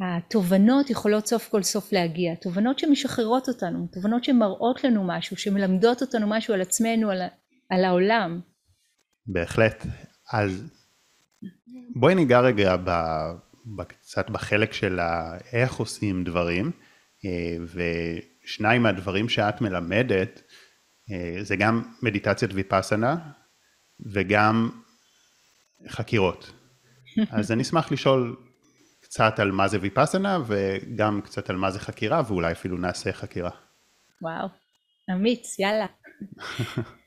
התובנות 0.00 0.90
יכולות 0.90 1.26
סוף 1.26 1.48
כל 1.48 1.62
סוף 1.62 1.92
להגיע, 1.92 2.34
תובנות 2.34 2.78
שמשחררות 2.78 3.48
אותנו, 3.48 3.86
תובנות 3.92 4.24
שמראות 4.24 4.84
לנו 4.84 5.04
משהו, 5.06 5.36
שמלמדות 5.36 6.02
אותנו 6.02 6.26
משהו 6.28 6.54
על 6.54 6.60
עצמנו, 6.60 7.10
על, 7.10 7.22
על 7.70 7.84
העולם. 7.84 8.40
בהחלט. 9.26 9.86
אז 10.32 10.64
בואי 11.96 12.14
ניגע 12.14 12.40
רגע 12.40 12.76
ב, 12.84 13.82
קצת 13.88 14.30
בחלק 14.30 14.72
של 14.72 15.00
איך 15.52 15.74
עושים 15.74 16.24
דברים, 16.24 16.70
אה, 17.24 17.56
ושניים 18.44 18.82
מהדברים 18.82 19.28
שאת 19.28 19.60
מלמדת, 19.60 20.42
אה, 21.10 21.44
זה 21.44 21.56
גם 21.56 21.82
מדיטציית 22.02 22.50
ויפאסנה, 22.54 23.16
וגם 24.12 24.70
חקירות. 25.88 26.52
אז 27.30 27.52
אני 27.52 27.62
אשמח 27.62 27.92
לשאול 27.92 28.36
קצת 29.02 29.38
על 29.38 29.50
מה 29.52 29.68
זה 29.68 29.78
ויפאסנה 29.80 30.38
וגם 30.46 31.20
קצת 31.24 31.50
על 31.50 31.56
מה 31.56 31.70
זה 31.70 31.80
חקירה 31.80 32.22
ואולי 32.26 32.52
אפילו 32.52 32.76
נעשה 32.76 33.12
חקירה. 33.12 33.50
וואו, 34.22 34.48
אמיץ, 35.10 35.58
יאללה. 35.58 35.86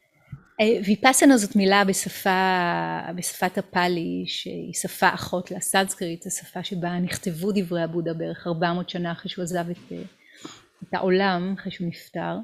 ויפאסנה 0.85 1.37
זאת 1.37 1.55
מילה 1.55 1.85
בשפה, 1.85 2.99
בשפת 3.15 3.57
הפאלי 3.57 4.23
שהיא 4.27 4.73
שפה 4.73 5.13
אחות 5.13 5.51
לסנסקריט, 5.51 6.25
השפה 6.25 6.63
שבה 6.63 6.99
נכתבו 6.99 7.51
דברי 7.55 7.83
הבודה 7.83 8.13
בערך 8.13 8.47
400 8.47 8.89
שנה 8.89 9.11
אחרי 9.11 9.31
שהוא 9.31 9.43
עזב 9.43 9.69
את, 9.69 9.91
את 10.83 10.93
העולם, 10.93 11.55
אחרי 11.59 11.71
שהוא 11.71 11.87
נפטר. 11.87 12.37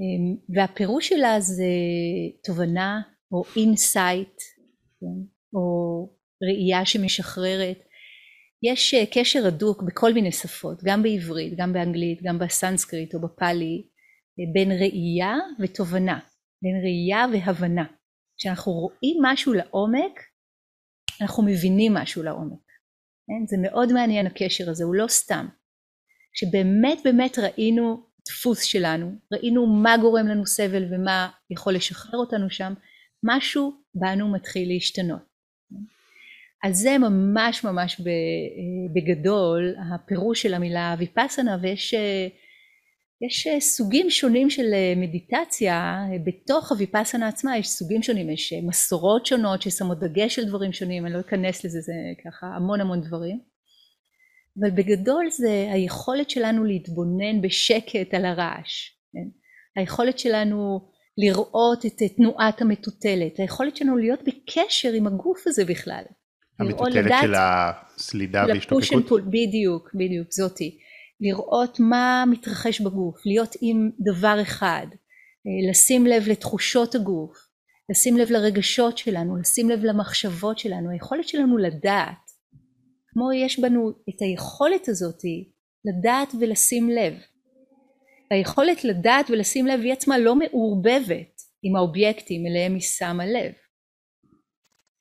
אה, 0.00 0.36
והפירוש 0.54 1.08
שלה 1.08 1.40
זה 1.40 1.64
תובנה 2.44 3.00
או 3.32 3.42
insight, 3.56 4.36
כן? 5.00 5.26
או 5.54 6.08
ראייה 6.42 6.86
שמשחררת. 6.86 7.78
יש 8.62 8.94
אה, 8.94 9.04
קשר 9.12 9.46
הדוק 9.46 9.82
בכל 9.82 10.12
מיני 10.12 10.32
שפות, 10.32 10.84
גם 10.84 11.02
בעברית, 11.02 11.52
גם 11.56 11.72
באנגלית, 11.72 12.22
גם 12.22 12.38
בסנסקריט 12.38 13.14
או 13.14 13.20
בפאלי, 13.20 13.82
אה, 14.40 14.44
בין 14.52 14.72
ראייה 14.72 15.34
ותובנה, 15.60 16.18
בין 16.64 16.80
ראייה 16.82 17.26
והבנה. 17.32 17.84
כשאנחנו 18.38 18.72
רואים 18.72 19.16
משהו 19.22 19.52
לעומק, 19.52 20.20
אנחנו 21.20 21.42
מבינים 21.42 21.94
משהו 21.94 22.22
לעומק. 22.22 22.64
כן? 23.26 23.46
זה 23.46 23.56
מאוד 23.62 23.92
מעניין 23.92 24.26
הקשר 24.26 24.70
הזה, 24.70 24.84
הוא 24.84 24.94
לא 24.94 25.06
סתם. 25.08 25.46
כשבאמת 26.32 26.98
באמת 27.04 27.38
ראינו 27.38 28.06
דפוס 28.28 28.62
שלנו, 28.62 29.12
ראינו 29.32 29.66
מה 29.66 29.96
גורם 30.00 30.26
לנו 30.26 30.46
סבל 30.46 30.94
ומה 30.94 31.30
יכול 31.50 31.74
לשחרר 31.74 32.18
אותנו 32.18 32.50
שם, 32.50 32.74
משהו 33.24 33.72
בנו 33.94 34.32
מתחיל 34.32 34.68
להשתנות. 34.68 35.22
אז 36.64 36.76
זה 36.76 36.98
ממש 36.98 37.64
ממש 37.64 38.00
בגדול 38.94 39.74
הפירוש 39.94 40.42
של 40.42 40.54
המילה 40.54 40.94
ויפאסנה 40.98 41.58
ויש 41.62 41.94
יש 43.22 43.48
סוגים 43.60 44.10
שונים 44.10 44.50
של 44.50 44.64
מדיטציה 44.96 46.04
בתוך 46.26 46.72
הוויפאסנה 46.72 47.28
עצמה 47.28 47.58
יש 47.58 47.68
סוגים 47.68 48.02
שונים 48.02 48.30
יש 48.30 48.52
מסורות 48.52 49.26
שונות 49.26 49.62
ששמות 49.62 49.98
דגש 50.00 50.38
על 50.38 50.44
דברים 50.44 50.72
שונים 50.72 51.06
אני 51.06 51.14
לא 51.14 51.20
אכנס 51.20 51.64
לזה 51.64 51.80
זה 51.80 51.92
ככה 52.24 52.46
המון 52.46 52.80
המון 52.80 53.00
דברים 53.00 53.40
אבל 54.60 54.70
בגדול 54.70 55.30
זה 55.30 55.68
היכולת 55.72 56.30
שלנו 56.30 56.64
להתבונן 56.64 57.40
בשקט 57.42 58.14
על 58.14 58.24
הרעש 58.24 58.90
כן? 59.12 59.28
היכולת 59.80 60.18
שלנו 60.18 60.88
לראות 61.18 61.86
את 61.86 62.02
תנועת 62.16 62.62
המטוטלת, 62.62 63.38
היכולת 63.38 63.76
שלנו 63.76 63.96
להיות 63.96 64.20
בקשר 64.22 64.92
עם 64.92 65.06
הגוף 65.06 65.46
הזה 65.46 65.64
בכלל. 65.64 66.02
המטוטלת 66.60 67.12
של 67.22 67.34
הסלידה 67.36 68.44
והשתוקקות? 68.48 69.24
בדיוק, 69.26 69.90
בדיוק, 69.94 70.28
זאתי. 70.30 70.78
לראות 71.20 71.80
מה 71.80 72.24
מתרחש 72.30 72.80
בגוף, 72.80 73.26
להיות 73.26 73.54
עם 73.60 73.90
דבר 74.00 74.38
אחד, 74.42 74.86
אה, 74.90 75.70
לשים 75.70 76.06
לב 76.06 76.28
לתחושות 76.28 76.94
הגוף, 76.94 77.36
לשים 77.90 78.16
לב 78.16 78.30
לרגשות 78.30 78.98
שלנו, 78.98 79.36
לשים 79.36 79.70
לב 79.70 79.84
למחשבות 79.84 80.58
שלנו, 80.58 80.90
היכולת 80.90 81.28
שלנו 81.28 81.58
לדעת, 81.58 82.30
כמו 83.08 83.32
יש 83.32 83.60
בנו 83.60 83.90
את 83.90 84.22
היכולת 84.22 84.88
הזאתי 84.88 85.50
לדעת 85.84 86.34
ולשים 86.40 86.90
לב. 86.90 87.14
היכולת 88.30 88.84
לדעת 88.84 89.30
ולשים 89.30 89.66
לב 89.66 89.80
היא 89.80 89.92
עצמה 89.92 90.18
לא 90.18 90.36
מעורבבת 90.36 91.40
עם 91.62 91.76
האובייקטים 91.76 92.46
אליהם 92.46 92.74
היא 92.74 92.80
שמה 92.80 93.26
לב. 93.26 93.52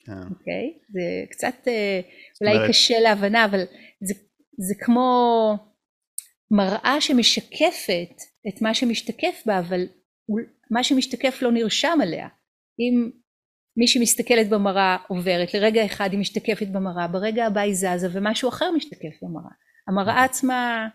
כן. 0.06 0.12
אוקיי? 0.30 0.74
Okay? 0.74 0.92
זה 0.94 1.02
קצת 1.32 1.68
אה, 1.68 2.00
אולי. 2.42 2.68
קשה 2.70 3.00
להבנה, 3.00 3.46
אבל 3.46 3.64
זה, 4.02 4.14
זה 4.58 4.74
כמו 4.80 5.58
מראה 6.56 7.02
שמשקפת 7.02 8.22
את 8.48 8.62
מה 8.62 8.74
שמשתקף 8.74 9.44
בה, 9.46 9.60
אבל 9.60 9.82
מה 10.72 10.84
שמשתקף 10.84 11.42
לא 11.42 11.52
נרשם 11.52 11.98
עליה. 12.02 12.28
אם 12.80 13.10
מי 13.78 13.88
שמסתכלת 13.88 14.50
במראה 14.50 14.98
עוברת, 15.08 15.54
לרגע 15.54 15.86
אחד 15.86 16.10
היא 16.12 16.20
משתקפת 16.20 16.68
במראה, 16.68 17.08
ברגע 17.08 17.46
הבא 17.46 17.62
היא 17.62 17.74
זזה 17.74 18.08
ומשהו 18.12 18.50
אחר 18.50 18.72
משתקף 18.76 19.14
במראה. 19.22 19.52
המראה 19.88 20.24
עצמה 20.24 20.88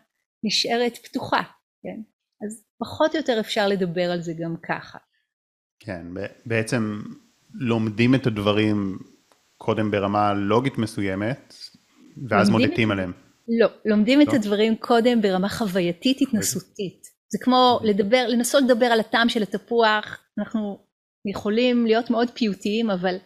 נשארת 0.44 0.98
פתוחה, 0.98 1.42
כן? 1.82 2.00
אז 2.46 2.64
פחות 2.78 3.14
או 3.14 3.20
יותר 3.20 3.40
אפשר 3.40 3.68
לדבר 3.68 4.11
על 4.11 4.20
זה 4.20 4.32
גם 4.42 4.54
ככה. 4.68 4.98
כן, 5.80 6.06
בעצם 6.46 7.02
לומדים 7.54 8.14
את 8.14 8.26
הדברים 8.26 8.98
קודם 9.56 9.90
ברמה 9.90 10.34
לוגית 10.34 10.78
מסוימת, 10.78 11.54
ואז 12.28 12.50
מודדים 12.50 12.90
עליהם. 12.90 13.28
לא, 13.61 13.68
לומדים 13.84 14.22
את 14.22 14.28
לא? 14.28 14.32
הדברים 14.32 14.76
קודם 14.76 15.22
ברמה 15.22 15.49
חווייתית 15.49 16.20
התנסותית. 16.20 17.03
זה 17.32 17.38
כמו 17.40 17.80
לדבר, 17.82 18.26
לנסות 18.28 18.62
לדבר 18.64 18.86
על 18.86 19.01
הטעם 19.01 19.28
של 19.28 19.42
התפוח, 19.42 20.18
אנחנו 20.38 20.78
יכולים 21.30 21.86
להיות 21.86 22.11
מאוד 22.11 22.30
פיוטיים, 22.34 22.90
אבל 22.90 23.16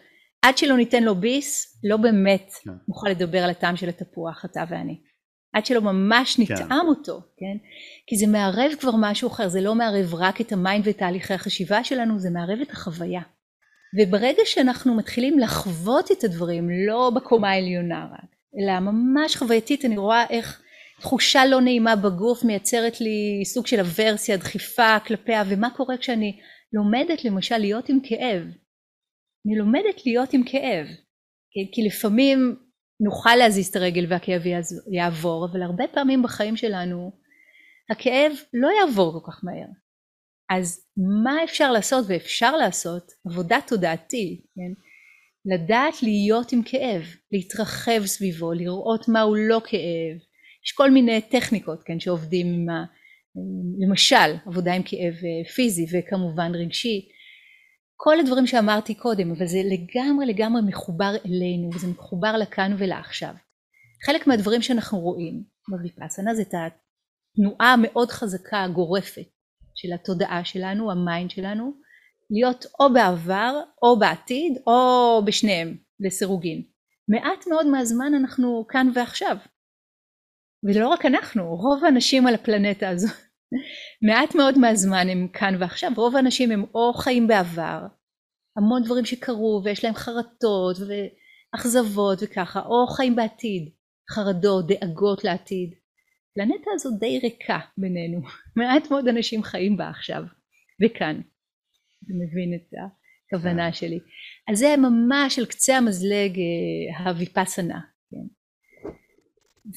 עד 0.41 0.57
שלא 0.57 0.77
ניתן 0.77 1.03
לו 1.03 1.15
ביס, 1.15 1.79
לא 1.83 1.97
באמת 1.97 2.53
כן. 2.63 2.71
נוכל 2.87 3.09
לדבר 3.09 3.43
על 3.43 3.49
הטעם 3.49 3.75
של 3.75 3.89
התפוח, 3.89 4.45
אתה 4.45 4.63
ואני. 4.69 4.99
עד 5.53 5.65
שלא 5.65 5.81
ממש 5.81 6.35
כן. 6.35 6.43
נטעם 6.43 6.67
כן. 6.67 6.87
אותו, 6.87 7.21
כן? 7.37 7.57
כי 8.07 8.17
זה 8.17 8.27
מערב 8.27 8.71
כבר 8.79 8.91
משהו 8.99 9.27
אחר, 9.29 9.47
זה 9.47 9.61
לא 9.61 9.75
מערב 9.75 10.15
רק 10.15 10.41
את 10.41 10.51
ה 10.51 10.58
mind 10.58 10.87
ותהליכי 10.87 11.33
החשיבה 11.33 11.83
שלנו, 11.83 12.19
זה 12.19 12.29
מערב 12.29 12.59
את 12.61 12.71
החוויה. 12.71 13.21
וברגע 13.99 14.41
שאנחנו 14.45 14.95
מתחילים 14.95 15.39
לחוות 15.39 16.11
את 16.11 16.23
הדברים, 16.23 16.69
לא 16.87 17.11
בקומה 17.15 17.49
העליונה 17.49 18.07
רק, 18.13 18.32
אלא 18.59 18.79
ממש 18.79 19.35
חווייתית, 19.35 19.85
אני 19.85 19.97
רואה 19.97 20.25
איך 20.29 20.61
תחושה 20.99 21.45
לא 21.45 21.61
נעימה 21.61 21.95
בגוף 21.95 22.43
מייצרת 22.43 23.01
לי 23.01 23.45
סוג 23.45 23.67
של 23.67 23.79
אברסיה, 23.79 24.37
דחיפה 24.37 24.99
כלפיה, 25.07 25.43
ומה 25.49 25.69
קורה 25.69 25.97
כשאני 25.97 26.39
לומדת 26.73 27.25
למשל 27.25 27.57
להיות 27.57 27.89
עם 27.89 27.99
כאב. 28.03 28.43
אני 29.45 29.57
לומדת 29.57 30.05
להיות 30.05 30.33
עם 30.33 30.43
כאב, 30.43 30.87
כי, 31.51 31.71
כי 31.71 31.81
לפעמים 31.87 32.55
נוכל 32.99 33.35
להזיז 33.35 33.67
את 33.67 33.75
הרגל 33.75 34.05
והכאב 34.09 34.41
יעבור, 34.91 35.47
אבל 35.51 35.61
הרבה 35.61 35.83
פעמים 35.87 36.23
בחיים 36.23 36.57
שלנו 36.57 37.11
הכאב 37.89 38.31
לא 38.53 38.69
יעבור 38.79 39.13
כל 39.13 39.31
כך 39.31 39.43
מהר. 39.43 39.67
אז 40.49 40.85
מה 41.21 41.43
אפשר 41.43 41.71
לעשות 41.71 42.05
ואפשר 42.07 42.55
לעשות? 42.55 43.11
עבודה 43.27 43.57
תודעתית, 43.67 44.45
כן? 44.55 44.73
לדעת 45.45 46.03
להיות 46.03 46.51
עם 46.51 46.61
כאב, 46.65 47.01
להתרחב 47.31 48.05
סביבו, 48.05 48.53
לראות 48.53 49.07
מהו 49.07 49.35
לא 49.35 49.61
כאב. 49.65 50.17
יש 50.65 50.71
כל 50.71 50.91
מיני 50.91 51.21
טכניקות, 51.21 51.83
כן, 51.83 51.99
שעובדים 51.99 52.47
עם 52.47 52.69
ה... 52.69 52.85
למשל, 53.79 54.35
עבודה 54.45 54.73
עם 54.73 54.83
כאב 54.83 55.13
פיזי 55.55 55.85
וכמובן 55.91 56.51
רגשי. 56.55 57.09
כל 57.95 58.19
הדברים 58.19 58.47
שאמרתי 58.47 58.95
קודם, 58.95 59.31
אבל 59.31 59.47
זה 59.47 59.61
לגמרי 59.63 60.25
לגמרי 60.25 60.61
מחובר 60.67 61.15
אלינו, 61.25 61.69
וזה 61.75 61.87
מחובר 61.87 62.37
לכאן 62.37 62.75
ולעכשיו. 62.77 63.33
חלק 64.05 64.27
מהדברים 64.27 64.61
שאנחנו 64.61 64.99
רואים 64.99 65.43
בוויפאסנה 65.69 66.35
זה 66.35 66.41
את 66.41 66.53
התנועה 66.53 67.73
המאוד 67.73 68.09
חזקה, 68.09 68.63
הגורפת, 68.63 69.27
של 69.75 69.93
התודעה 69.93 70.45
שלנו, 70.45 70.91
ה 70.91 70.99
mind 70.99 71.29
שלנו, 71.29 71.73
להיות 72.31 72.65
או 72.79 72.93
בעבר 72.93 73.61
או 73.83 73.99
בעתיד 73.99 74.57
או 74.67 75.21
בשניהם 75.25 75.77
לסירוגין. 75.99 76.63
מעט 77.07 77.47
מאוד 77.47 77.67
מהזמן 77.67 78.13
אנחנו 78.13 78.65
כאן 78.69 78.87
ועכשיו. 78.95 79.37
ולא 80.63 80.87
רק 80.87 81.05
אנחנו, 81.05 81.55
רוב 81.55 81.83
האנשים 81.83 82.27
על 82.27 82.33
הפלנטה 82.33 82.89
הזו. 82.89 83.07
מעט 84.07 84.35
מאוד 84.35 84.57
מהזמן 84.57 85.09
הם 85.09 85.27
כאן 85.33 85.55
ועכשיו, 85.59 85.91
רוב 85.95 86.15
האנשים 86.15 86.51
הם 86.51 86.65
או 86.75 86.93
חיים 86.93 87.27
בעבר, 87.27 87.79
המון 88.57 88.83
דברים 88.83 89.05
שקרו 89.05 89.61
ויש 89.63 89.83
להם 89.83 89.93
חרטות 89.93 90.77
ואכזבות 90.87 92.19
וככה, 92.21 92.59
או 92.59 92.87
חיים 92.87 93.15
בעתיד, 93.15 93.69
חרדות, 94.11 94.67
דאגות 94.67 95.23
לעתיד. 95.23 95.73
הפלנטה 96.31 96.71
הזו 96.73 96.89
די 96.99 97.19
ריקה 97.23 97.59
בינינו, 97.77 98.21
מעט 98.57 98.91
מאוד 98.91 99.07
אנשים 99.07 99.43
חיים 99.43 99.77
בה 99.77 99.89
עכשיו 99.89 100.23
וכאן. 100.85 101.21
אתה 102.05 102.13
מבין 102.13 102.53
את 102.53 102.73
הכוונה 103.27 103.71
כן. 103.71 103.73
שלי. 103.73 103.99
אז 104.51 104.59
זה 104.59 104.75
ממש 104.77 105.39
על 105.39 105.45
קצה 105.45 105.77
המזלג 105.77 106.39
אה, 106.39 107.09
הוויפסנה. 107.09 107.79
כן? 108.11 108.27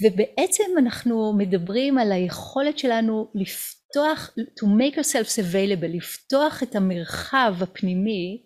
ובעצם 0.03 0.65
אנחנו 0.79 1.35
מדברים 1.39 1.99
על 1.99 2.13
היכולת 2.13 2.79
שלנו 2.79 3.33
לפתוח, 3.35 4.31
to 4.61 4.65
make 4.65 4.97
ourselves 4.97 5.39
available, 5.39 5.97
לפתוח 5.97 6.63
את 6.63 6.77
המרחב 6.77 7.55
הפנימי 7.61 8.43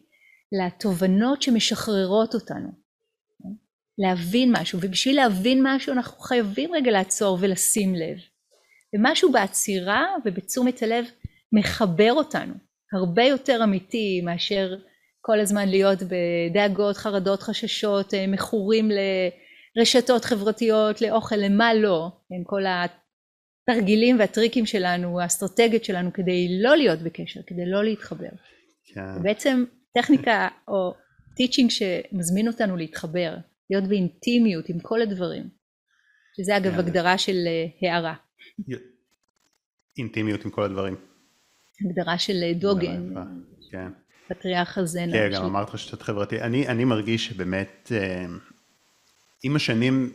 לתובנות 0.52 1.42
שמשחררות 1.42 2.34
אותנו. 2.34 2.68
כן? 3.42 3.48
להבין 3.98 4.52
משהו, 4.56 4.78
ובשביל 4.82 5.16
להבין 5.16 5.60
משהו 5.62 5.92
אנחנו 5.92 6.18
חייבים 6.18 6.74
רגע 6.74 6.90
לעצור 6.90 7.38
ולשים 7.40 7.94
לב. 7.94 8.18
ומשהו 8.94 9.32
בעצירה 9.32 10.06
ובתשומת 10.24 10.82
הלב 10.82 11.04
מחבר 11.52 12.12
אותנו. 12.12 12.54
הרבה 12.92 13.24
יותר 13.24 13.60
אמיתי 13.64 14.20
מאשר 14.24 14.74
כל 15.20 15.40
הזמן 15.40 15.68
להיות 15.68 15.98
בדאגות, 16.02 16.96
חרדות, 16.96 17.42
חששות, 17.42 18.14
אה, 18.14 18.26
מכורים 18.26 18.88
לרשתות 19.76 20.24
חברתיות, 20.24 21.00
לאוכל, 21.00 21.36
למה 21.36 21.74
לא, 21.74 22.08
עם 22.30 22.44
כל 22.44 22.62
התרגילים 22.66 24.18
והטריקים 24.18 24.66
שלנו, 24.66 25.20
האסטרטגיות 25.20 25.84
שלנו 25.84 26.12
כדי 26.12 26.60
לא 26.62 26.76
להיות 26.76 26.98
בקשר, 26.98 27.40
כדי 27.46 27.66
לא 27.66 27.84
להתחבר. 27.84 28.30
כן. 28.94 29.22
בעצם 29.22 29.64
טכניקה 29.94 30.48
או 30.68 30.94
טיצ'ינג 31.36 31.70
שמזמין 31.70 32.48
אותנו 32.48 32.76
להתחבר, 32.76 33.36
להיות 33.70 33.84
באינטימיות 33.84 34.68
עם 34.68 34.80
כל 34.80 35.02
הדברים, 35.02 35.48
שזה 36.36 36.56
אגב 36.56 36.72
כן. 36.72 36.78
הגדרה 36.78 37.18
של 37.18 37.36
אה, 37.46 37.90
הערה. 37.90 38.14
אינטימיות 39.98 40.44
עם 40.44 40.50
כל 40.50 40.62
הדברים. 40.62 41.09
הגדרה 41.84 42.18
של 42.18 42.42
אה, 42.42 42.52
דוגן, 42.54 43.14
כן. 43.70 43.88
פטריארך 44.28 44.78
הזנה. 44.78 45.12
כן, 45.12 45.30
גם 45.34 45.44
אמרת 45.44 45.74
רשתות 45.74 46.02
חברתי. 46.02 46.40
אני, 46.40 46.68
אני 46.68 46.84
מרגיש 46.84 47.26
שבאמת 47.26 47.92
אה, 47.94 48.26
עם 49.42 49.56
השנים 49.56 50.12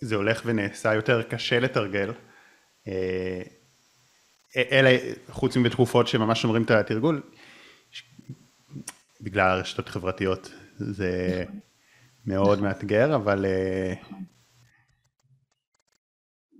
זה 0.00 0.16
הולך 0.16 0.42
ונעשה 0.44 0.94
יותר 0.94 1.22
קשה 1.22 1.60
לתרגל, 1.60 2.12
אה, 2.88 3.42
אלא 4.56 4.90
חוץ 5.30 5.56
מבתקופות 5.56 6.08
שממש 6.08 6.42
שומרים 6.42 6.62
את 6.62 6.70
התרגול, 6.70 7.22
בגלל 9.20 9.48
הרשתות 9.48 9.88
החברתיות 9.88 10.52
זה 10.76 11.42
נכון. 11.44 11.60
מאוד 12.26 12.58
נכון. 12.58 12.68
מאתגר, 12.68 13.16
אבל... 13.16 13.46
נכון. 14.02 14.24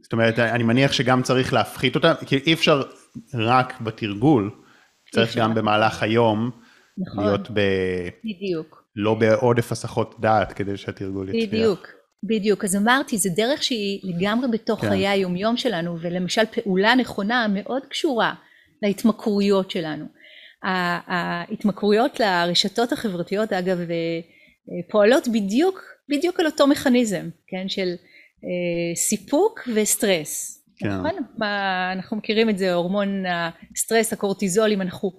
זאת 0.03 0.13
אומרת, 0.13 0.39
אני 0.39 0.63
מניח 0.63 0.93
שגם 0.93 1.23
צריך 1.23 1.53
להפחית 1.53 1.95
אותה, 1.95 2.15
כי 2.27 2.37
אי 2.37 2.53
אפשר 2.53 2.83
רק 3.35 3.81
בתרגול, 3.81 4.51
צריך 5.15 5.37
גם 5.37 5.55
במהלך 5.55 6.03
היום 6.03 6.51
נכון. 6.99 7.25
להיות 7.25 7.51
ב... 7.51 7.61
בדיוק. 8.25 8.85
לא 8.97 9.15
בעודף 9.15 9.73
הסחות 9.73 10.15
דעת 10.21 10.53
כדי 10.53 10.77
שהתרגול 10.77 11.29
יצליח. 11.29 11.49
בדיוק, 11.49 11.89
בדיוק. 12.23 12.65
אז 12.65 12.77
אמרתי, 12.77 13.19
זו 13.19 13.31
דרך 13.37 13.63
שהיא 13.63 14.01
לגמרי 14.03 14.49
בתוך 14.53 14.81
כן. 14.81 14.89
חיי 14.89 15.09
היומיום 15.09 15.57
שלנו, 15.57 15.97
ולמשל 16.01 16.43
פעולה 16.47 16.95
נכונה 16.95 17.47
מאוד 17.49 17.83
קשורה 17.91 18.35
להתמכרויות 18.83 19.71
שלנו. 19.71 20.05
ההתמכרויות 20.63 22.21
לרשתות 22.21 22.93
החברתיות, 22.93 23.53
אגב, 23.53 23.81
אה, 23.81 24.21
פועלות 24.91 25.29
בדיוק, 25.29 25.81
בדיוק 26.09 26.41
על 26.41 26.47
אותו 26.47 26.67
מכניזם, 26.67 27.29
כן, 27.47 27.69
של 27.69 27.89
אה, 28.45 28.97
סיפוק 28.97 29.61
וסטרס. 29.75 30.60
כן. 30.81 30.89
נכון? 30.89 31.11
מה, 31.39 31.93
אנחנו 31.93 32.17
מכירים 32.17 32.51
את 32.51 32.59
זה, 32.59 32.73
הורמון 32.73 33.25
הסטרס, 33.75 34.13
הקורטיזול, 34.13 34.73
אם 34.73 34.83
אנחנו 34.83 35.13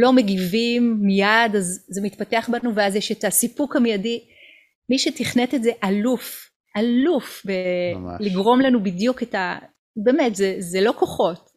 לא 0.00 0.12
מגיבים 0.12 0.98
מיד 1.00 1.56
אז 1.56 1.86
זה 1.88 2.00
מתפתח 2.02 2.48
בנו 2.52 2.74
ואז 2.74 2.96
יש 2.96 3.12
את 3.12 3.24
הסיפוק 3.24 3.76
המיידי. 3.76 4.20
מי 4.90 4.98
שתכנת 4.98 5.54
את 5.54 5.62
זה 5.62 5.70
אלוף, 5.84 6.50
אלוף 6.76 7.42
בלגרום 8.18 8.60
לנו 8.60 8.82
בדיוק 8.82 9.22
את 9.22 9.34
ה... 9.34 9.58
באמת, 9.96 10.36
זה, 10.36 10.56
זה 10.58 10.80
לא 10.80 10.94
כוחות. 10.98 11.54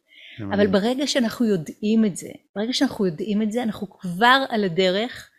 אבל 0.52 0.66
ברגע 0.66 1.06
שאנחנו 1.06 1.46
יודעים 1.46 2.04
את 2.04 2.16
זה, 2.16 2.28
ברגע 2.56 2.72
שאנחנו 2.72 3.06
יודעים 3.06 3.42
את 3.42 3.52
זה, 3.52 3.62
אנחנו 3.62 3.90
כבר 3.90 4.44
על 4.48 4.64
הדרך 4.64 5.30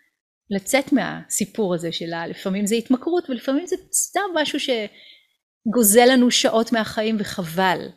לצאת 0.49 0.93
מהסיפור 0.93 1.73
הזה 1.73 1.91
שלה, 1.91 2.27
לפעמים 2.27 2.65
זה 2.65 2.75
התמכרות 2.75 3.29
ולפעמים 3.29 3.67
זה 3.67 3.75
סתם 3.93 4.21
משהו 4.35 4.59
שגוזל 4.59 6.05
לנו 6.11 6.31
שעות 6.31 6.71
מהחיים 6.71 7.15
וחבל. 7.19 7.89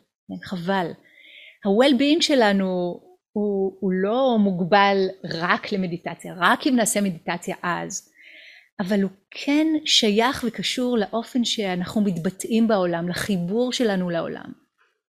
חבל. 0.43 0.91
ה-well-being 1.65 2.21
שלנו 2.21 2.99
הוא, 3.31 3.77
הוא 3.79 3.91
לא 3.91 4.37
מוגבל 4.39 5.07
רק 5.23 5.71
למדיטציה, 5.71 6.33
רק 6.37 6.67
אם 6.67 6.75
נעשה 6.75 7.01
מדיטציה 7.01 7.55
אז, 7.63 8.09
אבל 8.79 9.01
הוא 9.01 9.11
כן 9.31 9.67
שייך 9.85 10.45
וקשור 10.47 10.97
לאופן 10.97 11.45
שאנחנו 11.45 12.01
מתבטאים 12.01 12.67
בעולם, 12.67 13.09
לחיבור 13.09 13.73
שלנו 13.73 14.09
לעולם. 14.09 14.51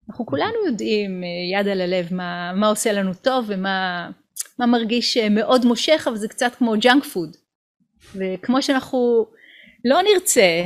אנחנו 0.09 0.25
כולנו 0.25 0.65
יודעים 0.65 1.23
יד 1.53 1.67
על 1.67 1.81
הלב 1.81 2.13
מה, 2.13 2.53
מה 2.55 2.67
עושה 2.67 2.91
לנו 2.91 3.13
טוב 3.13 3.45
ומה 3.47 4.09
מה 4.59 4.65
מרגיש 4.65 5.17
מאוד 5.17 5.65
מושך, 5.65 6.07
אבל 6.09 6.17
זה 6.17 6.27
קצת 6.27 6.55
כמו 6.55 6.73
ג'אנק 6.81 7.03
פוד. 7.03 7.37
וכמו 8.15 8.61
שאנחנו 8.61 9.25
לא 9.85 9.99
נרצה, 10.01 10.63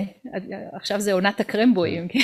עכשיו 0.74 1.00
זה 1.00 1.14
עונת 1.14 1.39
הקרמבואים, 1.39 2.08
כן? 2.08 2.20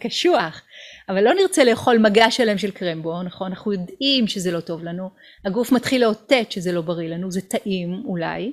קשוח, 0.00 0.62
אבל 1.10 1.24
לא 1.24 1.34
נרצה 1.34 1.64
לאכול 1.64 1.98
מגש 1.98 2.30
שלם 2.30 2.58
של 2.58 2.70
קרמבו, 2.70 3.22
נכון? 3.22 3.46
אנחנו 3.46 3.72
יודעים 3.72 4.26
שזה 4.26 4.50
לא 4.50 4.60
טוב 4.60 4.84
לנו, 4.84 5.10
הגוף 5.44 5.72
מתחיל 5.72 6.00
לאותת 6.00 6.46
שזה 6.52 6.72
לא 6.72 6.80
בריא 6.80 7.08
לנו, 7.08 7.30
זה 7.30 7.40
טעים 7.40 8.02
אולי, 8.04 8.52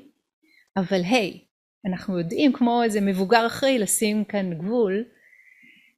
אבל 0.78 1.02
היי, 1.04 1.40
אנחנו 1.90 2.20
יודעים 2.20 2.54
כמו 2.54 2.84
איזה 2.84 3.02
מבוגר 3.02 3.48
אחראי 3.48 3.80
לשים 3.80 4.24
כאן 4.24 4.54
גבול, 4.54 5.04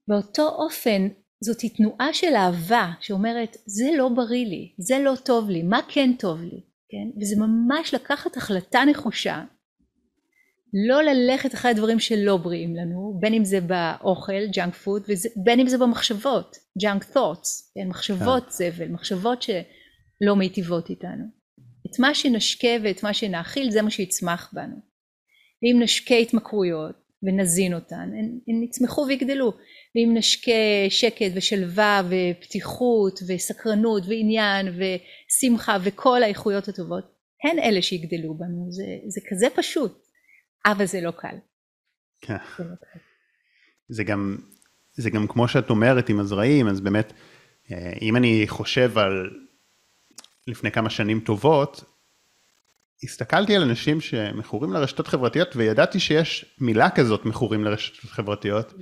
באותו 0.08 0.48
אופן 0.48 1.08
זאת 1.44 1.58
תנועה 1.78 2.14
של 2.14 2.36
אהבה 2.36 2.92
שאומרת 3.00 3.58
זה 3.66 3.90
לא 3.98 4.10
בריא 4.10 4.46
לי, 4.46 4.74
זה 4.78 5.00
לא 5.00 5.14
טוב 5.26 5.50
לי, 5.50 5.64
מה 5.64 5.80
כן 5.88 6.12
טוב 6.20 6.42
לי, 6.42 6.62
כן? 6.90 7.22
וזה 7.22 7.36
ממש 7.36 7.94
לקחת 7.94 8.38
החלטה 8.38 8.86
נחושה 8.86 9.44
לא 10.74 11.04
ללכת 11.04 11.54
אחרי 11.54 11.72
הדברים 11.72 12.00
שלא 12.00 12.38
בריאים 12.38 12.76
לנו, 12.76 13.18
בין 13.20 13.34
אם 13.34 13.46
זה 13.46 13.60
באוכל, 13.62 14.48
ג'אנק 14.54 14.74
פוד, 14.74 15.04
ובין 15.08 15.60
אם 15.60 15.68
זה 15.68 15.78
במחשבות, 15.78 16.58
junk 16.82 17.04
thoughts, 17.04 17.72
כן, 17.76 17.88
מחשבות 17.88 18.48
yeah. 18.48 18.52
זבל, 18.52 18.88
מחשבות 18.88 19.42
שלא 19.42 20.36
מיטיבות 20.36 20.90
איתנו. 20.90 21.26
את 21.92 22.00
מה 22.00 22.16
שנשקה 22.16 22.68
ואת 22.84 23.04
מה 23.04 23.14
שנאכיל 23.14 23.72
זה 23.72 23.82
מה 23.82 23.90
שיצמח 23.90 24.52
בנו. 24.54 24.76
ואם 25.64 25.80
נשקה 25.84 26.16
התמכרויות 26.16 26.96
ונזין 27.24 27.74
אותן, 27.74 28.10
הן, 28.14 28.40
הן 28.48 28.64
יצמחו 28.64 29.06
ויגדלו. 29.08 29.54
ואם 29.96 30.14
נשקה 30.14 30.52
שקט 30.90 31.32
ושלווה 31.36 32.02
ופתיחות 32.10 33.20
וסקרנות 33.28 34.04
ועניין 34.08 34.68
ושמחה 34.68 35.78
וכל 35.84 36.24
האיכויות 36.24 36.68
הטובות, 36.68 37.04
הן 37.44 37.60
אלה 37.60 37.82
שיגדלו 37.82 38.38
בנו, 38.38 38.72
זה, 38.72 38.84
זה 39.08 39.22
כזה 39.30 39.48
פשוט. 39.56 40.09
אבל 40.66 40.86
זה 40.86 41.02
לא 41.02 41.12
קל. 41.12 41.36
כן. 42.22 42.38
זה, 42.58 42.64
לא 42.64 42.76
קל. 42.76 43.00
זה 43.90 44.04
גם, 44.04 44.38
זה 44.94 45.10
גם 45.10 45.28
כמו 45.28 45.48
שאת 45.48 45.70
אומרת 45.70 46.10
עם 46.10 46.20
הזרעים, 46.20 46.68
אז 46.68 46.82
באמת, 46.82 47.14
אה, 47.72 47.94
אם 48.02 48.16
אני 48.16 48.44
חושב 48.48 48.98
על 48.98 49.30
לפני 50.48 50.72
כמה 50.72 50.90
שנים 50.90 51.20
טובות, 51.20 51.84
הסתכלתי 53.04 53.56
על 53.56 53.62
אנשים 53.62 54.02
שמכורים 54.02 54.74
לרשתות 54.74 55.08
חברתיות 55.08 55.56
וידעתי 55.56 56.00
שיש 56.00 56.56
מילה 56.62 56.90
כזאת 56.90 57.26
מכורים 57.26 57.64
לרשתות 57.64 58.12
חברתיות, 58.12 58.74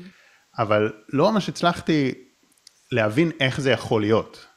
אבל 0.59 0.93
לא 1.13 1.31
ממש 1.31 1.49
הצלחתי 1.49 2.13
להבין 2.91 3.31
איך 3.39 3.61
זה 3.61 3.71
יכול 3.71 4.01
להיות. 4.01 4.47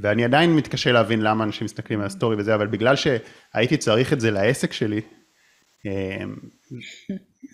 ואני 0.00 0.24
עדיין 0.24 0.56
מתקשה 0.56 0.92
להבין 0.92 1.20
למה 1.20 1.44
אנשים 1.44 1.64
מסתכלים 1.64 2.00
על 2.00 2.06
הסטורי 2.06 2.36
וזה, 2.38 2.54
אבל 2.54 2.66
בגלל 2.66 2.94
שהייתי 2.96 3.76
צריך 3.76 4.12
את 4.12 4.20
זה 4.20 4.30
לעסק 4.30 4.72
שלי, 4.72 5.00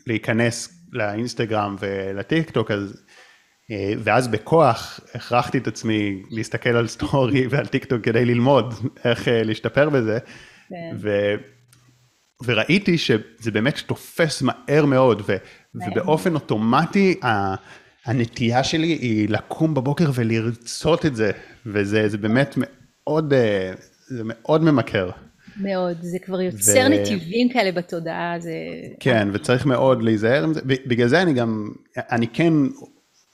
להיכנס 0.07 0.79
לאינסטגרם 0.93 1.77
ולטיק 1.81 2.51
טוק, 2.51 2.71
אז, 2.71 3.03
אה, 3.71 3.93
ואז 3.99 4.29
בכוח 4.29 5.01
הכרחתי 5.15 5.59
את 5.59 5.67
עצמי 5.67 6.23
להסתכל 6.31 6.71
על 6.71 6.89
סטורי 6.89 7.47
ועל 7.51 7.67
טיק 7.67 7.85
טוק 7.85 8.05
כדי 8.05 8.25
ללמוד 8.25 8.75
איך 9.05 9.29
אה, 9.29 9.43
להשתפר 9.43 9.91
בזה, 9.91 10.19
כן. 10.69 10.97
ו, 11.01 11.35
וראיתי 12.45 12.99
שזה 12.99 13.51
באמת 13.53 13.79
תופס 13.87 14.43
מהר 14.43 14.85
מאוד, 14.87 15.23
ו, 15.27 15.37
ובאופן 15.75 16.35
אוטומטי 16.35 17.21
הנטייה 18.05 18.65
שלי 18.65 18.87
היא 18.87 19.29
לקום 19.29 19.75
בבוקר 19.75 20.11
ולרצות 20.15 21.07
את 21.07 21.17
זה, 21.17 21.31
וזה 21.67 22.19
באמת 22.19 22.55
מאוד, 22.57 23.33
אה, 23.33 23.73
זה 24.07 24.23
מאוד 24.25 24.63
ממכר. 24.63 25.11
מאוד, 25.59 25.97
זה 26.01 26.19
כבר 26.19 26.41
יוצר 26.41 26.87
ו... 26.87 26.89
נתיבים 26.89 27.49
כאלה 27.49 27.73
בתודעה, 27.73 28.35
זה... 28.39 28.53
כן, 29.01 29.29
וצריך 29.33 29.67
מאוד 29.67 30.03
להיזהר 30.03 30.45
עם 30.45 30.55
זה, 30.55 30.61
בגלל 30.65 31.09
זה 31.09 31.23
אני 31.23 31.33
גם, 31.33 31.69
אני 31.97 32.29
כן 32.29 32.53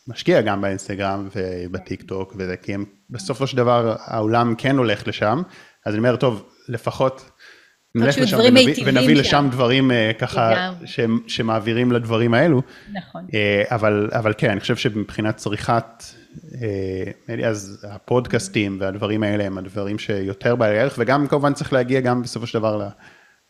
משקיע 0.09 0.41
גם 0.41 0.61
באינסטגרם 0.61 1.29
ובטיק 1.35 2.03
טוק 2.03 2.35
וזה, 2.39 2.57
כי 2.57 2.75
הם, 2.75 2.85
בסופו 3.11 3.47
של 3.47 3.57
דבר 3.57 3.97
העולם 4.05 4.55
כן 4.59 4.77
הולך 4.77 5.09
לשם, 5.09 5.43
אז 5.87 5.95
אני 5.95 5.99
אומר, 5.99 6.16
טוב, 6.16 6.45
לפחות 6.68 7.31
נלך 7.95 8.18
לשם 8.18 8.39
ונביא, 8.39 8.75
ונביא 8.87 9.16
לשם 9.16 9.49
דברים 9.51 9.91
uh, 9.91 10.18
ככה 10.18 10.72
ש, 10.85 11.01
שמעבירים 11.27 11.93
לדברים 11.93 12.35
האלו. 12.35 12.62
נכון. 12.93 13.27
Uh, 13.27 13.75
אבל, 13.75 14.09
אבל 14.12 14.33
כן, 14.39 14.51
אני 14.51 14.61
חושב 14.61 14.77
שמבחינת 14.77 15.37
צריכת 15.37 16.05
אז 17.47 17.87
הפודקאסטים 17.91 18.76
והדברים 18.80 19.22
האלה 19.22 19.45
הם 19.45 19.59
הדברים 19.59 19.99
שיותר 19.99 20.57
בעלי 20.57 20.78
ערך, 20.78 20.95
וגם 20.99 21.26
כמובן 21.28 21.55
צריך 21.55 21.72
להגיע 21.72 22.01
גם 22.01 22.22
בסופו 22.22 22.47
של 22.47 22.59
דבר 22.59 22.89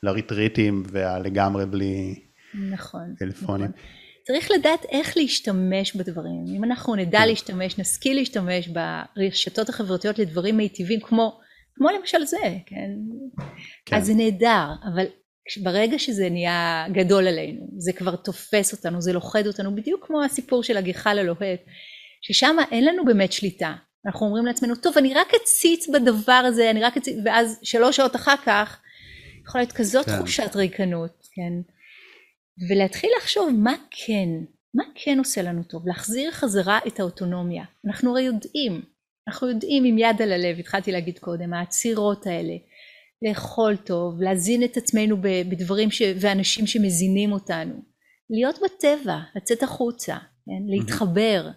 לריטריטים 0.03 0.82
והלגמרי 0.87 1.66
בלי 1.66 2.14
נכון, 2.70 3.14
טלפונים. 3.18 3.66
נכון. 3.66 3.76
צריך 4.26 4.51
לדעת 4.59 4.87
איך 4.91 5.16
להשתמש 5.16 5.97
בדברים. 5.97 6.45
אם 6.57 6.64
אנחנו 6.64 6.95
נדע 6.95 7.18
כן. 7.18 7.28
להשתמש, 7.28 7.78
נשכיל 7.78 8.16
להשתמש 8.16 8.68
ברשתות 8.68 9.68
החברתיות 9.68 10.18
לדברים 10.18 10.57
מיטיבים, 10.57 11.01
כמו, 11.01 11.41
כמו 11.74 11.89
למשל 12.01 12.24
זה, 12.24 12.37
כן? 12.66 12.91
כן? 13.87 13.97
אז 13.97 14.07
זה 14.07 14.14
נהדר, 14.14 14.68
אבל 14.95 15.05
ברגע 15.62 15.99
שזה 15.99 16.30
נהיה 16.30 16.87
גדול 16.93 17.26
עלינו, 17.26 17.68
זה 17.78 17.93
כבר 17.93 18.16
תופס 18.16 18.72
אותנו, 18.72 19.01
זה 19.01 19.12
לוכד 19.12 19.47
אותנו, 19.47 19.74
בדיוק 19.74 20.07
כמו 20.07 20.22
הסיפור 20.22 20.62
של 20.62 20.76
הגיחה 20.76 21.14
ללוהט. 21.14 21.61
ששם 22.27 22.57
אין 22.70 22.85
לנו 22.85 23.05
באמת 23.05 23.33
שליטה. 23.33 23.75
אנחנו 24.07 24.27
אומרים 24.27 24.47
לעצמנו, 24.47 24.77
טוב, 24.77 24.99
אני 24.99 25.14
רק 25.14 25.29
אציץ 25.43 25.89
בדבר 25.89 26.33
הזה, 26.33 26.70
אני 26.70 26.83
רק 26.83 26.97
אציץ, 26.97 27.16
ואז 27.25 27.59
שלוש 27.62 27.97
שעות 27.97 28.16
אחר 28.16 28.35
כך, 28.45 28.81
יכולה 29.45 29.64
להיות 29.64 29.72
כזאת 29.72 30.07
כן. 30.07 30.16
תחושת 30.16 30.57
ריקנות, 30.57 31.29
כן? 31.35 31.53
ולהתחיל 32.68 33.11
לחשוב 33.18 33.51
מה 33.59 33.75
כן, 33.91 34.29
מה 34.75 34.85
כן 34.95 35.18
עושה 35.18 35.43
לנו 35.43 35.62
טוב, 35.64 35.87
להחזיר 35.87 36.31
חזרה 36.31 36.79
את 36.87 37.01
האוטונומיה. 37.01 37.64
אנחנו 37.87 38.11
הרי 38.11 38.22
יודעים, 38.22 38.83
אנחנו 39.29 39.49
יודעים 39.49 39.85
עם 39.85 39.99
יד 39.99 40.22
על 40.22 40.33
הלב, 40.33 40.59
התחלתי 40.59 40.93
להגיד 40.93 41.18
קודם, 41.18 41.55
העצירות 41.55 42.27
האלה, 42.27 42.55
לאכול 43.22 43.77
טוב, 43.77 44.22
להזין 44.22 44.64
את 44.64 44.77
עצמנו 44.77 45.16
בדברים 45.20 45.91
ש... 45.91 46.03
ואנשים 46.20 46.66
שמזינים 46.66 47.33
אותנו, 47.33 47.75
להיות 48.31 48.59
בטבע, 48.64 49.18
לצאת 49.37 49.62
החוצה, 49.62 50.16
כן? 50.16 50.62
להתחבר. 50.66 51.51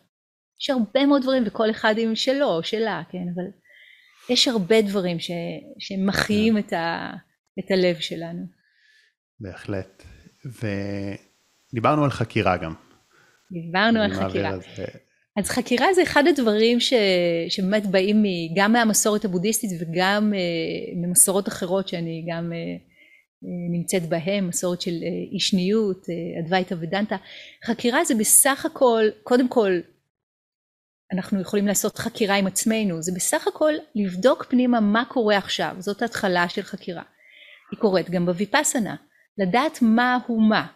יש 0.62 0.70
הרבה 0.70 1.06
מאוד 1.06 1.22
דברים 1.22 1.44
וכל 1.46 1.72
אחד 1.72 1.96
עם 1.98 2.16
שלו 2.16 2.46
או 2.46 2.64
שלה, 2.64 3.02
כן, 3.12 3.24
אבל 3.36 3.44
יש 4.30 4.48
הרבה 4.48 4.82
דברים 4.82 5.20
ש, 5.20 5.32
שמחיים 5.80 6.54
כן. 6.54 6.60
את, 6.60 6.74
ה, 6.74 7.14
את 7.60 7.72
הלב 7.72 8.00
שלנו. 8.00 8.46
בהחלט. 9.40 10.04
ודיברנו 10.46 12.04
על 12.04 12.10
חקירה 12.10 12.58
גם. 12.58 12.74
דיברנו 13.52 14.02
על 14.02 14.14
חקירה. 14.14 14.50
אז... 14.50 14.64
אז 15.38 15.50
חקירה 15.50 15.94
זה 15.94 16.04
אחד 16.04 16.24
הדברים 16.28 16.80
ש... 16.80 16.94
שבאמת 17.50 17.86
באים 17.86 18.24
גם 18.56 18.74
מהמסורת 18.74 19.26
הבודהיסטית 19.26 19.72
וגם 19.80 20.34
uh, 20.34 20.98
ממסורות 20.98 21.48
אחרות 21.48 21.88
שאני 21.88 22.26
גם 22.30 22.52
uh, 22.52 23.46
נמצאת 23.72 24.10
בהן, 24.10 24.44
מסורת 24.44 24.82
של 24.82 24.94
אישניות, 25.32 26.06
אדווייתא 26.40 26.76
ודנטה. 26.80 27.16
חקירה 27.66 28.04
זה 28.04 28.16
בסך 28.16 28.66
הכל, 28.66 29.04
קודם 29.24 29.50
כל 29.50 29.80
אנחנו 31.14 31.42
יכולים 31.42 31.68
לעשות 31.68 31.98
חקירה 31.98 32.36
עם 32.36 32.48
עצמנו, 32.48 33.02
זה 33.02 33.12
בסך 33.16 33.48
הכל 33.48 33.74
לבדוק 33.96 34.46
פנימה 34.50 34.80
מה 34.80 35.06
קורה 35.06 35.38
עכשיו, 35.38 35.76
זאת 35.80 36.02
התחלה 36.02 36.50
של 36.50 36.62
חקירה. 36.62 37.04
היא 37.72 37.80
קורית 37.80 38.10
גם 38.10 38.26
בוויפאסנה, 38.26 38.96
לדעת 39.38 39.82
מה 39.82 40.20
הוא 40.28 40.50
מה, 40.50 40.68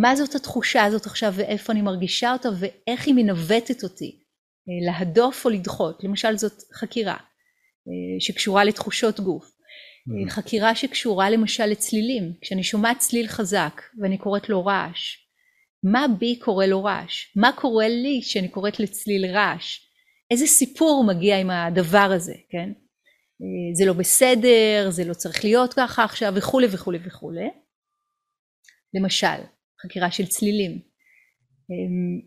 מה 0.00 0.16
זאת 0.16 0.34
התחושה 0.34 0.84
הזאת 0.84 1.06
עכשיו 1.06 1.32
ואיפה 1.36 1.72
אני 1.72 1.82
מרגישה 1.82 2.32
אותה 2.32 2.48
ואיך 2.58 3.06
היא 3.06 3.14
מנווטת 3.14 3.82
אותי, 3.82 4.20
להדוף 4.86 5.44
או 5.44 5.50
לדחות, 5.50 6.04
למשל 6.04 6.36
זאת 6.36 6.62
חקירה 6.74 7.16
שקשורה 8.20 8.64
לתחושות 8.64 9.20
גוף, 9.20 9.44
mm-hmm. 9.44 10.30
חקירה 10.30 10.74
שקשורה 10.74 11.30
למשל 11.30 11.66
לצלילים, 11.66 12.32
כשאני 12.40 12.64
שומעת 12.64 12.98
צליל 12.98 13.28
חזק 13.28 13.82
ואני 14.00 14.18
קוראת 14.18 14.48
לו 14.48 14.66
רעש, 14.66 15.16
מה 15.84 16.06
בי 16.18 16.38
קורא 16.38 16.66
לו 16.66 16.84
רעש? 16.84 17.36
מה 17.36 17.50
קורה 17.56 17.88
לי 17.88 18.20
כשאני 18.22 18.48
קוראת 18.48 18.80
לצליל 18.80 19.26
רעש? 19.26 19.80
איזה 20.30 20.46
סיפור 20.46 21.04
מגיע 21.08 21.38
עם 21.38 21.50
הדבר 21.50 22.10
הזה, 22.14 22.34
כן? 22.50 22.72
אה, 23.42 23.74
זה 23.74 23.84
לא 23.86 23.92
בסדר, 23.92 24.90
זה 24.90 25.04
לא 25.04 25.14
צריך 25.14 25.44
להיות 25.44 25.74
ככה 25.74 26.04
עכשיו 26.04 26.32
וכולי 26.36 26.66
וכולי 26.70 26.98
וכולי. 27.06 27.48
למשל, 28.94 29.40
חקירה 29.82 30.10
של 30.10 30.26
צלילים. 30.26 30.70
אה, 31.70 32.20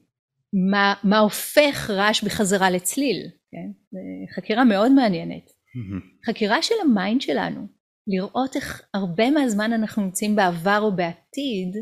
מה, 0.71 0.93
מה 1.03 1.19
הופך 1.19 1.89
רעש 1.89 2.23
בחזרה 2.23 2.69
לצליל, 2.69 3.29
כן? 3.51 3.97
חקירה 4.35 4.63
מאוד 4.63 4.91
מעניינת. 4.91 5.45
Mm-hmm. 5.47 6.27
חקירה 6.29 6.61
של 6.61 6.75
ה 6.81 6.89
mind 6.89 7.21
שלנו, 7.21 7.67
לראות 8.07 8.55
איך 8.55 8.81
הרבה 8.93 9.31
מהזמן 9.31 9.73
אנחנו 9.73 10.03
נמצאים 10.03 10.35
בעבר 10.35 10.79
או 10.81 10.95
בעתיד, 10.95 11.75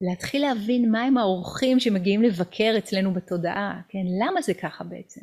להתחיל 0.00 0.42
להבין 0.42 0.90
מהם 0.90 1.18
האורחים 1.18 1.80
שמגיעים 1.80 2.22
לבקר 2.22 2.74
אצלנו 2.78 3.14
בתודעה, 3.14 3.80
כן? 3.88 4.04
למה 4.24 4.42
זה 4.42 4.54
ככה 4.54 4.84
בעצם? 4.84 5.20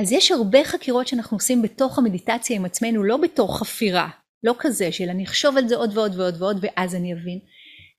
אז 0.00 0.12
יש 0.12 0.32
הרבה 0.32 0.64
חקירות 0.64 1.08
שאנחנו 1.08 1.36
עושים 1.36 1.62
בתוך 1.62 1.98
המדיטציה 1.98 2.56
עם 2.56 2.64
עצמנו, 2.64 3.04
לא 3.04 3.16
בתור 3.16 3.58
חפירה, 3.58 4.08
לא 4.44 4.54
כזה 4.58 4.92
של 4.92 5.08
אני 5.08 5.24
אחשוב 5.24 5.56
על 5.56 5.68
זה 5.68 5.76
עוד 5.76 5.96
ועוד 5.96 6.20
ועוד 6.20 6.42
ועוד 6.42 6.56
ואז 6.60 6.94
אני 6.94 7.12
אבין. 7.12 7.38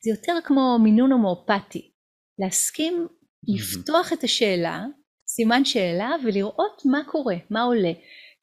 זה 0.04 0.12
יותר 0.12 0.34
כמו 0.44 0.78
מינון 0.84 1.12
הומואפתי, 1.12 1.92
להסכים 2.40 3.08
לפתוח 3.48 4.14
את 4.14 4.24
השאלה, 4.24 4.86
סימן 5.28 5.66
שאלה, 5.66 6.12
ולראות 6.24 6.82
מה 6.86 7.02
קורה, 7.08 7.36
מה 7.50 7.62
עולה, 7.62 7.92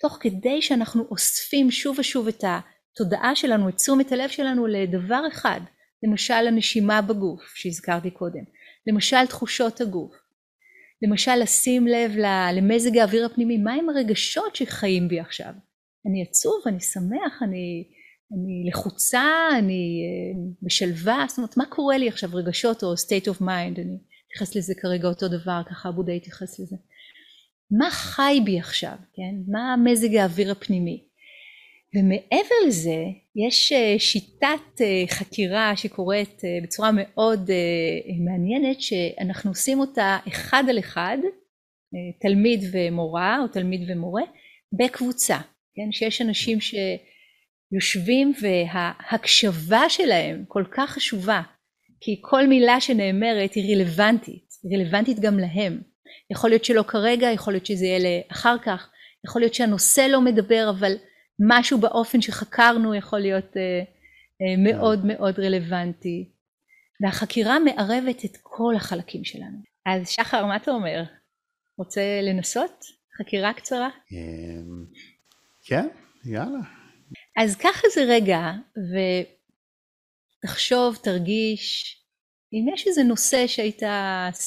תוך 0.00 0.18
כדי 0.20 0.62
שאנחנו 0.62 1.04
אוספים 1.10 1.70
שוב 1.70 1.98
ושוב 1.98 2.28
את 2.28 2.44
התודעה 2.44 3.36
שלנו, 3.36 3.68
את 3.68 3.76
תשומת 3.76 4.12
הלב 4.12 4.28
שלנו 4.30 4.66
לדבר 4.66 5.22
אחד, 5.28 5.60
למשל 6.02 6.34
הנשימה 6.48 7.02
בגוף 7.02 7.54
שהזכרתי 7.54 8.10
קודם, 8.10 8.44
למשל 8.86 9.26
תחושות 9.26 9.80
הגוף, 9.80 10.12
למשל 11.02 11.34
לשים 11.34 11.86
לב 11.86 12.12
למזג 12.52 12.98
האוויר 12.98 13.26
הפנימי, 13.26 13.58
מהם 13.58 13.88
הרגשות 13.88 14.56
שחיים 14.56 15.08
בי 15.08 15.20
עכשיו? 15.20 15.52
אני 16.06 16.22
עצוב, 16.22 16.62
אני 16.66 16.80
שמח, 16.80 17.42
אני, 17.42 17.84
אני 18.32 18.70
לחוצה, 18.70 19.48
אני 19.58 20.02
אה, 20.04 20.40
בשלווה, 20.62 21.24
זאת 21.28 21.38
אומרת 21.38 21.56
מה 21.56 21.66
קורה 21.66 21.98
לי 21.98 22.08
עכשיו 22.08 22.30
רגשות 22.32 22.82
או 22.82 22.94
state 22.94 23.26
of 23.26 23.40
mind, 23.40 23.80
אני 23.80 23.98
אתייחס 24.26 24.56
לזה 24.56 24.74
כרגע 24.74 25.08
אותו 25.08 25.28
דבר, 25.28 25.62
ככה 25.70 25.90
בודה 25.90 26.12
יתייחס 26.12 26.60
לזה. 26.60 26.76
מה 27.70 27.90
חי 27.90 28.40
בי 28.44 28.58
עכשיו, 28.58 28.96
כן? 29.14 29.52
מה 29.52 29.76
מזג 29.84 30.14
האוויר 30.14 30.52
הפנימי? 30.52 31.04
ומעבר 31.96 32.66
לזה 32.66 32.96
יש 33.36 33.72
אה, 33.72 33.94
שיטת 33.98 34.80
אה, 34.80 35.04
חקירה 35.08 35.76
שקורית 35.76 36.44
אה, 36.44 36.58
בצורה 36.62 36.90
מאוד 36.94 37.50
מעניינת 38.24 38.80
שאנחנו 38.80 39.50
עושים 39.50 39.80
אותה 39.80 40.18
אחד 40.28 40.64
על 40.68 40.78
אחד 40.78 41.18
תלמיד 42.20 42.60
ומורה 42.72 43.38
או 43.42 43.48
תלמיד 43.48 43.90
ומורה 43.90 44.22
בקבוצה 44.72 45.38
כן? 45.74 45.92
שיש 45.92 46.22
אנשים 46.22 46.58
שיושבים 46.60 48.32
וההקשבה 48.42 49.88
שלהם 49.88 50.44
כל 50.48 50.64
כך 50.70 50.90
חשובה 50.90 51.42
כי 52.00 52.18
כל 52.20 52.46
מילה 52.46 52.80
שנאמרת 52.80 53.54
היא 53.54 53.76
רלוונטית 53.76 54.46
היא 54.62 54.78
רלוונטית 54.78 55.20
גם 55.20 55.38
להם. 55.38 55.80
יכול 56.30 56.50
להיות 56.50 56.64
שלא 56.64 56.82
כרגע 56.82 57.30
יכול 57.32 57.52
להיות 57.52 57.66
שזה 57.66 57.86
יהיה 57.86 57.98
לאחר 57.98 58.56
כך 58.62 58.90
יכול 59.26 59.42
להיות 59.42 59.54
שהנושא 59.54 60.00
לא 60.00 60.20
מדבר 60.20 60.70
אבל 60.78 60.92
משהו 61.40 61.78
באופן 61.78 62.20
שחקרנו 62.20 62.94
יכול 62.94 63.18
להיות 63.18 63.56
אה, 63.56 63.80
אה, 64.42 64.72
מאוד 64.72 65.00
כן. 65.02 65.08
מאוד 65.08 65.40
רלוונטי. 65.40 66.36
והחקירה 67.00 67.58
מערבת 67.58 68.24
את 68.24 68.36
כל 68.42 68.74
החלקים 68.76 69.24
שלנו. 69.24 69.58
אז 69.86 70.08
שחר, 70.08 70.46
מה 70.46 70.56
אתה 70.56 70.70
אומר? 70.70 71.02
רוצה 71.78 72.20
לנסות? 72.22 72.84
חקירה 73.18 73.52
קצרה? 73.52 73.88
אמ, 74.12 74.84
כן, 75.66 75.88
יאללה. 76.24 76.58
אז 77.36 77.56
קח 77.56 77.84
איזה 77.84 78.00
רגע 78.08 78.52
ותחשוב, 80.44 80.96
תרגיש, 81.02 81.96
אם 82.52 82.74
יש 82.74 82.86
איזה 82.86 83.02
נושא 83.02 83.46
שהיית 83.46 83.82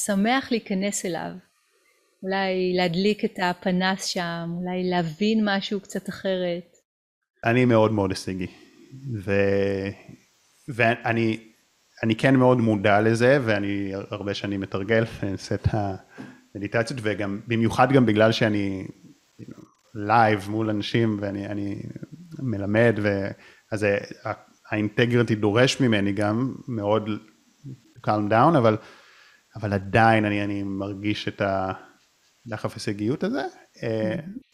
שמח 0.04 0.50
להיכנס 0.50 1.06
אליו, 1.06 1.30
אולי 2.22 2.72
להדליק 2.76 3.24
את 3.24 3.38
הפנס 3.42 4.04
שם, 4.04 4.50
אולי 4.56 4.90
להבין 4.90 5.40
משהו 5.44 5.80
קצת 5.80 6.08
אחרת, 6.08 6.76
אני 7.44 7.64
מאוד 7.64 7.92
מאוד 7.92 8.10
הישגי. 8.10 8.46
ו... 9.24 9.32
ואני 10.68 11.50
אני 12.02 12.16
כן 12.16 12.36
מאוד 12.36 12.58
מודע 12.58 13.00
לזה, 13.00 13.38
ואני 13.44 13.92
הרבה 14.10 14.34
שנים 14.34 14.60
מתרגל, 14.60 15.04
ואני 15.18 15.32
עושה 15.32 15.54
את 15.54 15.68
המדיטציות, 16.54 17.00
וגם, 17.02 17.40
במיוחד 17.46 17.92
גם 17.92 18.06
בגלל 18.06 18.32
שאני 18.32 18.86
לייב 19.94 20.46
מול 20.50 20.70
אנשים, 20.70 21.18
ואני 21.20 21.82
מלמד, 22.38 22.98
ואז 23.02 23.86
ה 24.70 24.76
integrity 24.76 25.34
דורש 25.34 25.80
ממני 25.80 26.12
גם 26.12 26.54
מאוד 26.68 27.08
calm 28.06 28.30
down, 28.30 28.58
אבל, 28.58 28.76
אבל 29.56 29.72
עדיין 29.72 30.24
אני, 30.24 30.44
אני 30.44 30.62
מרגיש 30.62 31.28
את 31.28 31.42
הדחף 32.46 32.74
הישגיות 32.74 33.24
הזה. 33.24 33.42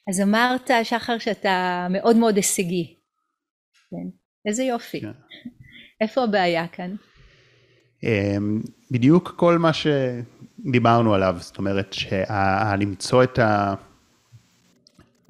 אז 0.08 0.20
אמרת, 0.20 0.70
שחר, 0.82 1.18
שאתה 1.18 1.86
מאוד 1.90 2.16
מאוד 2.16 2.36
הישגי. 2.36 2.94
כן. 3.90 4.08
איזה 4.46 4.62
יופי. 4.62 5.00
כן. 5.00 5.10
איפה 6.00 6.24
הבעיה 6.24 6.68
כאן? 6.68 6.94
אמ, 8.02 8.60
בדיוק 8.90 9.34
כל 9.36 9.58
מה 9.58 9.70
שדיברנו 9.72 11.14
עליו, 11.14 11.36
זאת 11.40 11.58
אומרת, 11.58 11.94
למצוא 12.78 13.24
את, 13.24 13.38
ה... 13.38 13.74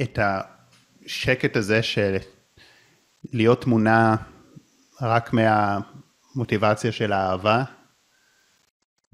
את 0.03 0.18
השקט 0.22 1.57
הזה 1.57 1.83
של 1.83 2.16
להיות 3.33 3.62
תמונה 3.62 4.16
רק 5.03 5.31
מהמוטיבציה 5.33 6.93
של 6.93 7.12
האהבה, 7.12 7.64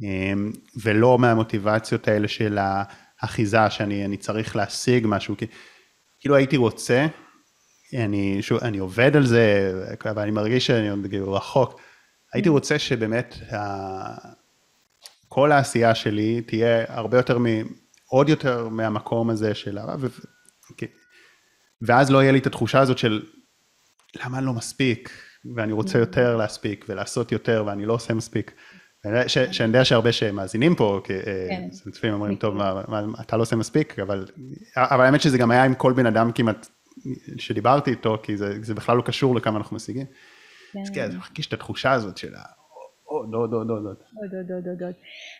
אמ, 0.02 0.52
ולא 0.82 1.18
מהמוטיבציות 1.18 2.08
האלה 2.08 2.28
של 2.28 2.58
ה... 2.58 2.82
אחיזה 3.24 3.70
שאני 3.70 4.16
צריך 4.16 4.56
להשיג 4.56 5.04
משהו, 5.08 5.36
כי 5.36 5.46
כאילו 6.20 6.36
הייתי 6.36 6.56
רוצה, 6.56 7.06
אני, 7.94 8.42
שוב, 8.42 8.58
אני 8.58 8.78
עובד 8.78 9.16
על 9.16 9.26
זה, 9.26 9.72
אבל 10.10 10.22
אני 10.22 10.30
מרגיש 10.30 10.66
שאני 10.66 10.88
עוד 10.88 11.06
כאילו 11.10 11.32
רחוק, 11.32 11.80
הייתי. 12.32 12.48
רוצה 12.48 12.78
שבאמת. 12.78 13.36
כל 15.28 15.52
העשייה 15.52 15.94
שלי 15.94 16.42
תהיה 16.42 16.84
הרבה 16.88 17.16
יותר, 17.16 17.38
מ... 17.38 17.46
עוד 18.06 18.28
יותר 18.28 18.68
מהמקום 18.68 19.30
הזה 19.30 19.54
של 19.54 19.78
הרב, 19.78 20.04
ו... 20.04 20.06
ואז 21.82 22.10
לא 22.10 22.22
יהיה 22.22 22.32
לי 22.32 22.38
את 22.38 22.46
התחושה 22.46 22.80
הזאת 22.80 22.98
של 22.98 23.22
למה 24.24 24.38
אני 24.38 24.46
לא 24.46 24.52
מספיק, 24.52 25.10
ואני 25.56 25.72
רוצה. 25.72 25.98
יותר 25.98 26.36
להספיק 26.36 26.84
ולעשות 26.88 27.32
יותר 27.32 27.64
ואני 27.66 27.86
לא 27.86 27.92
עושה 27.92 28.14
מספיק. 28.14 28.52
שאני 29.26 29.68
יודע 29.68 29.84
שהרבה 29.84 30.12
שמאזינים 30.12 30.74
פה, 30.74 31.00
אה, 31.11 31.22
כן. 31.48 31.68
צופים 31.90 32.12
אומרים, 32.12 32.36
טוב, 32.36 32.59
אתה 33.20 33.36
לא 33.36 33.42
עושה 33.42 33.57
מספיק, 33.57 33.98
אבל 33.98 34.26
האמת 34.76 35.20
שזה 35.20 35.38
גם 35.38 35.50
היה 35.50 35.64
עם 35.64 35.74
כל 35.74 35.92
בן 35.92 36.07
אדם 36.07 36.32
כמעט 36.32 36.66
שדיברתי 37.38 37.90
איתו, 37.90 38.18
כי 38.22 38.36
זה 38.36 38.74
בכלל 38.74 38.96
לא 38.96 39.03
קשור 39.03 39.36
לכמה 39.36 39.59
אנחנו 39.59 39.76
משיגים. 39.76 40.07
אז 40.82 40.90
כן, 40.90 41.03
אני 41.03 41.16
מרגיש 41.16 41.46
את 41.46 41.53
התחושה 41.53 41.92
הזאת 41.92 42.16
של 42.16 42.34
עוד, 43.05 43.34
עוד, 43.34 43.53
עוד, 43.53 43.70
עוד. 43.70 43.84
עוד, 43.84 43.94
עוד, 44.50 44.66
עוד, 44.68 44.82
עוד. 44.82 44.94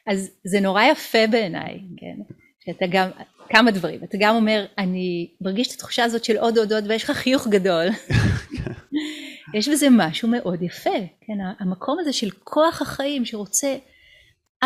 אז 0.07 0.31
זה 0.45 0.61
נורא 0.61 0.83
יפה 0.83 1.27
בעיניי, 1.31 1.81
כן? 1.97 2.35
שאתה 2.65 2.85
גם, 2.91 3.09
כמה 3.49 3.71
דברים, 3.71 4.05
אתה 4.05 4.17
גם 4.21 4.35
אומר, 4.35 4.65
אני 4.79 5.31
מרגיש 5.41 5.69
את 5.69 5.73
התחושה 5.73 6.05
הזאת 6.05 6.25
של 6.25 6.37
עוד, 6.37 6.59
עוד, 6.59 6.73
עוד, 6.73 6.85
ויש 6.89 7.05
לך 7.05 7.11
חיוך 7.11 7.47
גדול. 7.47 7.87
יש 9.55 9.69
בזה 9.69 9.87
משהו 9.91 10.29
מאוד 10.29 10.63
יפה, 10.63 10.91
כן, 11.21 11.39
המקום 11.61 11.99
הזה 11.99 12.13
של 12.13 12.31
כוח 12.31 12.83
החיים 12.83 13.25
שרוצה, 13.25 13.77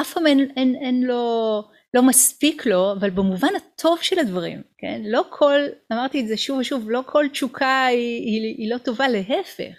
אף 0.01 0.15
פעם 0.15 0.27
אין, 0.27 0.51
אין, 0.57 0.75
אין 0.81 1.03
לו, 1.03 1.63
לא 1.95 2.03
מספיק 2.03 2.67
לו, 2.67 2.93
אבל 2.93 3.11
במובן 3.11 3.49
הטוב 3.57 3.99
של 4.03 4.19
הדברים, 4.19 4.63
כן, 4.79 5.01
לא 5.05 5.25
כל, 5.31 5.61
אמרתי 5.93 6.21
את 6.21 6.29
זה 6.29 6.37
שוב 6.37 6.59
ושוב, 6.59 6.91
לא 6.91 7.03
כל 7.07 7.27
תשוקה 7.33 7.85
היא, 7.85 8.23
היא, 8.23 8.55
היא 8.59 8.71
לא 8.71 8.79
טובה, 8.79 9.09
להפך, 9.09 9.75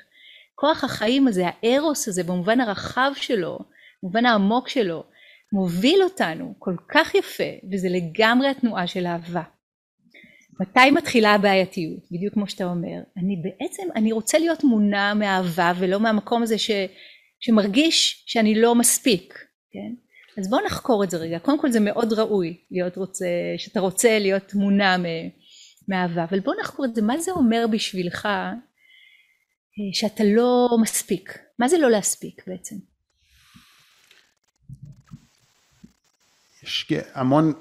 כוח 0.55 0.83
החיים 0.83 1.27
הזה, 1.27 1.43
הארוס 1.45 2.07
הזה, 2.07 2.23
במובן 2.23 2.61
הרחב 2.61 3.11
שלו, 3.15 3.59
במובן 4.03 4.25
העמוק 4.25 4.69
שלו, 4.69 5.03
מוביל 5.53 6.03
אותנו 6.03 6.55
כל 6.59 6.75
כך 6.89 7.15
יפה, 7.15 7.43
וזה 7.71 7.87
לגמרי 7.89 8.47
התנועה 8.47 8.87
של 8.87 9.05
אהבה. 9.05 9.43
מתי 10.59 10.91
מתחילה 10.91 11.33
הבעייתיות? 11.33 12.03
בדיוק 12.11 12.33
כמו 12.33 12.47
שאתה 12.47 12.63
אומר. 12.63 12.97
אני 13.17 13.35
בעצם, 13.35 13.83
אני 13.95 14.11
רוצה 14.11 14.37
להיות 14.37 14.63
מונע 14.63 15.13
מאהבה 15.13 15.73
ולא 15.79 15.99
מהמקום 15.99 16.43
הזה 16.43 16.57
ש, 16.57 16.71
שמרגיש 17.39 18.23
שאני 18.27 18.61
לא 18.61 18.75
מספיק, 18.75 19.45
כן? 19.71 19.93
אז 20.37 20.49
בוא 20.49 20.59
נחקור 20.65 21.03
את 21.03 21.09
זה 21.09 21.17
רגע. 21.17 21.39
קודם 21.39 21.59
כל 21.59 21.71
זה 21.71 21.79
מאוד 21.79 22.13
ראוי 22.13 22.57
להיות 22.71 22.97
רוצה, 22.97 23.25
שאתה 23.57 23.79
רוצה 23.79 24.19
להיות 24.19 24.53
מונע 24.53 24.95
מאהבה, 25.87 26.23
אבל 26.23 26.39
בוא 26.39 26.53
נחקור 26.61 26.85
את 26.85 26.95
זה. 26.95 27.01
מה 27.01 27.17
זה 27.17 27.31
אומר 27.31 27.65
בשבילך 27.71 28.25
אה, 28.25 28.53
שאתה 29.93 30.23
לא 30.23 30.69
מספיק? 30.81 31.39
מה 31.59 31.67
זה 31.67 31.77
לא 31.77 31.91
להספיק 31.91 32.47
בעצם? 32.47 32.75
יש 36.63 36.91
המון... 37.13 37.53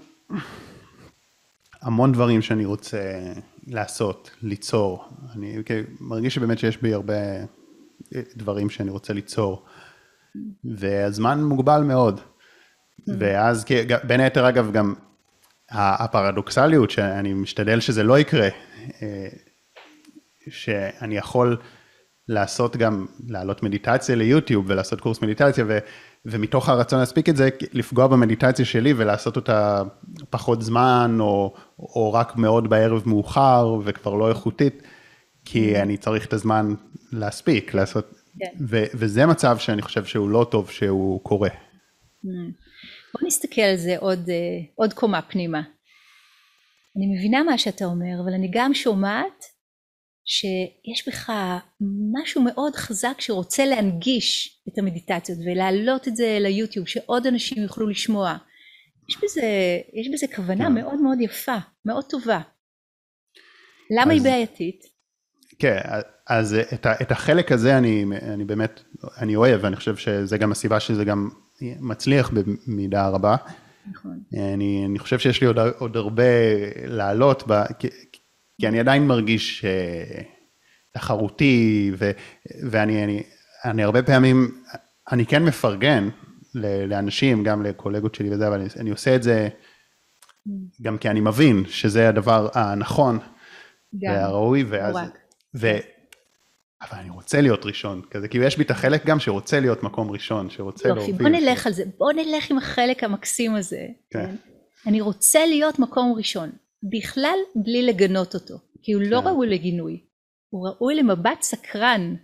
המון 1.86 2.12
דברים 2.12 2.42
שאני 2.42 2.64
רוצה 2.64 3.32
לעשות, 3.66 4.30
ליצור. 4.42 5.04
אני 5.34 5.62
מרגיש 6.00 6.34
שבאמת 6.34 6.58
שיש 6.58 6.82
בי 6.82 6.94
הרבה 6.94 7.14
דברים 8.36 8.70
שאני 8.70 8.90
רוצה 8.90 9.12
ליצור. 9.12 9.64
והזמן 10.64 11.44
מוגבל 11.44 11.82
מאוד. 11.82 12.20
ואז 13.18 13.64
בין 14.04 14.20
היתר 14.20 14.48
אגב 14.48 14.72
גם 14.72 14.94
הפרדוקסליות 15.70 16.90
שאני 16.90 17.32
משתדל 17.34 17.80
שזה 17.80 18.02
לא 18.02 18.18
יקרה, 18.18 18.48
אה, 19.02 19.28
שאני 20.48 21.16
יכול 21.16 21.56
לעשות 22.28 22.76
גם, 22.76 23.06
לעלות 23.28 23.62
מדיטציה 23.62 24.16
ליוטיוב 24.16 24.64
ולעשות 24.68 25.00
קורס 25.00 25.22
מדיטציה 25.22 25.64
ו, 25.68 25.78
ומתוך 26.30 26.68
הרצון 26.68 26.98
להספיק 26.98 27.28
את 27.28 27.36
זה, 27.36 27.48
לפגוע 27.72 28.06
במדיטציה 28.06 28.64
שלי 28.64 28.92
ולעשות 28.96 29.36
אותה 29.36 29.82
פחות 30.30 30.62
זמן 30.62 31.16
או, 31.20 31.54
או 31.78 32.12
רק 32.12 32.36
מאוד 32.36 32.70
בערב 32.70 33.02
מאוחר 33.08 33.76
וכבר 33.84 34.14
לא 34.14 34.28
איכותית, 34.28 34.82
כי. 35.44 35.82
אני 35.82 35.96
צריך 35.96 36.26
את 36.26 36.32
הזמן 36.32 36.74
להספיק, 37.12 37.74
לעשות, 37.74 38.14
כן. 38.38 38.64
ו, 38.68 38.84
וזה 38.94 39.26
מצב 39.26 39.58
שאני 39.58 39.82
חושב 39.82 40.04
שהוא 40.04 40.28
לא 40.28 40.46
טוב 40.50 40.70
שהוא 40.70 41.20
קורה. 41.20 41.48
Mm-hmm. 41.48 42.52
בוא 43.14 43.26
נסתכל 43.26 43.60
על 43.60 43.76
זה 43.76 43.96
עוד, 43.98 44.30
אה, 44.30 44.58
עוד 44.74 44.92
קומה 44.92 45.22
פנימה. 45.22 45.62
אני 46.96 47.16
מבינה 47.16 47.42
מה 47.42 47.58
שאתה 47.58 47.84
אומר, 47.84 48.20
אבל 48.24 48.32
אני 48.32 48.50
גם 48.52 48.74
שומעת 48.74 49.44
שיש 50.26 51.08
בך 51.08 51.32
משהו 52.12 52.42
מאוד 52.42 52.76
חזק 52.76 53.14
שרוצה 53.20 53.64
להנגיש 53.64 54.60
את 54.68 54.78
המדיטציות 54.78 55.38
ולהעלות 55.46 56.08
את 56.08 56.16
זה 56.16 56.38
ליוטיוב 56.40 56.88
שעוד 56.88 57.26
אנשים 57.26 57.62
יוכלו 57.62 57.88
לשמוע 57.88 58.36
יש 59.08 59.16
בזה, 59.22 59.42
יש 59.94 60.08
בזה 60.12 60.26
כוונה 60.36 60.64
כן. 60.64 60.74
מאוד 60.74 61.00
מאוד 61.00 61.20
יפה, 61.20 61.56
מאוד 61.84 62.04
טובה. 62.04 62.40
למה 63.90 64.12
אז, 64.12 64.18
היא 64.18 64.22
בעייתית? 64.22 64.84
כן, 65.58 65.78
אז 66.26 66.56
את, 66.74 66.86
את 67.02 67.12
החלק 67.12 67.52
הזה 67.52 67.78
אני, 67.78 68.04
אני 68.22 68.44
באמת, 68.44 68.82
אני 69.18 69.36
אוהב, 69.36 69.60
ואני 69.64 69.76
חושב 69.76 69.96
שזה 69.96 70.38
גם 70.38 70.52
הסיבה 70.52 70.80
שזה 70.80 71.04
גם 71.04 71.28
מצליח 71.60 72.30
במידה 72.66 73.08
רבה. 73.08 73.36
נכון. 73.90 74.20
אני, 74.34 74.86
אני 74.86 74.98
חושב 74.98 75.18
שיש 75.18 75.40
לי 75.40 75.46
עוד, 75.46 75.58
עוד 75.58 75.96
הרבה 75.96 76.22
לעלות, 76.86 77.42
ב, 77.48 77.62
כי, 77.78 77.88
כי 78.60 78.68
אני 78.68 78.80
עדיין 78.80 79.06
מרגיש 79.06 79.64
uh, 79.64 80.24
תחרותי, 80.92 81.92
ו, 81.98 82.10
ואני 82.70 83.04
אני, 83.04 83.22
אני 83.64 83.82
הרבה 83.82 84.02
פעמים, 84.02 84.62
אני 85.12 85.26
כן 85.26 85.44
מפרגן 85.44 86.08
לאנשים, 86.88 87.44
גם 87.44 87.62
לקולגות 87.62 88.14
שלי 88.14 88.34
וזה, 88.34 88.48
אבל 88.48 88.60
אני, 88.60 88.68
אני 88.80 88.90
עושה 88.90 89.16
את 89.16 89.22
זה 89.22 89.48
גם 90.82 90.98
כי 90.98 91.08
אני 91.08 91.20
מבין 91.20 91.64
שזה 91.68 92.08
הדבר 92.08 92.48
הנכון 92.54 93.18
והראוי, 94.02 94.64
ואז... 94.68 94.96
ו, 95.54 95.66
אבל 96.82 96.98
אני 96.98 97.10
רוצה 97.10 97.40
להיות 97.40 97.66
ראשון, 97.66 98.02
כזה, 98.10 98.28
כאילו 98.28 98.44
יש 98.44 98.56
בי 98.56 98.64
את 98.64 98.70
החלק 98.70 99.06
גם 99.06 99.20
שרוצה 99.20 99.60
להיות 99.60 99.82
מקום 99.82 100.10
ראשון, 100.10 100.50
שרוצה 100.50 100.88
להוביל. 100.88 101.16
בוא 101.18 101.28
נלך 101.28 101.66
על 101.66 101.72
זה, 101.72 101.84
בוא 101.98 102.12
נלך 102.12 102.50
עם 102.50 102.58
החלק 102.58 103.04
המקסים 103.04 103.54
הזה. 103.54 103.86
כן. 104.10 104.34
אני 104.86 105.00
רוצה 105.00 105.46
להיות 105.46 105.78
מקום 105.78 106.14
ראשון, 106.16 106.50
בכלל 106.90 107.38
בלי 107.54 107.82
לגנות 107.82 108.34
אותו, 108.34 108.54
כי 108.82 108.92
הוא 108.92 109.02
לא 109.02 109.20
כן. 109.20 109.26
ראוי 109.26 109.48
לגינוי, 109.48 110.06
הוא 110.48 110.68
ראוי 110.68 110.94
למבט 110.94 111.42
סקרן 111.42 112.14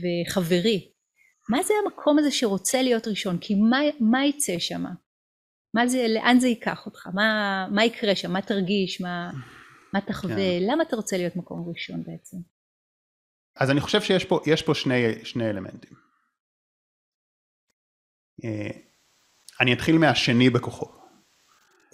וחברי. 0.00 0.90
מה 1.48 1.62
זה 1.62 1.74
המקום 1.84 2.18
הזה 2.18 2.30
שרוצה 2.30 2.82
להיות 2.82 3.08
ראשון? 3.08 3.38
כי 3.38 3.54
מה, 3.54 3.78
מה 4.00 4.26
יצא 4.26 4.58
שם? 4.58 4.84
מה 5.74 5.86
זה, 5.86 6.06
לאן 6.08 6.40
זה 6.40 6.48
ייקח 6.48 6.86
אותך? 6.86 7.08
מה, 7.14 7.66
מה 7.70 7.84
יקרה 7.84 8.16
שם? 8.16 8.32
מה 8.32 8.42
תרגיש? 8.42 9.00
מה, 9.00 9.30
מה 9.92 10.00
תחווה? 10.00 10.36
כן. 10.36 10.66
למה 10.70 10.82
אתה 10.82 10.96
רוצה 10.96 11.16
להיות 11.16 11.36
מקום 11.36 11.68
ראשון 11.68 12.02
בעצם? 12.04 12.36
אז 13.56 13.70
אני 13.70 13.80
חושב 13.80 14.00
שיש 14.00 14.24
פה, 14.24 14.40
פה 14.66 14.74
שני, 14.74 15.24
שני 15.24 15.50
אלמנטים. 15.50 15.92
אה, 18.44 18.70
אני 19.60 19.72
אתחיל 19.72 19.98
מהשני 19.98 20.50
בכוחו. 20.50 21.03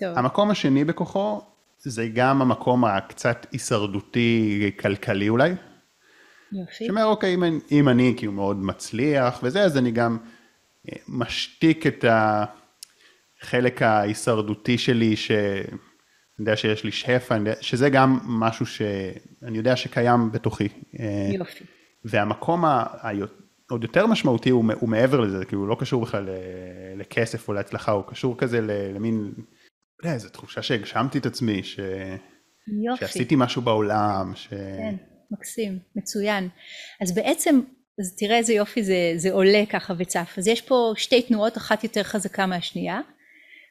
טוב. 0.00 0.18
המקום 0.18 0.50
השני 0.50 0.84
בכוחו 0.84 1.40
זה 1.78 2.08
גם 2.14 2.42
המקום 2.42 2.84
הקצת 2.84 3.46
הישרדותי 3.52 4.70
כלכלי 4.80 5.28
אולי. 5.28 5.54
יופי. 6.52 6.84
שאומר 6.86 7.04
אוקיי 7.04 7.34
אם, 7.34 7.58
אם 7.72 7.88
אני 7.88 8.14
כאילו 8.16 8.32
מאוד 8.32 8.56
מצליח 8.56 9.40
וזה 9.42 9.62
אז 9.62 9.76
אני 9.76 9.90
גם 9.90 10.18
אה, 10.88 10.96
משתיק 11.08 11.86
את 11.86 12.04
החלק 13.42 13.82
ההישרדותי 13.82 14.78
שלי 14.78 15.16
שאני 15.16 15.64
יודע 16.38 16.56
שיש 16.56 16.84
לי 16.84 16.92
שפע, 16.92 17.36
שזה 17.60 17.90
גם 17.90 18.18
משהו 18.24 18.66
שאני 18.66 19.58
יודע 19.58 19.76
שקיים 19.76 20.32
בתוכי. 20.32 20.68
אה, 21.00 21.30
יופי. 21.34 21.64
והמקום 22.04 22.64
העוד 22.64 23.82
יותר 23.82 24.06
משמעותי 24.06 24.50
הוא, 24.50 24.64
הוא 24.80 24.88
מעבר 24.88 25.20
לזה, 25.20 25.44
כאילו 25.44 25.62
הוא 25.62 25.68
לא 25.68 25.76
קשור 25.80 26.02
בכלל 26.02 26.28
לכסף 26.96 27.48
או 27.48 27.52
להצלחה, 27.52 27.92
הוא 27.92 28.04
קשור 28.06 28.38
כזה 28.38 28.60
למין, 28.94 29.32
לא 30.02 30.08
יודע, 30.08 30.14
איזו 30.14 30.28
תחושה 30.28 30.62
שהגשמתי 30.62 31.18
את 31.18 31.26
עצמי, 31.26 31.62
ש... 31.62 31.80
יופי. 32.84 33.00
שעשיתי 33.00 33.34
משהו 33.38 33.62
בעולם. 33.62 34.32
ש... 34.34 34.48
כן. 34.48 34.94
מקסים, 35.30 35.78
מצוין. 35.96 36.48
אז 37.00 37.14
בעצם, 37.14 37.60
אז 38.00 38.16
תראה 38.16 38.36
איזה 38.36 38.52
יופי 38.52 38.82
זה, 38.82 39.12
זה 39.16 39.32
עולה 39.32 39.64
ככה 39.70 39.94
וצף. 39.98 40.34
אז 40.38 40.46
יש 40.46 40.60
פה 40.60 40.92
שתי 40.96 41.22
תנועות, 41.22 41.56
אחת 41.56 41.84
יותר 41.84 42.02
חזקה 42.02 42.46
מהשנייה. 42.46 43.00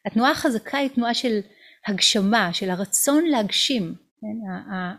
התנועה 0.05 0.31
החזקה 0.31 0.77
היא 0.77 0.89
תנועה 0.89 1.13
של 1.13 1.39
הגשמה, 1.87 2.53
של 2.53 2.69
הרצון 2.69 3.25
להגשים, 3.25 3.95
כן? 4.21 4.51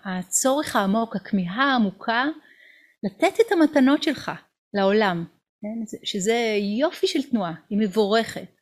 הצורך 0.04 0.76
העמוק, 0.76 1.16
הכמיהה 1.16 1.72
העמוקה, 1.72 2.24
לתת 3.02 3.40
את 3.46 3.52
המתנות 3.52 4.02
שלך 4.02 4.30
לעולם, 4.74 5.24
כן? 5.62 5.96
שזה 6.04 6.56
יופי 6.78 7.06
של 7.06 7.22
תנועה, 7.22 7.54
היא 7.70 7.78
מבורכת. 7.78 8.59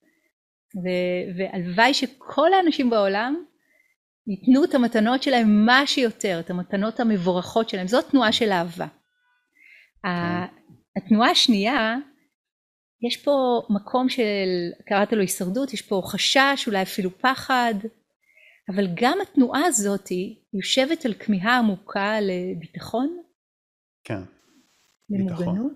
והלוואי 1.36 1.94
שכל 1.94 2.52
האנשים 2.52 2.90
בעולם 2.90 3.44
ייתנו 4.26 4.64
את 4.64 4.74
המתנות 4.74 5.22
שלהם 5.22 5.66
מה 5.66 5.86
שיותר, 5.86 6.40
את 6.40 6.50
המתנות 6.50 7.00
המבורכות 7.00 7.68
שלהם, 7.68 7.86
זאת 7.86 8.10
תנועה 8.10 8.32
של 8.32 8.52
אהבה. 8.52 8.86
התנועה 10.96 11.30
השנייה, 11.30 11.96
יש 13.06 13.16
פה 13.16 13.62
מקום 13.70 14.08
של, 14.08 14.22
קראת 14.86 15.12
לו 15.12 15.20
הישרדות, 15.20 15.72
יש 15.72 15.82
פה 15.82 16.02
חשש, 16.04 16.64
אולי 16.66 16.82
אפילו 16.82 17.18
פחד, 17.18 17.74
אבל 18.74 18.86
גם 18.94 19.18
התנועה 19.22 19.64
הזאת 19.64 20.08
יושבת 20.54 21.04
על 21.04 21.14
כמיהה 21.14 21.58
עמוקה 21.58 22.16
לביטחון. 22.20 23.18
כן, 24.04 24.20
למוגנות, 25.10 25.38
ביטחון. 25.40 25.74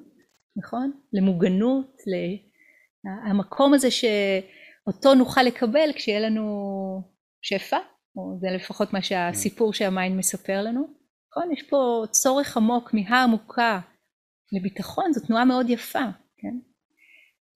נכון? 0.57 0.93
למוגנות, 1.13 1.97
המקום 3.31 3.75
הזה 3.75 3.89
שאותו 4.85 5.15
נוכל 5.15 5.43
לקבל 5.43 5.93
כשיהיה 5.95 6.21
לנו 6.21 6.45
שפע, 7.43 7.79
או 8.17 8.39
זה 8.41 8.47
לפחות 8.57 8.93
מה 8.93 9.03
שהסיפור 9.03 9.73
שהמיינד 9.73 10.19
מספר 10.19 10.63
לנו. 10.63 10.81
נכון? 11.31 11.53
יש 11.53 11.63
פה 11.63 12.05
צורך 12.11 12.57
עמוק, 12.57 12.91
כמיהה 12.91 13.23
עמוקה 13.23 13.81
לביטחון, 14.53 15.13
זו 15.13 15.27
תנועה 15.27 15.45
מאוד 15.45 15.71
יפה, 15.71 16.05
כן? 16.37 16.59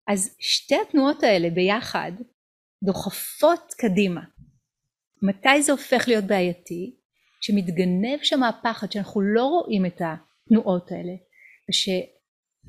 אז 0.07 0.35
שתי 0.39 0.75
התנועות 0.87 1.23
האלה 1.23 1.49
ביחד 1.49 2.11
דוחפות 2.83 3.73
קדימה. 3.77 4.21
מתי 5.21 5.61
זה 5.61 5.71
הופך 5.71 6.07
להיות 6.07 6.23
בעייתי? 6.23 6.95
שמתגנב 7.41 8.19
שם 8.23 8.43
הפחד 8.43 8.91
שאנחנו 8.91 9.21
לא 9.21 9.43
רואים 9.43 9.85
את 9.85 10.01
התנועות 10.01 10.91
האלה, 10.91 11.13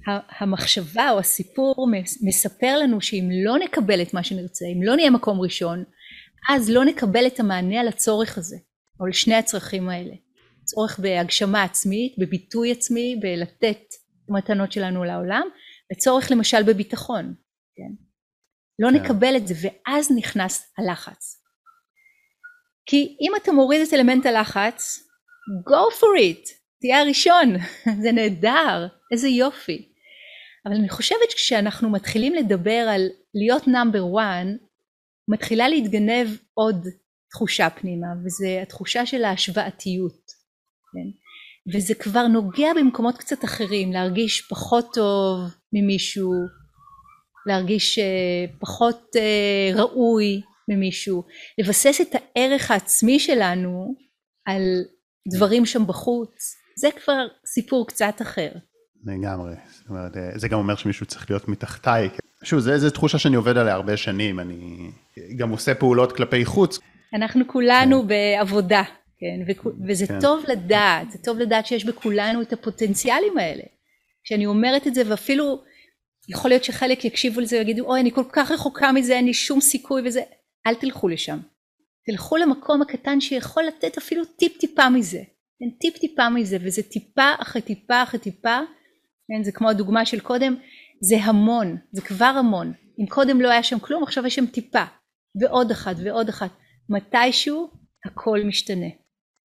ושהמחשבה 0.03 1.11
או 1.11 1.18
הסיפור 1.18 1.88
מספר 2.22 2.78
לנו 2.78 3.01
שאם 3.01 3.28
לא 3.44 3.59
נקבל 3.59 4.03
את 4.03 4.14
מה 4.14 4.24
שנרצה, 4.24 4.64
אם 4.66 4.82
לא 4.82 4.96
נהיה 4.96 5.11
מקום 5.11 5.40
ראשון, 5.40 5.84
אז 6.51 6.70
לא 6.70 6.84
נקבל 6.84 7.26
את 7.26 7.40
המענה 7.40 7.80
על 7.80 7.88
הצורך 7.88 8.38
הזה, 8.38 8.57
או 9.01 9.07
לשני 9.07 9.34
הצרכים 9.34 9.88
האלה. 9.88 10.14
צורך 10.64 10.99
בהגשמה 10.99 11.62
עצמית, 11.62 12.14
בביטוי 12.18 12.72
עצמי, 12.72 13.20
בלתת 13.22 13.94
מתנות 14.28 14.72
שלנו 14.72 15.05
לעולם, 15.05 15.49
וצורך 15.92 16.30
למשל 16.30 16.62
בביטחון, 16.62 17.34
כן? 17.76 18.05
לא 18.78 18.88
כן. 18.90 18.94
נקבל 18.94 19.36
את 19.36 19.49
זה, 19.49 19.55
ואז 19.62 20.12
נכנס 20.16 20.72
הלחץ. 20.78 21.42
כי 22.86 23.16
אם 23.20 23.32
אתה 23.42 23.53
מוריד 23.53 23.80
את 23.88 23.94
אלמנט 23.94 24.26
הלחץ, 24.26 25.09
go 25.68 25.94
for 25.99 26.20
it, 26.20 26.57
תהיה 26.81 27.01
הראשון, 27.01 27.57
זה 28.03 28.12
נהדר, 28.12 28.87
איזה 29.12 29.29
יופי. 29.29 29.89
אבל 30.66 30.74
אני 30.74 30.89
חושבת 30.89 31.31
שכשאנחנו 31.31 31.91
מתחילים 31.91 32.35
לדבר 32.35 32.87
על 32.91 33.09
להיות 33.35 33.68
נאמבר 33.68 34.03
1, 34.20 34.47
מתחילה 35.29 35.68
להתגנב 35.68 36.29
עוד 36.55 36.87
תחושה 37.31 37.70
פנימה 37.70 38.07
וזה 38.24 38.62
התחושה 38.62 39.07
של 39.07 39.24
ההשוואתיות. 39.24 40.39
כן? 40.93 41.18
וזה 41.74 41.95
כבר 41.95 42.26
נוגע 42.26 42.68
במקומות 42.76 43.16
קצת 43.18 43.45
אחרים 43.45 43.93
להרגיש 43.93 44.49
פחות 44.51 44.95
טוב 44.95 45.39
ממישהו 45.72 46.33
להרגיש 47.47 47.99
אה, 47.99 48.05
פחות 48.61 49.16
אה, 49.16 49.70
ראוי 49.74 50.41
ממישהו. 50.68 51.22
לבסס 51.59 52.01
את 52.01 52.14
הערך 52.14 52.70
העצמי 52.70 53.18
שלנו 53.18 53.95
על 54.47 54.62
דברים 55.35 55.66
שם 55.66 55.87
בחוץ 55.87 56.55
זה 56.79 56.89
כבר 57.05 57.26
סיפור 57.47 57.87
קצת 57.87 58.22
אחר 58.22 58.49
לגמרי, 59.05 59.55
זאת 59.79 59.89
אומרת, 59.89 60.16
אה, 60.16 60.31
זה 60.39 60.49
גם 60.49 60.59
אומר 60.59 60.76
שמישהו 60.76 61.07
צריך 61.07 61.31
להיות 61.31 61.49
מתחתיי. 61.49 62.09
שוב, 62.45 62.61
זו 62.61 62.91
תחושה 62.91 63.18
שאני 63.18 63.37
עובד 63.37 63.57
עליה 63.57 63.74
הרבה 63.74 63.97
שנים, 63.97 64.41
אני 64.41 64.91
גם 65.37 65.51
עושה 65.51 65.74
פעולות 65.74 66.16
כלפי 66.16 66.45
חוץ. 66.45 66.79
אנחנו 67.14 67.49
כולנו 67.49 68.03
כן. 68.03 68.09
בעבודה, 68.09 68.83
כן, 69.18 69.53
וזה 69.89 70.07
כן. 70.07 70.20
טוב 70.20 70.45
לדעת, 70.49 71.11
זה 71.11 71.18
טוב 71.18 71.39
לדעת 71.39 71.66
שיש 71.66 71.85
בכולנו 71.85 72.43
את 72.43 72.53
הפוטנציאלים 72.53 73.39
האלה. 73.39 73.62
כשאני 74.24 74.47
אומרת 74.47 74.87
את 74.87 74.95
זה 74.95 75.03
ואפילו 75.07 75.62
יכול 76.29 76.51
להיות 76.51 76.64
שחלק 76.64 77.05
יקשיבו 77.05 77.41
לזה 77.41 77.57
ויגידו 77.59 77.85
אוי 77.85 78.01
אני 78.01 78.12
כל 78.12 78.24
כך 78.33 78.51
רחוקה 78.51 78.93
מזה 78.93 79.12
אין 79.12 79.24
לי 79.24 79.35
שום 79.35 79.61
סיכוי 79.61 80.03
וזה 80.05 80.20
אל 80.66 80.74
תלכו 80.74 81.09
לשם 81.09 81.39
תלכו 82.07 82.37
למקום 82.37 82.83
הקטן 82.83 83.20
שיכול 83.20 83.64
לתת 83.64 83.99
אפילו 83.99 84.24
טיפ 84.24 84.57
טיפה 84.57 84.89
מזה 84.91 85.22
כן, 85.59 85.70
טיפ 85.80 85.98
טיפה 85.98 86.28
מזה 86.28 86.56
וזה 86.61 86.82
טיפה 86.82 87.32
אחרי 87.38 87.62
טיפה 87.62 88.02
אחרי 88.02 88.20
טיפה 88.20 88.59
כן, 89.28 89.44
זה 89.44 89.52
כמו 89.52 89.70
הדוגמה 89.70 90.06
של 90.06 90.20
קודם 90.20 90.56
זה 91.00 91.16
המון 91.16 91.76
זה 91.92 92.02
כבר 92.02 92.24
המון. 92.24 92.72
אם 93.00 93.06
קודם 93.06 93.40
לא 93.40 93.50
היה 93.50 93.62
שם 93.62 93.78
כלום 93.78 94.02
עכשיו 94.02 94.26
יש 94.26 94.34
שם 94.34 94.46
טיפה. 94.46 94.84
ועוד 95.40 95.70
אחת 95.70 95.96
ועוד 96.04 96.28
אחת. 96.28 96.50
מתישהו 96.88 97.70
הכל 98.04 98.40
משתנה. 98.44 98.86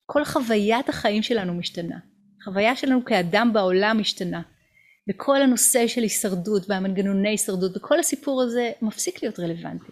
כל 0.05 0.25
חוויית 0.25 0.89
החיים 0.89 1.23
שלנו 1.23 1.53
משתנה. 1.53 1.97
חוויה 2.43 2.75
שלנו 2.75 3.05
כאדם 3.05 3.53
בעולם 3.53 3.97
משתנה. 3.99 4.41
וכל 5.09 5.41
הנושא 5.41 5.87
של 5.87 6.01
הישרדות 6.01 6.69
והמנגנוני 6.69 7.29
הישרדות 7.29 7.77
וכל 7.77 7.99
הסיפור 7.99 8.41
הזה 8.41 8.71
מפסיק 8.81 9.23
להיות 9.23 9.39
רלוונטי 9.39 9.91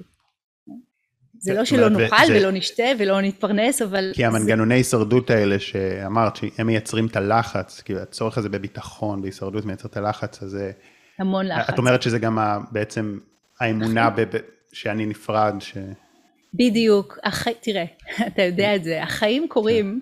זה 1.41 1.53
לא 1.53 1.65
שלא 1.65 1.89
נאכל 1.89 2.25
זה... 2.27 2.37
ולא 2.37 2.51
נשתה 2.51 2.83
ולא 2.99 3.21
נתפרנס, 3.21 3.81
אבל... 3.81 4.11
כי 4.15 4.25
המנגנוני 4.25 4.69
זה... 4.69 4.75
הישרדות 4.75 5.29
האלה 5.29 5.59
שאמרת, 5.59 6.35
שהם 6.35 6.67
מייצרים 6.67 7.05
את 7.05 7.15
הלחץ, 7.15 7.81
כי 7.81 7.95
הצורך 7.95 8.37
הזה 8.37 8.49
בביטחון, 8.49 9.21
בהישרדות 9.21 9.65
מייצר 9.65 9.87
את 9.87 9.97
הלחץ 9.97 10.43
הזה. 10.43 10.71
המון 11.19 11.47
לחץ. 11.47 11.69
את 11.69 11.77
אומרת 11.77 12.01
שזה 12.01 12.19
גם 12.19 12.37
בעצם 12.71 13.19
האמונה 13.59 14.09
ב... 14.09 14.23
שאני 14.73 15.05
נפרד, 15.05 15.55
ש... 15.59 15.77
בדיוק, 16.53 17.17
הח... 17.23 17.47
תראה, 17.49 17.85
אתה 18.27 18.41
יודע 18.41 18.75
את 18.75 18.83
זה, 18.83 19.03
החיים 19.03 19.47
קורים 19.49 20.01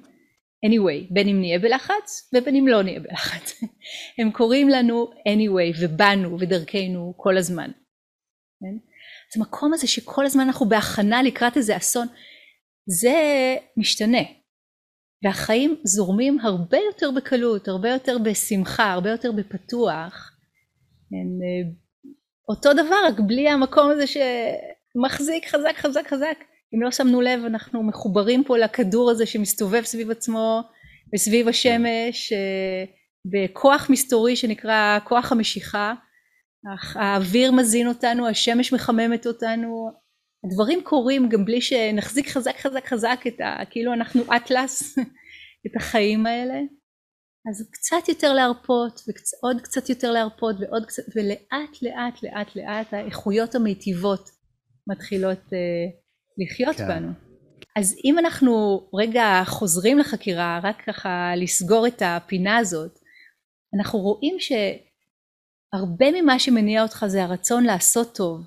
anyway, 0.66 1.14
בין 1.14 1.28
אם 1.28 1.40
נהיה 1.40 1.60
בלחץ 1.60 2.32
ובין 2.34 2.56
אם 2.56 2.68
לא 2.68 2.84
נהיה 2.84 3.00
בלחץ. 3.00 3.64
הם 4.20 4.32
קורים 4.32 4.70
לנו 4.70 5.12
anyway 5.28 5.78
ובנו 5.80 6.40
ודרכנו 6.40 7.14
כל 7.18 7.38
הזמן. 7.38 7.72
כן? 8.60 8.89
אז 9.32 9.42
המקום 9.42 9.74
הזה 9.74 9.88
שכל 9.88 10.26
הזמן 10.26 10.44
אנחנו 10.44 10.70
בהכנה 10.70 11.24
לקראת 11.24 11.58
איזה 11.58 11.78
אסון, 11.78 12.08
זה 12.88 13.16
משתנה. 13.78 14.22
והחיים 15.24 15.76
זורמים 15.84 16.40
הרבה 16.40 16.78
יותר 16.78 17.12
בקלות, 17.12 17.68
הרבה 17.68 17.90
יותר 17.90 18.18
בשמחה, 18.18 18.92
הרבה 18.92 19.10
יותר 19.10 19.32
בפתוח. 19.32 20.32
כן, 21.10 21.16
אה, 21.16 21.72
אותו 22.50 22.74
דבר, 22.74 22.96
רק 23.08 23.20
בלי 23.20 23.50
המקום 23.50 23.92
הזה 23.92 24.06
שמחזיק 24.08 25.48
חזק 25.48 25.76
חזק 25.78 26.08
חזק. 26.08 26.38
אם 26.76 26.82
לא 26.82 26.92
שמנו 26.92 27.22
לב, 27.22 27.46
אנחנו 27.46 27.84
מחוברים 27.84 28.44
פה 28.44 28.58
לכדור 28.58 29.12
הזה 29.12 29.26
שמסתובב 29.26 29.84
סביב 29.84 30.12
עצמו 30.12 30.62
וסביב 31.16 31.48
השמש, 31.48 32.34
אה, 32.34 32.84
בכוח 33.26 33.90
מסתורי 33.90 34.36
שנקרא 34.36 35.00
כוח 35.04 35.32
המשיכה. 35.32 35.94
האוויר 36.95 37.51
מזין 37.51 37.88
אותנו, 37.88 38.28
השמש 38.28 38.74
מחממת 38.74 39.28
אותנו, 39.28 39.91
הדברים 40.45 40.84
קורים 40.84 41.30
גם 41.30 41.45
בלי 41.45 41.62
שנחזיק 41.62 42.28
חזק 42.28 42.57
חזק 42.57 42.86
חזק 42.88 43.20
את 43.28 43.41
ה... 43.41 43.66
כאילו 43.70 43.93
אנחנו 43.93 44.22
אטלס, 44.36 44.97
את 45.68 45.76
החיים 45.78 46.26
האלה. 46.26 46.60
אז 47.49 47.70
קצת 47.72 48.10
יותר 48.10 48.34
להרפות, 48.34 49.01
ועוד 49.07 49.62
קצת 49.62 49.89
יותר 49.89 50.12
להרפות, 50.12 50.55
ועוד 50.60 50.86
קצת, 50.86 51.03
ולאט 51.16 51.82
לאט 51.82 52.24
לאט 52.24 52.55
לאט 52.55 52.93
האיכויות 52.93 53.55
המיטיבות 53.55 54.30
מתחילות 54.88 55.39
uh, 55.39 55.53
לחיות 56.38 56.76
כן. 56.76 56.88
בנו. 56.88 57.12
אז 57.78 57.95
אם 58.05 58.20
אנחנו 58.20 58.82
רגע 58.93 59.41
חוזרים 59.45 59.99
לחקירה, 59.99 60.60
רק 60.64 60.84
ככה 60.88 61.32
לסגור 61.36 61.88
את 61.88 62.01
הפינה 62.05 62.57
הזאת, 62.57 62.99
אנחנו 63.78 63.99
רואים 63.99 64.36
שהרבה 65.76 66.22
ממה 66.22 66.39
שמניע 66.39 66.84
אותך 66.84 67.05
זה 67.07 67.24
הרצון 67.24 67.63
לעשות 67.63 68.15
טוב, 68.15 68.41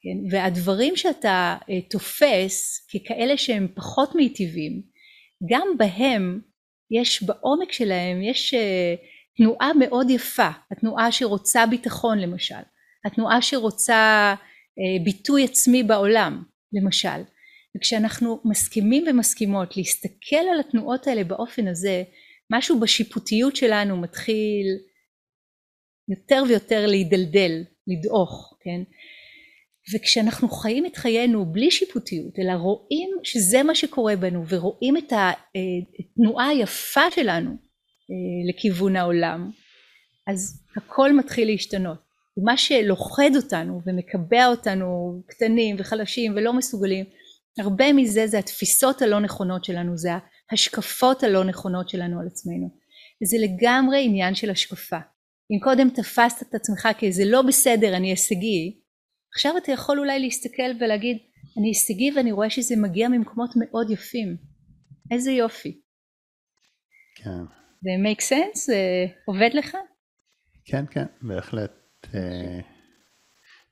כן? 0.00 0.36
והדברים 0.36 0.96
שאתה 0.96 1.56
uh, 1.62 1.90
תופס 1.90 2.86
ככאלה 2.88 3.36
שהם 3.36 3.68
פחות 3.74 4.14
מיטיבים, 4.14 4.82
גם 5.50 5.66
בהם 5.78 6.40
יש 6.90 7.22
בעומק 7.22 7.72
שלהם, 7.72 8.22
יש 8.22 8.54
uh, 8.54 8.56
תנועה 9.36 9.70
מאוד 9.78 10.10
יפה, 10.10 10.48
התנועה 10.70 11.12
שרוצה 11.12 11.66
ביטחון 11.66 12.18
למשל, 12.18 12.54
התנועה 13.06 13.42
שרוצה 13.42 14.34
uh, 14.34 15.04
ביטוי 15.04 15.44
עצמי 15.44 15.82
בעולם 15.82 16.42
למשל, 16.72 17.22
וכשאנחנו 17.76 18.40
מסכימים 18.44 19.04
ומסכימות 19.10 19.76
להסתכל 19.76 20.44
על 20.52 20.60
התנועות 20.60 21.06
האלה 21.06 21.24
באופן 21.24 21.68
הזה, 21.68 22.02
משהו 22.52 22.80
בשיפוטיות 22.80 23.56
שלנו 23.56 23.96
מתחיל 23.96 24.66
יותר 26.08 26.42
ויותר 26.48 26.86
להידלדל, 26.86 27.64
לדעוך, 27.86 28.54
כן? 28.60 28.82
וכשאנחנו 29.94 30.48
חיים 30.48 30.86
את 30.86 30.96
חיינו 30.96 31.52
בלי 31.52 31.70
שיפוטיות, 31.70 32.38
אלא 32.38 32.52
רואים 32.52 33.10
שזה 33.22 33.62
מה 33.62 33.74
שקורה 33.74 34.16
בנו, 34.16 34.44
ורואים 34.48 34.96
את 34.96 35.12
התנועה 35.98 36.48
היפה 36.48 37.10
שלנו 37.10 37.50
אה, 37.50 38.48
לכיוון 38.48 38.96
העולם, 38.96 39.50
אז 40.26 40.62
הכל 40.76 41.12
מתחיל 41.12 41.48
להשתנות. 41.48 41.98
ומה 42.36 42.56
שלוכד 42.56 43.30
אותנו 43.36 43.80
ומקבע 43.86 44.46
אותנו 44.46 45.20
קטנים 45.26 45.76
וחלשים 45.78 46.32
ולא 46.36 46.52
מסוגלים, 46.52 47.04
הרבה 47.58 47.92
מזה 47.92 48.26
זה 48.26 48.38
התפיסות 48.38 49.02
הלא 49.02 49.20
נכונות 49.20 49.64
שלנו, 49.64 49.96
זה 49.96 50.10
ההשקפות 50.50 51.22
הלא 51.22 51.44
נכונות 51.44 51.88
שלנו 51.88 52.20
על 52.20 52.26
עצמנו. 52.26 52.68
וזה 53.22 53.36
לגמרי 53.40 54.04
עניין 54.04 54.34
של 54.34 54.50
השקפה. 54.50 54.98
אם 55.50 55.58
קודם 55.62 55.90
תפסת 55.90 56.42
את 56.42 56.54
עצמך 56.54 56.88
כאיזה 56.98 57.22
לא 57.26 57.42
בסדר, 57.42 57.96
אני 57.96 58.10
הישגי, 58.10 58.80
עכשיו 59.34 59.56
אתה 59.56 59.72
יכול 59.72 59.98
אולי 59.98 60.20
להסתכל 60.20 60.70
ולהגיד, 60.80 61.16
אני 61.58 61.68
הישגי 61.68 62.10
ואני 62.16 62.32
רואה 62.32 62.50
שזה 62.50 62.76
מגיע 62.76 63.08
ממקומות 63.08 63.50
מאוד 63.56 63.90
יפים. 63.90 64.36
איזה 65.10 65.30
יופי. 65.30 65.80
כן. 67.14 67.44
זה 67.82 67.90
make 68.04 68.22
sense? 68.22 68.58
זה 68.66 69.06
עובד 69.24 69.50
לך? 69.54 69.76
כן, 70.64 70.84
כן, 70.90 71.04
בהחלט. 71.22 71.72
אה, 72.14 72.60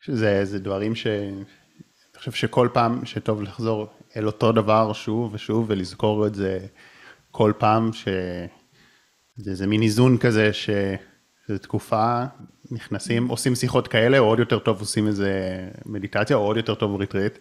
שזה 0.01 0.45
זה 0.45 0.59
דברים 0.59 0.95
ש... 0.95 1.07
אני 1.07 2.19
חושב 2.19 2.33
שכל 2.33 2.69
פעם 2.75 3.05
שטוב 3.07 3.43
לחזור 3.43 3.87
אל 4.17 4.27
אותו 4.27 4.53
דבר 4.53 4.93
שוב 4.93 5.35
ושוב 5.35 5.67
ולזכור 5.69 6.27
את 6.27 6.35
זה 6.35 6.67
כל 7.31 7.53
פעם, 7.59 7.93
שזה 7.93 9.51
איזה 9.51 9.67
מין 9.67 9.83
איזון 9.83 10.19
כזה, 10.19 10.51
שזו 11.47 11.59
תקופה, 11.59 12.25
נכנסים, 12.71 13.29
עושים 13.29 13.55
שיחות 13.55 13.89
כאלה, 13.89 14.19
או 14.19 14.25
עוד 14.25 14.39
יותר 14.39 14.59
טוב 14.59 14.81
עושים 14.81 15.07
איזה 15.07 15.59
מדיטציה, 15.87 16.37
או 16.37 16.43
עוד 16.43 16.57
יותר 16.57 16.75
טוב 16.75 17.01
ריטריט. 17.01 17.39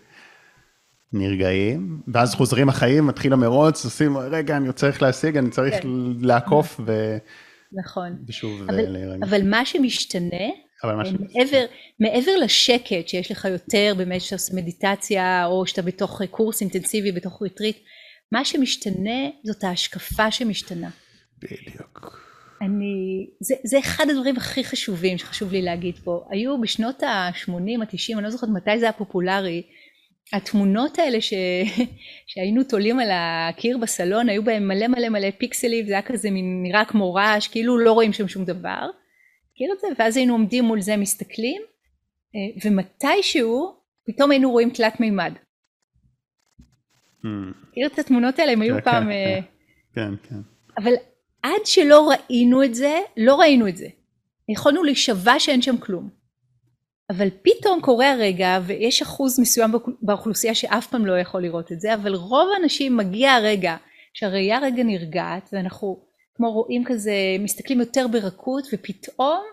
נרגעים, 1.14 2.02
ואז 2.08 2.36
חוזרים 2.36 2.70
החיים, 2.70 3.08
מתחיל 3.08 3.34
המרוץ, 3.34 3.86
עושים, 3.86 4.18
רגע, 4.18 4.58
אני 4.58 4.74
צריך 4.74 5.02
להשיג, 5.02 5.38
אני 5.38 5.50
צריך 5.50 5.76
כן. 5.82 5.88
לעקוף, 6.22 6.80
ו... 6.86 7.18
נכון. 7.74 8.18
ושוב 8.28 8.62
אבל, 8.62 8.90
להירגע. 8.90 9.26
אבל 9.26 9.50
מה 9.50 9.66
שמשתנה, 9.66 10.48
אבל 10.84 10.96
מה 10.96 11.04
מעבר, 11.04 11.66
מעבר 12.00 12.32
לשקט 12.38 13.08
שיש 13.08 13.32
לך 13.32 13.48
יותר 13.52 13.94
באמת 13.98 14.22
שאתה 14.22 14.36
עושה 14.36 14.56
מדיטציה, 14.56 15.46
או 15.46 15.68
שאתה 15.68 15.82
בתוך 15.82 16.22
קורס 16.32 16.62
אינטנסיבי, 16.62 17.12
בתוך 17.12 17.42
ריטריט, 17.42 17.78
מה 18.32 18.46
שמשתנה 18.46 19.30
זאת 19.44 19.64
ההשקפה 19.64 20.32
שמשתנה. 20.32 20.90
בדיוק. 21.40 22.21
אני, 22.62 23.28
זה, 23.40 23.56
זה 23.64 23.80
אחד 23.80 24.06
הדברים 24.10 24.38
הכי 24.38 24.64
חשובים 24.64 25.18
שחשוב 25.18 25.52
לי 25.52 25.62
להגיד 25.62 25.96
פה. 26.04 26.26
היו 26.30 26.62
בשנות 26.62 27.04
ה-80, 27.04 27.52
ה-90, 27.52 28.16
אני 28.16 28.24
לא 28.24 28.30
זוכרת 28.30 28.50
מתי 28.50 28.80
זה 28.80 28.86
היה 28.86 28.94
פופולרי, 28.94 29.64
התמונות 30.34 31.00
האלה 31.00 31.22
ש... 31.22 31.34
שהיינו 32.28 32.64
תולים 32.64 33.00
על 33.00 33.10
הקיר 33.12 33.78
בסלון, 33.78 34.30
היו 34.30 34.44
בהם 34.44 34.68
מלא 34.68 34.88
מלא 34.88 35.10
מלא 35.10 35.32
פיקסלים, 35.32 35.86
זה 35.86 35.94
היה 35.94 36.02
כזה 36.02 36.32
מין 36.32 36.64
נראה 36.64 36.86
כמו 36.86 37.14
רעש, 37.14 37.48
כאילו 37.48 37.78
לא 37.78 37.92
רואים 37.94 38.14
שם 38.14 38.28
שום 38.28 38.46
דבר. 38.46 38.90
מכיר 39.52 39.74
את 39.74 39.80
זה? 39.80 39.88
ואז 40.00 40.18
היינו 40.18 40.34
עומדים 40.34 40.64
מול 40.64 40.82
זה 40.82 40.98
מסתכלים, 40.98 41.62
אה, 42.36 42.70
ומתישהו 42.70 43.76
פתאום 44.06 44.32
היינו 44.32 44.52
רואים 44.52 44.70
תלת 44.70 45.00
מימד. 45.00 45.34
Hmm. 47.24 47.28
מכיר 47.70 47.88
את 47.88 48.00
התמונות 48.00 48.40
האלה? 48.40 48.52
הם 48.52 48.62
היו 48.62 48.76
כן, 48.76 48.82
פעם... 48.82 49.10
כן, 49.96 50.14
כן. 50.24 50.30
כן. 50.30 50.40
אבל 50.78 50.94
עד 51.44 51.66
שלא 51.66 52.10
ראינו 52.10 52.64
את 52.64 52.76
זה, 52.76 53.00
לא 53.18 53.36
ראינו 53.36 53.68
את 53.68 53.78
זה. 53.78 53.88
יכולנו 54.50 54.84
להישבע 54.84 55.40
שאין 55.40 55.62
שם 55.62 55.78
כלום. 55.78 56.10
אבל 57.10 57.28
פתאום 57.42 57.82
קורה 57.82 58.12
הרגע, 58.12 58.60
ויש 58.66 59.02
אחוז 59.02 59.40
מסוים 59.40 59.72
באוכלוסייה 60.02 60.56
שאף 60.56 60.88
פעם 60.88 61.06
לא 61.06 61.20
יכול 61.20 61.42
לראות 61.42 61.72
את 61.72 61.82
זה, 61.82 61.94
אבל 61.94 62.16
רוב 62.16 62.50
האנשים 62.54 62.98
מגיע 62.98 63.32
הרגע 63.32 63.76
שהראייה 64.14 64.60
רגע 64.60 64.84
נרגעת, 64.84 65.50
ואנחנו 65.54 66.06
כמו 66.36 66.52
רואים 66.52 66.84
כזה, 66.86 67.14
מסתכלים 67.40 67.80
יותר 67.80 68.08
ברכות, 68.08 68.68
ופתאום 68.74 69.44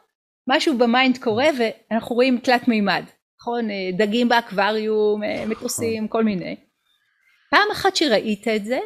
משהו 0.49 0.79
ב 0.79 0.87
mind 0.87 1.19
קורה, 1.19 1.47
ואנחנו 1.59 2.15
רואים 2.15 2.39
תלת 2.43 2.69
מימד, 2.69 3.05
נכון? 3.41 3.69
דגים 3.99 4.29
באקווריום, 4.29 5.23
מטוסים, 5.47 6.09
כל 6.09 6.25
מיני. 6.25 6.57
פעם 7.51 7.69
אחת 7.73 7.97
שראית 7.97 8.49
את 8.49 8.65
זה, 8.65 8.79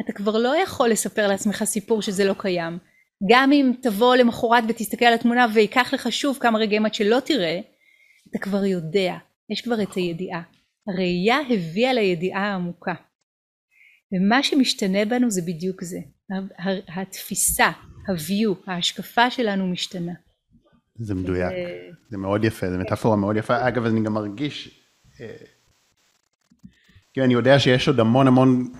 אתה 0.00 0.12
כבר 0.12 0.38
לא 0.38 0.56
יכול 0.62 0.88
לספר 0.88 1.28
לעצמך 1.28 1.64
סיפור 1.64 2.02
שזה 2.02 2.24
לא 2.24 2.34
קיים. 2.38 2.78
גם 3.30 3.52
אם 3.52 3.72
תבוא 3.82 4.16
למחרת 4.16 4.64
ותסתכל 4.68 5.04
על 5.04 5.14
התמונה 5.14 5.46
וייקח 5.54 5.94
לך 5.94 6.12
שוב 6.12 6.38
כמה 6.40 6.58
רגעים 6.58 6.86
עד 6.86 6.94
שלא 6.94 7.20
תראה, 7.24 7.60
אתה 8.30 8.38
כבר 8.38 8.64
יודע, 8.64 9.16
יש 9.50 9.60
כבר 9.60 9.82
את 9.82 9.94
הידיעה. 9.94 10.42
הראייה 10.88 11.38
הביאה 11.50 11.92
לידיעה 11.92 12.42
העמוקה. 12.42 12.94
ומה 14.12 14.42
שמשתנה 14.42 15.04
בנו 15.04 15.30
זה 15.30 15.42
בדיוק 15.42 15.84
זה. 15.84 15.98
התפיסה, 16.88 17.66
ה-view, 18.08 18.54
ההשקפה 18.66 19.30
שלנו 19.30 19.66
משתנה. 19.66 20.12
זה 20.94 21.14
מדויק, 21.14 21.52
זה 22.10 22.18
מאוד 22.18 22.44
יפה, 22.44 22.70
זו 22.70 22.78
מטאפורה 22.78 23.16
מאוד 23.16 23.36
יפה. 23.36 23.68
אגב, 23.68 23.84
אני 23.84 24.02
גם 24.02 24.12
מרגיש, 24.12 24.80
כאילו 27.12 27.26
אני 27.26 27.34
יודע 27.34 27.58
שיש 27.58 27.88
עוד 27.88 28.00
המון 28.00 28.26
המון 28.26 28.72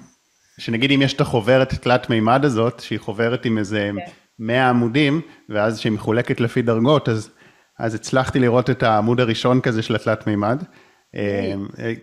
שנגיד 0.58 0.92
אם 0.92 1.02
יש 1.02 1.14
את 1.14 1.20
החוברת 1.20 1.74
תלת 1.74 2.10
מימד 2.10 2.44
הזאת, 2.44 2.80
שהיא 2.80 3.00
חוברת 3.00 3.44
עם 3.44 3.58
איזה 3.58 3.90
100 4.38 4.56
כן. 4.56 4.68
עמודים, 4.68 5.20
ואז 5.48 5.80
שהיא 5.80 5.92
מחולקת 5.92 6.40
לפי 6.40 6.62
דרגות, 6.62 7.08
אז, 7.08 7.30
אז 7.78 7.94
הצלחתי 7.94 8.38
לראות 8.38 8.70
את 8.70 8.82
העמוד 8.82 9.20
הראשון 9.20 9.60
כזה 9.60 9.82
של 9.82 9.94
התלת 9.94 10.26
מימד, 10.26 10.62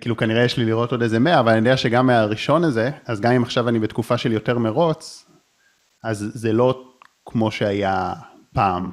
כאילו 0.01 0.17
כנראה 0.17 0.43
יש 0.43 0.57
לי 0.57 0.65
לראות 0.65 0.91
עוד 0.91 1.01
איזה 1.01 1.19
100, 1.19 1.39
אבל 1.39 1.51
אני 1.51 1.57
יודע 1.57 1.77
שגם 1.77 2.07
מהראשון 2.07 2.63
הזה, 2.63 2.91
אז 3.05 3.21
גם 3.21 3.31
אם 3.31 3.43
עכשיו 3.43 3.69
אני 3.69 3.79
בתקופה 3.79 4.17
של 4.17 4.31
יותר 4.31 4.57
מרוץ, 4.57 5.29
אז 6.03 6.31
זה 6.33 6.53
לא 6.53 6.83
כמו 7.25 7.51
שהיה 7.51 8.13
פעם, 8.53 8.91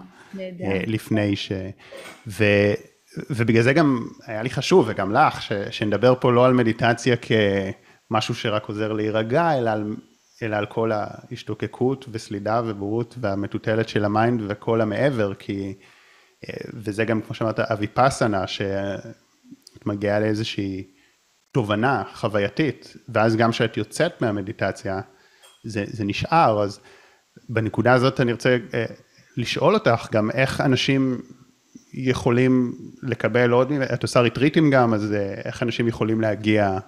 לפני 0.86 1.36
ש... 1.36 1.52
ו... 2.26 2.44
ובגלל 3.30 3.62
זה 3.62 3.72
גם 3.72 4.06
היה 4.26 4.42
לי 4.42 4.50
חשוב, 4.50 4.84
וגם 4.88 5.12
לך, 5.12 5.42
ש... 5.42 5.52
שנדבר 5.70 6.14
פה 6.20 6.32
לא 6.32 6.46
על 6.46 6.54
מדיטציה 6.54 7.16
כמשהו 8.10 8.34
שרק 8.34 8.64
עוזר 8.64 8.92
להירגע, 8.92 9.58
אלא 9.58 9.70
על, 9.70 9.96
אלא 10.42 10.56
על 10.56 10.66
כל 10.66 10.90
ההשתוקקות 10.92 12.06
וסלידה 12.10 12.62
ובורות 12.66 13.14
והמטוטלת 13.20 13.88
של 13.88 14.04
ה 14.04 14.12
mind 14.12 14.42
וכל 14.48 14.80
המעבר, 14.80 15.34
כי... 15.34 15.74
וזה 16.74 17.04
גם, 17.04 17.22
כמו 17.22 17.34
שאמרת, 17.34 17.60
הוויפאסנה, 17.60 18.46
שאת 18.46 19.86
מגיעה 19.86 20.20
לאיזושהי 20.20 20.84
תובנה 21.52 22.02
חווייתית, 22.14 22.96
ואז 23.08 23.36
גם 23.36 23.50
כשאת 23.50 23.76
יוצאת 23.76 24.22
מהמדיטציה, 24.22 25.00
זה, 25.64 25.84
זה 25.86 26.04
נשאר, 26.04 26.62
אז 26.62 26.80
בנקודה 27.48 27.92
הזאת 27.92 28.20
אני 28.20 28.32
רוצה 28.32 28.56
אה, 28.74 28.84
לשאול 29.36 29.74
אותך 29.74 30.08
גם 30.12 30.30
איך 30.30 30.60
אנשים 30.60 31.20
יכולים 31.94 32.72
לקבל 33.02 33.50
עוד, 33.50 33.72
את 33.72 34.02
עושה 34.02 34.20
ריטריטים 34.20 34.70
גם, 34.70 34.94
אז 34.94 35.12
אה, 35.12 35.34
איך 35.44 35.62
אנשים 35.62 35.88
יכולים 35.88 36.20
להגיע 36.20 36.78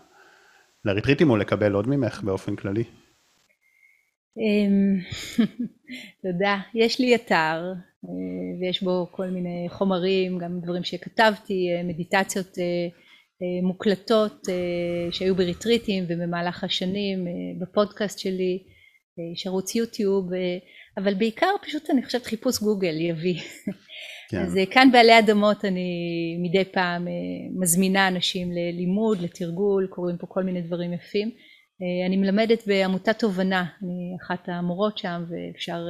לריטריטים 0.85 1.31
או 1.31 1.37
לקבל 1.37 1.73
עוד 1.73 1.89
ממך 1.89 2.21
באופן 2.23 2.57
כללי? 2.57 2.85
אמ, 4.37 4.99
תודה. 6.23 6.59
יש 6.75 7.01
לי 7.01 7.15
אתר 7.15 7.73
אה, 8.05 8.11
ויש 8.61 8.83
בו 8.83 9.09
כל 9.11 9.27
מיני 9.27 9.67
חומרים, 9.69 10.39
גם 10.39 10.61
דברים 10.61 10.85
שכתבתי, 10.85 11.69
מדיטציות 11.85 12.59
מוקלטות 13.63 14.47
שהיו 15.11 15.35
בריטריטים 15.35 16.05
ובמהלך 16.09 16.65
השנים 16.65 17.27
בפודקאסט 17.61 18.19
שלי. 18.19 18.63
יש 19.35 19.47
ערוץ 19.47 19.75
יוטיוב, 19.75 20.31
אבל 20.97 21.15
בעיקר 21.15 21.51
פשוט 21.63 21.91
אני 21.91 22.05
חושבת 22.05 22.27
חיפוש 22.27 22.59
גוגל 22.59 23.01
יביא. 23.01 23.41
כן. 24.33 24.43
אז 24.43 24.57
אה, 24.57 24.67
כאן 24.67 24.89
בעלי 24.93 25.19
אדמות 25.19 25.65
אני 25.65 26.37
מדי 26.43 26.65
פעם 26.65 27.09
אה, 27.09 27.13
מזמינה 27.61 28.09
אנשים 28.09 28.53
ללימוד, 28.53 29.21
לתרגול, 29.21 29.87
קורים 29.91 30.17
פה 30.17 30.27
כל 30.27 30.43
מיני 30.43 30.63
דברים 30.63 30.93
יפים. 30.93 31.31
אה, 31.83 32.07
אני 32.07 32.17
מלמדת 32.17 32.67
בעמותת 32.67 33.19
תובנה, 33.19 33.65
אני 33.83 34.17
אחת 34.23 34.49
המורות 34.49 34.99
שם 34.99 35.25
ואפשר 35.29 35.81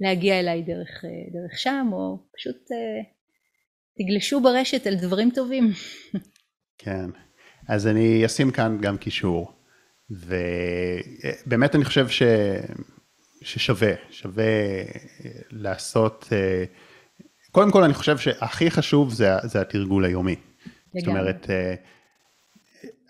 להגיע 0.00 0.40
אליי 0.40 0.62
דרך, 0.62 1.04
דרך 1.32 1.58
שם, 1.58 1.88
או 1.92 2.18
פשוט 2.36 2.56
תגלשו 3.98 4.40
ברשת 4.40 4.86
על 4.86 4.94
דברים 4.94 5.30
טובים. 5.34 5.70
כן, 6.82 7.10
אז 7.68 7.86
אני 7.86 8.26
אשים 8.26 8.50
כאן 8.50 8.78
גם 8.80 8.98
קישור. 8.98 9.52
ובאמת 10.10 11.74
אני 11.74 11.84
חושב 11.84 12.08
ש... 12.08 12.22
ששווה, 13.42 13.92
שווה 14.10 14.44
לעשות, 15.50 16.28
קודם 17.58 17.70
כל 17.70 17.84
אני 17.84 17.94
חושב 17.94 18.18
שהכי 18.18 18.70
חשוב 18.70 19.12
זה, 19.12 19.30
זה 19.42 19.60
התרגול 19.60 20.04
היומי. 20.04 20.36
לגמרי. 20.94 21.00
זאת 21.00 21.08
אומרת, 21.08 21.50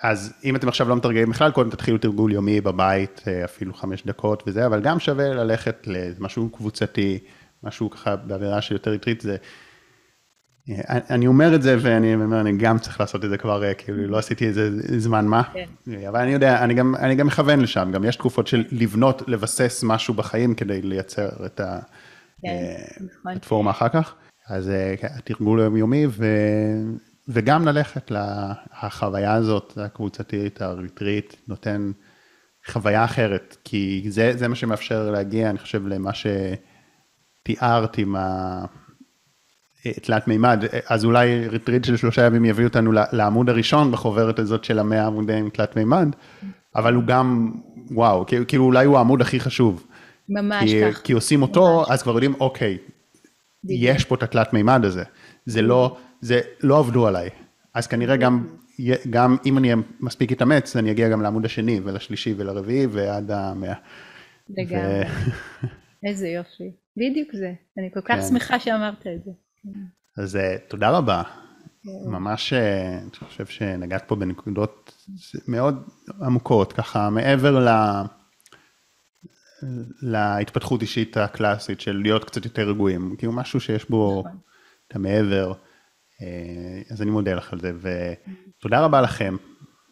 אז 0.02 0.32
אם 0.44 0.56
אתם 0.56 0.68
עכשיו 0.68 0.88
לא 0.88 0.96
מתרגלים 0.96 1.30
בכלל, 1.30 1.50
קודם 1.50 1.70
תתחילו 1.70 1.98
תרגול 1.98 2.32
יומי 2.32 2.60
בבית, 2.60 3.24
אפילו 3.44 3.74
חמש 3.74 4.02
דקות 4.06 4.42
וזה, 4.46 4.66
אבל 4.66 4.80
גם 4.80 4.98
שווה 4.98 5.28
ללכת 5.28 5.86
למשהו 5.86 6.50
קבוצתי, 6.50 7.18
משהו 7.62 7.90
ככה 7.90 8.16
באווירה 8.16 8.62
של 8.62 8.74
יותר 8.74 8.90
ריטריט, 8.90 9.20
זה 9.20 9.36
אני 10.86 11.26
אומר 11.26 11.54
את 11.54 11.62
זה 11.62 11.76
ואני 11.80 12.14
אומר, 12.14 12.40
אני 12.40 12.56
גם 12.56 12.78
צריך 12.78 13.00
לעשות 13.00 13.24
את 13.24 13.30
זה 13.30 13.38
כבר, 13.38 13.64
אה, 13.64 13.74
כאילו 13.74 14.06
לא 14.06 14.18
עשיתי 14.18 14.48
את 14.48 14.54
זה 14.54 14.70
זמן 15.00 15.26
מה, 15.26 15.42
כן. 15.52 15.66
אבל 16.08 16.20
אני 16.20 16.32
יודע, 16.32 16.64
אני 16.64 16.74
גם, 16.74 16.94
אני 16.94 17.14
גם 17.14 17.26
מכוון 17.26 17.60
לשם, 17.60 17.90
גם 17.92 18.04
יש 18.04 18.16
תקופות 18.16 18.46
של 18.46 18.64
לבנות, 18.70 19.22
לבסס 19.26 19.82
משהו 19.86 20.14
בחיים 20.14 20.54
כדי 20.54 20.82
לייצר 20.82 21.28
את 21.46 21.60
הפלטפורמה 21.60 23.72
כן, 23.72 23.76
נכון. 23.76 23.88
אחר 23.88 24.02
כך, 24.02 24.14
אז 24.48 24.68
אה, 24.70 24.94
כן, 25.00 25.08
התרגול 25.16 25.60
היומיומי 25.60 26.06
ו... 26.08 26.26
וגם 27.28 27.68
ללכת 27.68 28.10
לחוויה 28.10 29.34
הזאת, 29.34 29.78
הקבוצתית, 29.84 30.62
הריטריט, 30.62 31.34
נותן 31.48 31.92
חוויה 32.68 33.04
אחרת, 33.04 33.56
כי 33.64 34.06
זה, 34.08 34.32
זה 34.36 34.48
מה 34.48 34.54
שמאפשר 34.54 35.10
להגיע, 35.10 35.50
אני 35.50 35.58
חושב, 35.58 35.86
למה 35.86 36.10
שתיארת 37.44 37.98
עם 37.98 38.16
ה... 38.16 38.64
תלת 40.02 40.28
מימד, 40.28 40.64
אז 40.88 41.04
אולי 41.04 41.48
ריטריט 41.48 41.84
של 41.84 41.96
שלושה 41.96 42.26
ימים 42.26 42.44
יביא 42.44 42.64
אותנו 42.64 42.92
לעמוד 42.92 43.50
הראשון 43.50 43.92
בחוברת 43.92 44.38
הזאת 44.38 44.64
של 44.64 44.78
המאה 44.78 45.06
עמודים 45.06 45.50
תלת 45.50 45.76
מימד, 45.76 46.08
אבל 46.76 46.94
הוא 46.94 47.04
גם, 47.04 47.52
וואו, 47.90 48.26
כאילו 48.48 48.64
אולי 48.64 48.86
הוא 48.86 48.98
העמוד 48.98 49.20
הכי 49.20 49.40
חשוב. 49.40 49.86
ממש 50.28 50.70
כי, 50.70 50.80
כך. 50.82 51.00
כי 51.02 51.12
עושים 51.12 51.42
אותו, 51.42 51.78
ממש. 51.78 51.90
אז 51.90 52.02
כבר 52.02 52.12
יודעים, 52.12 52.34
אוקיי, 52.40 52.78
יש 53.64 54.04
פה 54.04 54.14
את 54.14 54.22
התלת 54.22 54.52
מימד 54.52 54.84
הזה, 54.84 55.02
זה 55.46 55.62
לא, 55.62 55.96
זה 56.20 56.40
לא 56.62 56.78
עבדו 56.78 57.06
עליי. 57.06 57.28
אז 57.74 57.86
כנראה 57.86 58.16
גם, 58.16 58.46
גם 59.10 59.36
אם 59.46 59.58
אני 59.58 59.72
מספיק 60.00 60.32
אתאמץ, 60.32 60.76
אני 60.76 60.90
אגיע 60.90 61.08
גם 61.08 61.22
לעמוד 61.22 61.44
השני 61.44 61.80
ולשלישי 61.84 62.34
ולרביעי 62.36 62.86
ועד 62.86 63.30
המאה. 63.30 63.74
לגמרי. 64.50 65.04
איזה 66.06 66.28
יופי. 66.28 66.72
בדיוק 66.96 67.28
זה. 67.32 67.52
אני 67.78 67.90
כל 67.94 68.00
כך 68.00 68.14
כן. 68.14 68.22
שמחה 68.22 68.60
שאמרת 68.60 69.06
את 69.06 69.24
זה. 69.24 69.30
אז 70.16 70.36
אה, 70.36 70.56
תודה 70.68 70.90
רבה. 70.90 71.22
ממש, 72.06 72.52
אה, 72.52 72.98
אני 72.98 73.28
חושב 73.28 73.46
שנגעת 73.46 74.04
פה 74.06 74.16
בנקודות 74.16 75.06
מאוד 75.48 75.88
עמוקות, 76.20 76.72
ככה 76.72 77.10
מעבר 77.10 77.58
ל... 77.58 77.68
להתפתחות 80.02 80.82
אישית 80.82 81.16
הקלאסית 81.16 81.80
של 81.80 82.00
להיות 82.02 82.24
קצת 82.24 82.44
יותר 82.44 82.68
רגועים, 82.68 83.14
כאילו 83.18 83.32
משהו 83.32 83.60
שיש 83.60 83.90
בו 83.90 84.22
נכון. 84.26 84.38
את 84.88 84.96
המעבר. 84.96 85.52
אה, 86.22 86.82
אז 86.90 87.02
אני 87.02 87.10
מודה 87.10 87.34
לך 87.34 87.52
על 87.52 87.60
זה, 87.60 87.72
ותודה 87.80 88.80
רבה 88.80 89.00
לכם. 89.00 89.36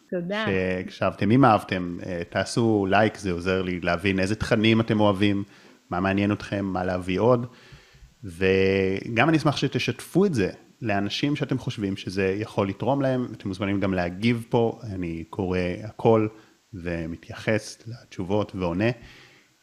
תודה. 0.09 0.45
שהקשבתם, 0.45 1.31
אם 1.31 1.45
אהבתם, 1.45 1.97
תעשו 2.29 2.85
לייק, 2.89 3.17
זה 3.17 3.31
עוזר 3.31 3.61
לי 3.61 3.79
להבין 3.79 4.19
איזה 4.19 4.35
תכנים 4.35 4.81
אתם 4.81 4.99
אוהבים, 4.99 5.43
מה 5.89 5.99
מעניין 5.99 6.31
אתכם, 6.31 6.65
מה 6.65 6.83
להביא 6.83 7.19
עוד. 7.19 7.45
וגם 8.23 9.29
אני 9.29 9.37
אשמח 9.37 9.57
שתשתפו 9.57 10.25
את 10.25 10.33
זה 10.33 10.49
לאנשים 10.81 11.35
שאתם 11.35 11.57
חושבים 11.57 11.97
שזה 11.97 12.35
יכול 12.39 12.69
לתרום 12.69 13.01
להם, 13.01 13.27
אתם 13.31 13.47
מוזמנים 13.47 13.79
גם 13.79 13.93
להגיב 13.93 14.45
פה, 14.49 14.79
אני 14.83 15.23
קורא 15.29 15.59
הכל 15.83 16.27
ומתייחס 16.73 17.87
לתשובות 17.87 18.55
ועונה. 18.55 18.89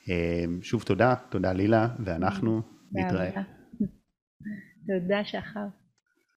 אה, 0.08 0.44
שוב 0.62 0.82
תודה, 0.82 1.14
תודה 1.30 1.52
לילה, 1.52 1.88
ואנחנו 2.04 2.62
נתראה. 2.92 3.30
תודה 4.86 5.24
שחר. 5.24 5.83